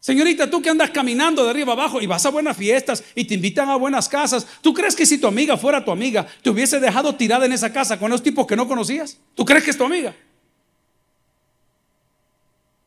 Señorita, 0.00 0.50
tú 0.50 0.62
que 0.62 0.70
andas 0.70 0.90
caminando 0.90 1.44
de 1.44 1.50
arriba 1.50 1.74
abajo 1.74 2.00
y 2.00 2.06
vas 2.06 2.24
a 2.24 2.30
buenas 2.30 2.56
fiestas 2.56 3.04
y 3.14 3.24
te 3.24 3.34
invitan 3.34 3.68
a 3.68 3.76
buenas 3.76 4.08
casas, 4.08 4.46
¿tú 4.62 4.72
crees 4.72 4.96
que 4.96 5.04
si 5.04 5.18
tu 5.18 5.26
amiga 5.26 5.58
fuera 5.58 5.84
tu 5.84 5.90
amiga, 5.90 6.26
te 6.42 6.48
hubiese 6.48 6.80
dejado 6.80 7.14
tirada 7.14 7.44
en 7.44 7.52
esa 7.52 7.70
casa 7.70 7.98
con 7.98 8.10
los 8.10 8.22
tipos 8.22 8.46
que 8.46 8.56
no 8.56 8.66
conocías? 8.66 9.18
¿Tú 9.34 9.44
crees 9.44 9.62
que 9.62 9.70
es 9.70 9.76
tu 9.76 9.84
amiga? 9.84 10.16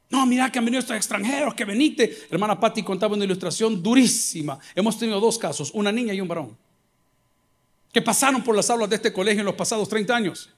No, 0.10 0.26
mira 0.26 0.52
que 0.52 0.58
han 0.58 0.66
venido 0.66 0.80
estos 0.80 0.96
extranjeros, 0.96 1.54
que 1.54 1.66
veniste. 1.66 2.26
Hermana 2.32 2.60
Patti 2.60 2.82
contaba 2.82 3.16
una 3.16 3.26
ilustración 3.26 3.82
durísima. 3.82 4.58
Hemos 4.74 4.98
tenido 4.98 5.20
dos 5.20 5.38
casos, 5.38 5.70
una 5.74 5.92
niña 5.92 6.16
y 6.16 6.22
un 6.22 6.28
varón, 6.28 6.58
que 7.92 8.02
pasaron 8.02 8.44
por 8.44 8.56
las 8.56 8.72
aulas 8.72 8.90
de 8.90 8.96
este 8.96 9.14
colegio 9.14 9.42
en 9.42 9.46
los 9.46 9.56
pasados 9.56 9.88
30 9.88 10.16
años. 10.16 10.50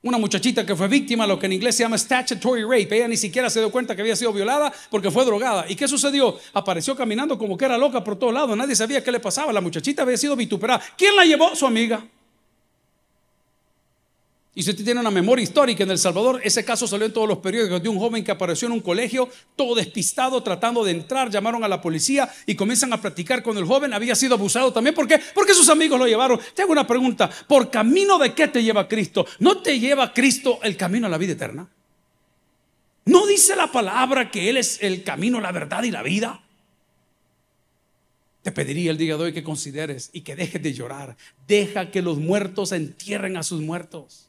Una 0.00 0.16
muchachita 0.16 0.64
que 0.64 0.76
fue 0.76 0.86
víctima 0.86 1.24
de 1.24 1.28
lo 1.28 1.40
que 1.40 1.46
en 1.46 1.54
inglés 1.54 1.74
se 1.74 1.82
llama 1.82 1.98
statutory 1.98 2.62
rape. 2.62 2.96
Ella 2.96 3.08
ni 3.08 3.16
siquiera 3.16 3.50
se 3.50 3.58
dio 3.58 3.68
cuenta 3.72 3.96
que 3.96 4.02
había 4.02 4.14
sido 4.14 4.32
violada 4.32 4.72
porque 4.90 5.10
fue 5.10 5.24
drogada. 5.24 5.64
¿Y 5.68 5.74
qué 5.74 5.88
sucedió? 5.88 6.38
Apareció 6.52 6.94
caminando 6.94 7.36
como 7.36 7.56
que 7.58 7.64
era 7.64 7.76
loca 7.76 8.04
por 8.04 8.16
todos 8.16 8.32
lados. 8.32 8.56
Nadie 8.56 8.76
sabía 8.76 9.02
qué 9.02 9.10
le 9.10 9.18
pasaba. 9.18 9.52
La 9.52 9.60
muchachita 9.60 10.02
había 10.02 10.16
sido 10.16 10.36
vituperada. 10.36 10.80
¿Quién 10.96 11.16
la 11.16 11.24
llevó? 11.24 11.56
Su 11.56 11.66
amiga. 11.66 12.00
Y 14.58 14.64
si 14.64 14.70
usted 14.70 14.84
tiene 14.84 14.98
una 14.98 15.12
memoria 15.12 15.44
histórica 15.44 15.84
en 15.84 15.90
El 15.92 15.98
Salvador, 15.98 16.40
ese 16.42 16.64
caso 16.64 16.88
salió 16.88 17.06
en 17.06 17.12
todos 17.12 17.28
los 17.28 17.38
periódicos 17.38 17.80
de 17.80 17.88
un 17.88 17.96
joven 17.96 18.24
que 18.24 18.32
apareció 18.32 18.66
en 18.66 18.72
un 18.72 18.80
colegio, 18.80 19.28
todo 19.54 19.76
despistado, 19.76 20.42
tratando 20.42 20.82
de 20.82 20.90
entrar, 20.90 21.30
llamaron 21.30 21.62
a 21.62 21.68
la 21.68 21.80
policía 21.80 22.28
y 22.44 22.56
comienzan 22.56 22.92
a 22.92 23.00
platicar 23.00 23.44
con 23.44 23.56
el 23.56 23.64
joven, 23.64 23.92
había 23.92 24.16
sido 24.16 24.34
abusado 24.34 24.72
también. 24.72 24.96
¿Por 24.96 25.06
qué? 25.06 25.20
Porque 25.32 25.54
sus 25.54 25.68
amigos 25.68 25.96
lo 25.96 26.08
llevaron. 26.08 26.40
Te 26.56 26.62
hago 26.62 26.72
una 26.72 26.88
pregunta, 26.88 27.30
¿por 27.46 27.70
camino 27.70 28.18
de 28.18 28.34
qué 28.34 28.48
te 28.48 28.60
lleva 28.60 28.88
Cristo? 28.88 29.24
¿No 29.38 29.62
te 29.62 29.78
lleva 29.78 30.12
Cristo 30.12 30.58
el 30.64 30.76
camino 30.76 31.06
a 31.06 31.10
la 31.10 31.18
vida 31.18 31.34
eterna? 31.34 31.68
¿No 33.04 33.28
dice 33.28 33.54
la 33.54 33.70
palabra 33.70 34.28
que 34.28 34.50
Él 34.50 34.56
es 34.56 34.82
el 34.82 35.04
camino, 35.04 35.40
la 35.40 35.52
verdad 35.52 35.84
y 35.84 35.92
la 35.92 36.02
vida? 36.02 36.42
Te 38.42 38.50
pediría 38.50 38.90
el 38.90 38.98
día 38.98 39.16
de 39.16 39.22
hoy 39.22 39.32
que 39.32 39.44
consideres 39.44 40.10
y 40.12 40.22
que 40.22 40.34
dejes 40.34 40.60
de 40.60 40.72
llorar. 40.72 41.16
Deja 41.46 41.92
que 41.92 42.02
los 42.02 42.18
muertos 42.18 42.72
entierren 42.72 43.36
a 43.36 43.44
sus 43.44 43.60
muertos. 43.60 44.27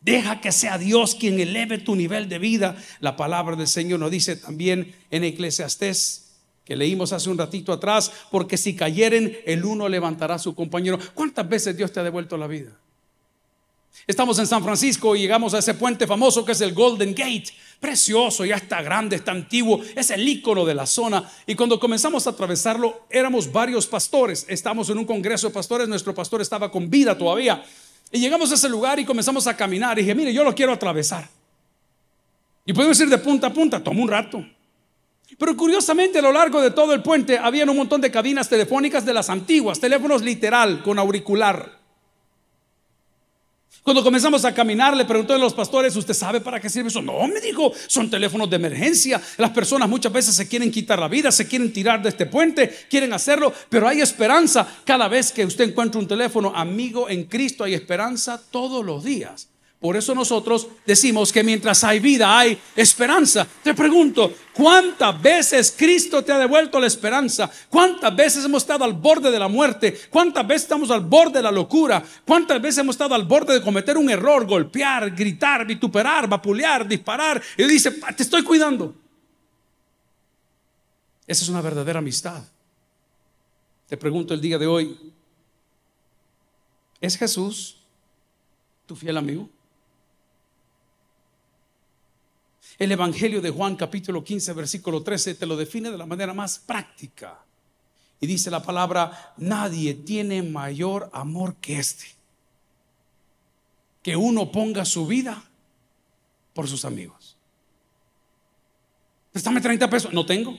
Deja 0.00 0.40
que 0.40 0.52
sea 0.52 0.78
Dios 0.78 1.14
quien 1.14 1.40
eleve 1.40 1.78
tu 1.78 1.96
nivel 1.96 2.28
de 2.28 2.38
vida. 2.38 2.76
La 3.00 3.16
palabra 3.16 3.56
del 3.56 3.66
Señor 3.66 4.00
nos 4.00 4.10
dice 4.10 4.36
también 4.36 4.94
en 5.10 5.24
Eclesiastés 5.24 6.24
que 6.64 6.76
leímos 6.76 7.14
hace 7.14 7.30
un 7.30 7.38
ratito 7.38 7.72
atrás, 7.72 8.12
porque 8.30 8.58
si 8.58 8.76
cayeren, 8.76 9.38
el 9.46 9.64
uno 9.64 9.88
levantará 9.88 10.34
a 10.34 10.38
su 10.38 10.54
compañero. 10.54 10.98
¿Cuántas 11.14 11.48
veces 11.48 11.74
Dios 11.74 11.90
te 11.90 12.00
ha 12.00 12.02
devuelto 12.02 12.36
la 12.36 12.46
vida? 12.46 12.72
Estamos 14.06 14.38
en 14.38 14.46
San 14.46 14.62
Francisco 14.62 15.16
y 15.16 15.20
llegamos 15.20 15.54
a 15.54 15.58
ese 15.58 15.74
puente 15.74 16.06
famoso 16.06 16.44
que 16.44 16.52
es 16.52 16.60
el 16.60 16.74
Golden 16.74 17.14
Gate. 17.14 17.48
Precioso, 17.80 18.44
ya 18.44 18.56
está 18.56 18.82
grande, 18.82 19.16
está 19.16 19.32
antiguo, 19.32 19.80
es 19.96 20.10
el 20.10 20.28
icono 20.28 20.64
de 20.66 20.74
la 20.74 20.84
zona. 20.84 21.26
Y 21.46 21.54
cuando 21.54 21.80
comenzamos 21.80 22.26
a 22.26 22.30
atravesarlo, 22.30 23.06
éramos 23.08 23.50
varios 23.50 23.86
pastores. 23.86 24.44
Estamos 24.48 24.90
en 24.90 24.98
un 24.98 25.04
congreso 25.04 25.48
de 25.48 25.54
pastores, 25.54 25.88
nuestro 25.88 26.14
pastor 26.14 26.42
estaba 26.42 26.70
con 26.70 26.90
vida 26.90 27.16
todavía. 27.16 27.64
Y 28.10 28.20
llegamos 28.20 28.50
a 28.50 28.54
ese 28.54 28.68
lugar 28.68 28.98
y 28.98 29.04
comenzamos 29.04 29.46
a 29.46 29.56
caminar. 29.56 29.98
Y 29.98 30.02
dije, 30.02 30.14
mire, 30.14 30.32
yo 30.32 30.44
lo 30.44 30.54
quiero 30.54 30.72
atravesar. 30.72 31.28
Y 32.64 32.72
podemos 32.72 33.00
ir 33.00 33.08
de 33.08 33.18
punta 33.18 33.48
a 33.48 33.52
punta, 33.52 33.82
tomó 33.82 34.02
un 34.02 34.08
rato. 34.08 34.44
Pero 35.38 35.56
curiosamente 35.56 36.18
a 36.18 36.22
lo 36.22 36.32
largo 36.32 36.60
de 36.60 36.70
todo 36.70 36.92
el 36.92 37.02
puente 37.02 37.38
había 37.38 37.64
un 37.64 37.76
montón 37.76 38.00
de 38.00 38.10
cabinas 38.10 38.48
telefónicas 38.48 39.04
de 39.04 39.14
las 39.14 39.30
antiguas, 39.30 39.78
teléfonos 39.78 40.22
literal, 40.22 40.82
con 40.82 40.98
auricular. 40.98 41.77
Cuando 43.88 44.04
comenzamos 44.04 44.44
a 44.44 44.52
caminar, 44.52 44.94
le 44.94 45.06
preguntó 45.06 45.32
a 45.32 45.38
los 45.38 45.54
pastores, 45.54 45.96
¿usted 45.96 46.12
sabe 46.12 46.42
para 46.42 46.60
qué 46.60 46.68
sirve 46.68 46.88
eso? 46.90 47.00
No, 47.00 47.26
me 47.26 47.40
dijo, 47.40 47.72
son 47.86 48.10
teléfonos 48.10 48.50
de 48.50 48.56
emergencia. 48.56 49.18
Las 49.38 49.48
personas 49.48 49.88
muchas 49.88 50.12
veces 50.12 50.34
se 50.34 50.46
quieren 50.46 50.70
quitar 50.70 50.98
la 50.98 51.08
vida, 51.08 51.32
se 51.32 51.48
quieren 51.48 51.72
tirar 51.72 52.02
de 52.02 52.10
este 52.10 52.26
puente, 52.26 52.68
quieren 52.90 53.14
hacerlo, 53.14 53.50
pero 53.70 53.88
hay 53.88 54.02
esperanza. 54.02 54.68
Cada 54.84 55.08
vez 55.08 55.32
que 55.32 55.46
usted 55.46 55.70
encuentra 55.70 55.98
un 55.98 56.06
teléfono 56.06 56.52
amigo 56.54 57.08
en 57.08 57.24
Cristo, 57.24 57.64
hay 57.64 57.72
esperanza 57.72 58.38
todos 58.50 58.84
los 58.84 59.04
días. 59.04 59.48
Por 59.80 59.96
eso 59.96 60.12
nosotros 60.12 60.66
decimos 60.84 61.32
que 61.32 61.44
mientras 61.44 61.84
hay 61.84 62.00
vida 62.00 62.36
hay 62.36 62.60
esperanza. 62.74 63.46
Te 63.62 63.74
pregunto, 63.74 64.34
¿cuántas 64.52 65.22
veces 65.22 65.72
Cristo 65.76 66.24
te 66.24 66.32
ha 66.32 66.38
devuelto 66.38 66.80
la 66.80 66.88
esperanza? 66.88 67.48
¿Cuántas 67.68 68.14
veces 68.16 68.44
hemos 68.44 68.64
estado 68.64 68.84
al 68.84 68.94
borde 68.94 69.30
de 69.30 69.38
la 69.38 69.46
muerte? 69.46 69.96
¿Cuántas 70.10 70.44
veces 70.44 70.62
estamos 70.62 70.90
al 70.90 71.02
borde 71.02 71.34
de 71.34 71.44
la 71.44 71.52
locura? 71.52 72.02
¿Cuántas 72.26 72.60
veces 72.60 72.78
hemos 72.78 72.94
estado 72.94 73.14
al 73.14 73.24
borde 73.24 73.54
de 73.54 73.62
cometer 73.62 73.96
un 73.96 74.10
error, 74.10 74.46
golpear, 74.46 75.14
gritar, 75.14 75.64
vituperar, 75.64 76.28
vapulear, 76.28 76.88
disparar? 76.88 77.40
Y 77.56 77.62
dice, 77.62 77.92
te 77.92 78.24
estoy 78.24 78.42
cuidando. 78.42 78.96
Esa 81.24 81.44
es 81.44 81.48
una 81.50 81.60
verdadera 81.60 82.00
amistad. 82.00 82.42
Te 83.86 83.96
pregunto 83.96 84.34
el 84.34 84.40
día 84.40 84.58
de 84.58 84.66
hoy, 84.66 85.12
¿es 87.00 87.16
Jesús 87.16 87.76
tu 88.84 88.96
fiel 88.96 89.16
amigo? 89.16 89.48
El 92.78 92.92
Evangelio 92.92 93.40
de 93.40 93.50
Juan 93.50 93.74
capítulo 93.74 94.22
15 94.22 94.52
versículo 94.52 95.02
13 95.02 95.34
te 95.34 95.46
lo 95.46 95.56
define 95.56 95.90
de 95.90 95.98
la 95.98 96.06
manera 96.06 96.32
más 96.32 96.60
práctica. 96.60 97.38
Y 98.20 98.26
dice 98.26 98.50
la 98.50 98.62
palabra, 98.62 99.34
nadie 99.36 99.94
tiene 99.94 100.42
mayor 100.42 101.10
amor 101.12 101.56
que 101.56 101.78
este. 101.78 102.06
Que 104.02 104.16
uno 104.16 104.52
ponga 104.52 104.84
su 104.84 105.06
vida 105.06 105.42
por 106.54 106.68
sus 106.68 106.84
amigos. 106.84 107.36
Préstame 109.32 109.60
30 109.60 109.90
pesos. 109.90 110.12
No 110.12 110.24
tengo. 110.24 110.56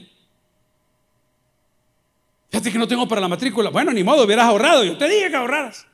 Fíjate 2.50 2.72
que 2.72 2.78
no 2.78 2.88
tengo 2.88 3.08
para 3.08 3.20
la 3.20 3.28
matrícula. 3.28 3.70
Bueno, 3.70 3.92
ni 3.92 4.02
modo, 4.02 4.24
hubieras 4.24 4.46
ahorrado. 4.46 4.84
Yo 4.84 4.98
te 4.98 5.08
dije 5.08 5.30
que 5.30 5.36
ahorraras. 5.36 5.86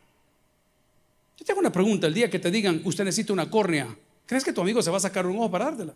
Yo 1.37 1.45
tengo 1.45 1.61
una 1.61 1.71
pregunta, 1.71 2.07
el 2.07 2.15
día 2.15 2.31
que 2.31 2.39
te 2.39 2.51
digan, 2.51 2.81
usted 2.85 3.05
necesita 3.05 3.33
una 3.33 3.51
córnea, 3.51 3.95
¿crees 4.25 4.43
que 4.43 4.53
tu 4.53 4.63
amigo 4.63 4.81
se 4.83 4.91
va 4.91 4.97
a 4.97 5.01
sacar 5.01 5.27
un 5.27 5.37
ojo 5.37 5.51
para 5.51 5.67
dártela? 5.67 5.95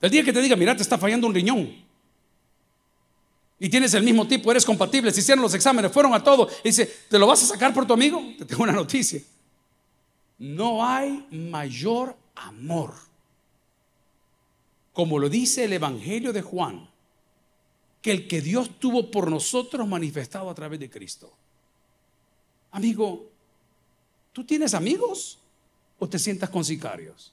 El 0.00 0.10
día 0.10 0.24
que 0.24 0.32
te 0.32 0.42
diga, 0.42 0.56
mira, 0.56 0.76
te 0.76 0.82
está 0.82 0.98
fallando 0.98 1.26
un 1.26 1.34
riñón. 1.34 1.86
Y 3.58 3.68
tienes 3.70 3.94
el 3.94 4.02
mismo 4.02 4.28
tipo, 4.28 4.50
eres 4.50 4.64
compatible, 4.64 5.10
se 5.10 5.20
hicieron 5.20 5.42
los 5.42 5.54
exámenes, 5.54 5.90
fueron 5.90 6.12
a 6.12 6.22
todo. 6.22 6.48
Y 6.62 6.68
dice, 6.68 6.86
¿te 7.08 7.18
lo 7.18 7.26
vas 7.26 7.42
a 7.42 7.46
sacar 7.46 7.72
por 7.72 7.86
tu 7.86 7.94
amigo? 7.94 8.22
Te 8.38 8.44
tengo 8.44 8.62
una 8.62 8.72
noticia. 8.72 9.22
No 10.38 10.86
hay 10.86 11.26
mayor 11.30 12.16
amor. 12.34 12.92
Como 14.92 15.18
lo 15.18 15.28
dice 15.28 15.64
el 15.64 15.72
Evangelio 15.72 16.32
de 16.32 16.42
Juan, 16.42 16.90
que 18.02 18.10
el 18.10 18.28
que 18.28 18.40
Dios 18.42 18.78
tuvo 18.78 19.10
por 19.10 19.30
nosotros 19.30 19.88
manifestado 19.88 20.50
a 20.50 20.54
través 20.54 20.78
de 20.78 20.90
Cristo. 20.90 21.32
Amigo, 22.72 23.30
¿tú 24.32 24.44
tienes 24.44 24.74
amigos 24.74 25.38
o 25.98 26.06
te 26.06 26.18
sientas 26.18 26.50
con 26.50 26.64
sicarios? 26.64 27.32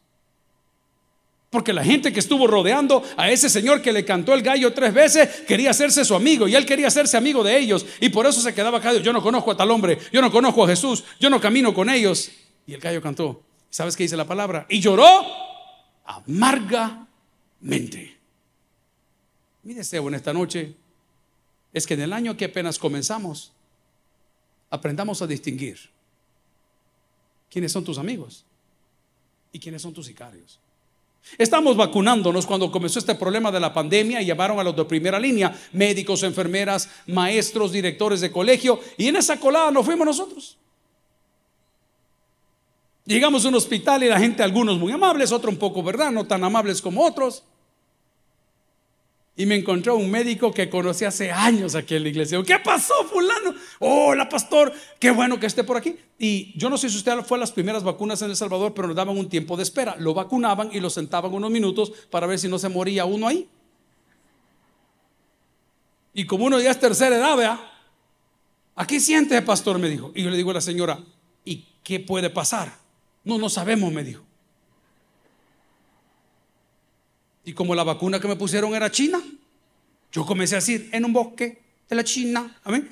Porque 1.53 1.71
la 1.71 1.83
gente 1.83 2.11
que 2.11 2.19
estuvo 2.19 2.47
rodeando 2.47 3.03
a 3.15 3.29
ese 3.29 3.47
señor 3.47 3.83
que 3.83 3.93
le 3.93 4.03
cantó 4.03 4.33
el 4.33 4.41
gallo 4.41 4.73
tres 4.73 4.91
veces 4.91 5.29
quería 5.47 5.69
hacerse 5.69 6.03
su 6.03 6.15
amigo 6.15 6.47
y 6.47 6.55
él 6.55 6.65
quería 6.65 6.87
hacerse 6.87 7.15
amigo 7.15 7.43
de 7.43 7.55
ellos 7.55 7.85
y 8.01 8.09
por 8.09 8.25
eso 8.25 8.41
se 8.41 8.55
quedaba 8.55 8.81
callado. 8.81 9.03
Yo 9.03 9.13
no 9.13 9.21
conozco 9.21 9.51
a 9.51 9.55
tal 9.55 9.69
hombre, 9.69 9.99
yo 10.11 10.19
no 10.19 10.31
conozco 10.31 10.63
a 10.63 10.67
Jesús, 10.67 11.03
yo 11.19 11.29
no 11.29 11.39
camino 11.39 11.71
con 11.71 11.91
ellos. 11.91 12.31
Y 12.65 12.73
el 12.73 12.79
gallo 12.79 13.03
cantó. 13.03 13.43
¿Sabes 13.69 13.95
qué 13.95 14.01
dice 14.01 14.17
la 14.17 14.25
palabra? 14.25 14.65
Y 14.67 14.79
lloró 14.79 15.05
amargamente. 16.05 16.97
Mi 19.61 19.75
deseo 19.75 20.07
en 20.07 20.15
esta 20.15 20.33
noche 20.33 20.73
es 21.71 21.85
que 21.85 21.93
en 21.93 22.01
el 22.01 22.13
año 22.13 22.35
que 22.35 22.45
apenas 22.45 22.79
comenzamos 22.79 23.51
aprendamos 24.71 25.21
a 25.21 25.27
distinguir 25.27 25.77
quiénes 27.51 27.71
son 27.71 27.83
tus 27.83 27.99
amigos 27.99 28.43
y 29.51 29.59
quiénes 29.59 29.83
son 29.83 29.93
tus 29.93 30.07
sicarios. 30.07 30.62
Estamos 31.37 31.75
vacunándonos 31.75 32.45
cuando 32.45 32.71
comenzó 32.71 32.99
este 32.99 33.15
problema 33.15 33.51
de 33.51 33.59
la 33.59 33.73
pandemia 33.73 34.21
y 34.21 34.25
llevaron 34.25 34.59
a 34.59 34.63
los 34.63 34.75
de 34.75 34.85
primera 34.85 35.19
línea, 35.19 35.53
médicos, 35.71 36.23
enfermeras, 36.23 36.89
maestros, 37.07 37.71
directores 37.71 38.21
de 38.21 38.31
colegio, 38.31 38.79
y 38.97 39.07
en 39.07 39.15
esa 39.15 39.39
colada 39.39 39.71
nos 39.71 39.85
fuimos 39.85 40.05
nosotros. 40.05 40.57
Llegamos 43.05 43.43
a 43.43 43.49
un 43.49 43.55
hospital 43.55 44.03
y 44.03 44.07
la 44.07 44.19
gente, 44.19 44.43
algunos 44.43 44.77
muy 44.77 44.91
amables, 44.91 45.31
otros 45.31 45.53
un 45.53 45.59
poco, 45.59 45.83
¿verdad? 45.83 46.11
No 46.11 46.25
tan 46.25 46.43
amables 46.43 46.81
como 46.81 47.03
otros. 47.05 47.43
Y 49.35 49.47
me 49.47 49.55
encontró 49.55 49.95
un 49.95 50.11
médico 50.11 50.53
que 50.53 50.69
conocí 50.69 51.05
hace 51.05 51.31
años 51.31 51.73
aquí 51.73 51.95
en 51.95 52.03
la 52.03 52.09
iglesia. 52.09 52.41
¿Qué 52.45 52.59
pasó, 52.59 52.93
fulano? 53.11 53.55
Hola, 53.79 54.29
pastor, 54.29 54.71
qué 54.99 55.09
bueno 55.09 55.39
que 55.39 55.47
esté 55.47 55.63
por 55.63 55.75
aquí. 55.75 55.95
Y 56.19 56.55
yo 56.55 56.69
no 56.69 56.77
sé 56.77 56.87
si 56.87 56.97
usted 56.97 57.19
fue 57.21 57.37
a 57.37 57.39
las 57.39 57.51
primeras 57.51 57.83
vacunas 57.83 58.21
en 58.21 58.29
El 58.29 58.35
Salvador, 58.35 58.75
pero 58.75 58.87
nos 58.87 58.95
daban 58.95 59.17
un 59.17 59.29
tiempo 59.29 59.57
de 59.57 59.63
espera. 59.63 59.95
Lo 59.97 60.13
vacunaban 60.13 60.69
y 60.71 60.79
lo 60.79 60.91
sentaban 60.91 61.33
unos 61.33 61.49
minutos 61.49 61.91
para 62.11 62.27
ver 62.27 62.37
si 62.37 62.47
no 62.47 62.59
se 62.59 62.69
moría 62.69 63.05
uno 63.05 63.27
ahí. 63.27 63.49
Y 66.13 66.25
como 66.27 66.45
uno 66.45 66.59
ya 66.59 66.69
es 66.69 66.79
tercera 66.79 67.15
edad, 67.15 67.35
vea, 67.35 67.71
aquí 68.75 68.99
siente, 68.99 69.41
pastor, 69.41 69.79
me 69.79 69.89
dijo. 69.89 70.11
Y 70.13 70.21
yo 70.21 70.29
le 70.29 70.37
digo 70.37 70.51
a 70.51 70.55
la 70.55 70.61
señora, 70.61 70.99
¿y 71.43 71.65
qué 71.83 71.99
puede 71.99 72.29
pasar? 72.29 72.77
No, 73.23 73.39
no 73.39 73.49
sabemos, 73.49 73.91
me 73.91 74.03
dijo. 74.03 74.21
Y 77.45 77.53
como 77.53 77.75
la 77.75 77.83
vacuna 77.83 78.19
que 78.19 78.27
me 78.27 78.35
pusieron 78.35 78.73
era 78.73 78.89
china, 78.89 79.21
yo 80.11 80.25
comencé 80.25 80.55
a 80.55 80.59
decir, 80.59 80.89
en 80.91 81.05
un 81.05 81.11
bosque 81.11 81.61
de 81.89 81.95
la 81.95 82.03
China, 82.03 82.55
amén. 82.63 82.89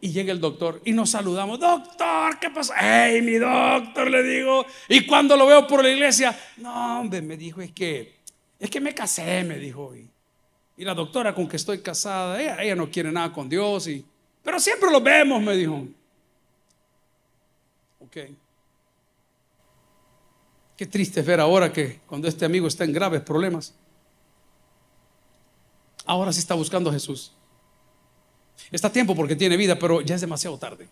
Y 0.00 0.12
llega 0.12 0.30
el 0.30 0.40
doctor 0.40 0.82
y 0.84 0.92
nos 0.92 1.10
saludamos, 1.10 1.58
doctor, 1.58 2.38
¿qué 2.38 2.50
pasa? 2.50 2.74
¡Hey, 2.78 3.22
mi 3.22 3.34
doctor! 3.34 4.10
Le 4.10 4.22
digo. 4.22 4.66
Y 4.88 5.06
cuando 5.06 5.36
lo 5.36 5.46
veo 5.46 5.66
por 5.66 5.82
la 5.82 5.90
iglesia, 5.90 6.38
no, 6.58 7.00
hombre, 7.00 7.22
me 7.22 7.36
dijo, 7.36 7.62
es 7.62 7.72
que, 7.72 8.16
es 8.60 8.70
que 8.70 8.80
me 8.80 8.94
casé, 8.94 9.42
me 9.42 9.58
dijo. 9.58 9.96
Y, 9.96 10.06
y 10.76 10.84
la 10.84 10.94
doctora 10.94 11.34
con 11.34 11.48
que 11.48 11.56
estoy 11.56 11.80
casada, 11.80 12.62
ella, 12.62 12.76
no 12.76 12.90
quiere 12.90 13.10
nada 13.10 13.32
con 13.32 13.48
Dios. 13.48 13.88
Y, 13.88 14.04
pero 14.44 14.60
siempre 14.60 14.90
lo 14.90 15.00
vemos, 15.00 15.42
me 15.42 15.56
dijo. 15.56 15.86
Ok. 18.00 18.16
Qué 20.76 20.86
triste 20.86 21.22
ver 21.22 21.40
ahora 21.40 21.72
que 21.72 22.00
cuando 22.06 22.28
este 22.28 22.44
amigo 22.44 22.66
está 22.66 22.84
en 22.84 22.92
graves 22.92 23.22
problemas, 23.22 23.74
ahora 26.04 26.32
sí 26.32 26.40
está 26.40 26.54
buscando 26.54 26.90
a 26.90 26.92
Jesús. 26.92 27.32
Está 28.70 28.88
a 28.88 28.92
tiempo 28.92 29.14
porque 29.14 29.36
tiene 29.36 29.56
vida, 29.56 29.78
pero 29.78 30.00
ya 30.00 30.14
es 30.14 30.20
demasiado 30.20 30.58
tarde. 30.58 30.88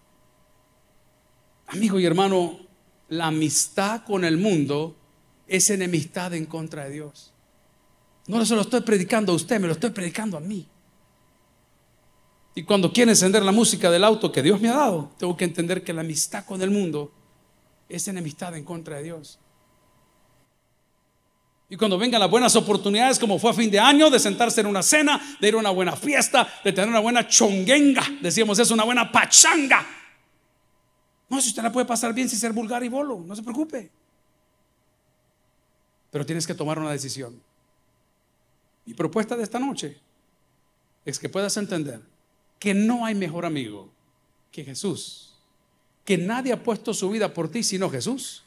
Amigo 1.66 1.98
y 1.98 2.06
hermano, 2.06 2.60
la 3.08 3.26
amistad 3.26 4.04
con 4.04 4.24
el 4.24 4.38
mundo 4.38 4.96
es 5.46 5.68
enemistad 5.70 6.32
en 6.34 6.46
contra 6.46 6.84
de 6.84 6.90
Dios. 6.90 7.32
No 8.26 8.44
se 8.44 8.54
lo 8.54 8.62
estoy 8.62 8.80
predicando 8.80 9.32
a 9.32 9.34
usted, 9.34 9.60
me 9.60 9.66
lo 9.66 9.74
estoy 9.74 9.90
predicando 9.90 10.36
a 10.36 10.40
mí. 10.40 10.66
Y 12.54 12.62
cuando 12.62 12.92
quiere 12.92 13.10
encender 13.10 13.42
la 13.42 13.52
música 13.52 13.90
del 13.90 14.04
auto 14.04 14.30
que 14.30 14.42
Dios 14.42 14.60
me 14.60 14.68
ha 14.68 14.76
dado, 14.76 15.10
tengo 15.18 15.36
que 15.36 15.44
entender 15.44 15.82
que 15.82 15.92
la 15.92 16.02
amistad 16.02 16.46
con 16.46 16.62
el 16.62 16.70
mundo 16.70 17.12
es 17.88 18.08
enemistad 18.08 18.56
en 18.56 18.64
contra 18.64 18.96
de 18.96 19.02
Dios. 19.02 19.38
Y 21.68 21.76
cuando 21.76 21.96
vengan 21.96 22.20
las 22.20 22.30
buenas 22.30 22.54
oportunidades, 22.56 23.18
como 23.18 23.38
fue 23.38 23.50
a 23.50 23.54
fin 23.54 23.70
de 23.70 23.78
año, 23.78 24.10
de 24.10 24.18
sentarse 24.18 24.60
en 24.60 24.66
una 24.66 24.82
cena, 24.82 25.20
de 25.40 25.48
ir 25.48 25.54
a 25.54 25.58
una 25.58 25.70
buena 25.70 25.96
fiesta, 25.96 26.46
de 26.62 26.72
tener 26.72 26.90
una 26.90 27.00
buena 27.00 27.26
chonguenga, 27.26 28.04
decíamos 28.20 28.58
eso, 28.58 28.74
una 28.74 28.84
buena 28.84 29.10
pachanga. 29.10 29.86
No, 31.28 31.40
si 31.40 31.48
usted 31.48 31.62
la 31.62 31.72
puede 31.72 31.86
pasar 31.86 32.12
bien 32.12 32.28
sin 32.28 32.38
ser 32.38 32.52
vulgar 32.52 32.84
y 32.84 32.88
bolo, 32.88 33.24
no 33.26 33.34
se 33.34 33.42
preocupe. 33.42 33.90
Pero 36.10 36.26
tienes 36.26 36.46
que 36.46 36.54
tomar 36.54 36.78
una 36.78 36.92
decisión. 36.92 37.40
Mi 38.84 38.92
propuesta 38.92 39.34
de 39.34 39.42
esta 39.42 39.58
noche 39.58 39.98
es 41.04 41.18
que 41.18 41.30
puedas 41.30 41.56
entender 41.56 42.00
que 42.58 42.74
no 42.74 43.06
hay 43.06 43.14
mejor 43.14 43.46
amigo 43.46 43.90
que 44.52 44.64
Jesús, 44.64 45.34
que 46.04 46.18
nadie 46.18 46.52
ha 46.52 46.62
puesto 46.62 46.92
su 46.92 47.08
vida 47.10 47.32
por 47.32 47.50
ti 47.50 47.62
sino 47.62 47.88
Jesús 47.88 48.44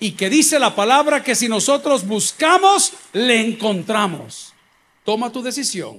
y 0.00 0.12
que 0.12 0.30
dice 0.30 0.58
la 0.58 0.74
palabra 0.74 1.22
que 1.22 1.34
si 1.34 1.48
nosotros 1.48 2.06
buscamos, 2.06 2.94
le 3.12 3.40
encontramos. 3.40 4.54
Toma 5.04 5.30
tu 5.32 5.42
decisión 5.42 5.98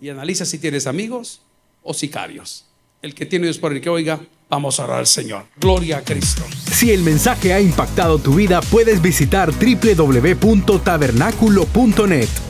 y 0.00 0.08
analiza 0.08 0.44
si 0.44 0.58
tienes 0.58 0.86
amigos 0.86 1.42
o 1.82 1.94
sicarios. 1.94 2.66
El 3.02 3.14
que 3.14 3.26
tiene 3.26 3.46
Dios 3.46 3.58
por 3.58 3.72
el 3.72 3.80
que 3.80 3.88
oiga, 3.88 4.20
vamos 4.48 4.80
a 4.80 4.84
orar 4.84 4.98
al 4.98 5.06
Señor. 5.06 5.46
Gloria 5.56 5.98
a 5.98 6.04
Cristo. 6.04 6.42
Si 6.70 6.90
el 6.90 7.02
mensaje 7.02 7.54
ha 7.54 7.60
impactado 7.60 8.18
tu 8.18 8.34
vida, 8.34 8.60
puedes 8.62 9.00
visitar 9.00 9.52
www.tabernaculo.net 9.52 12.49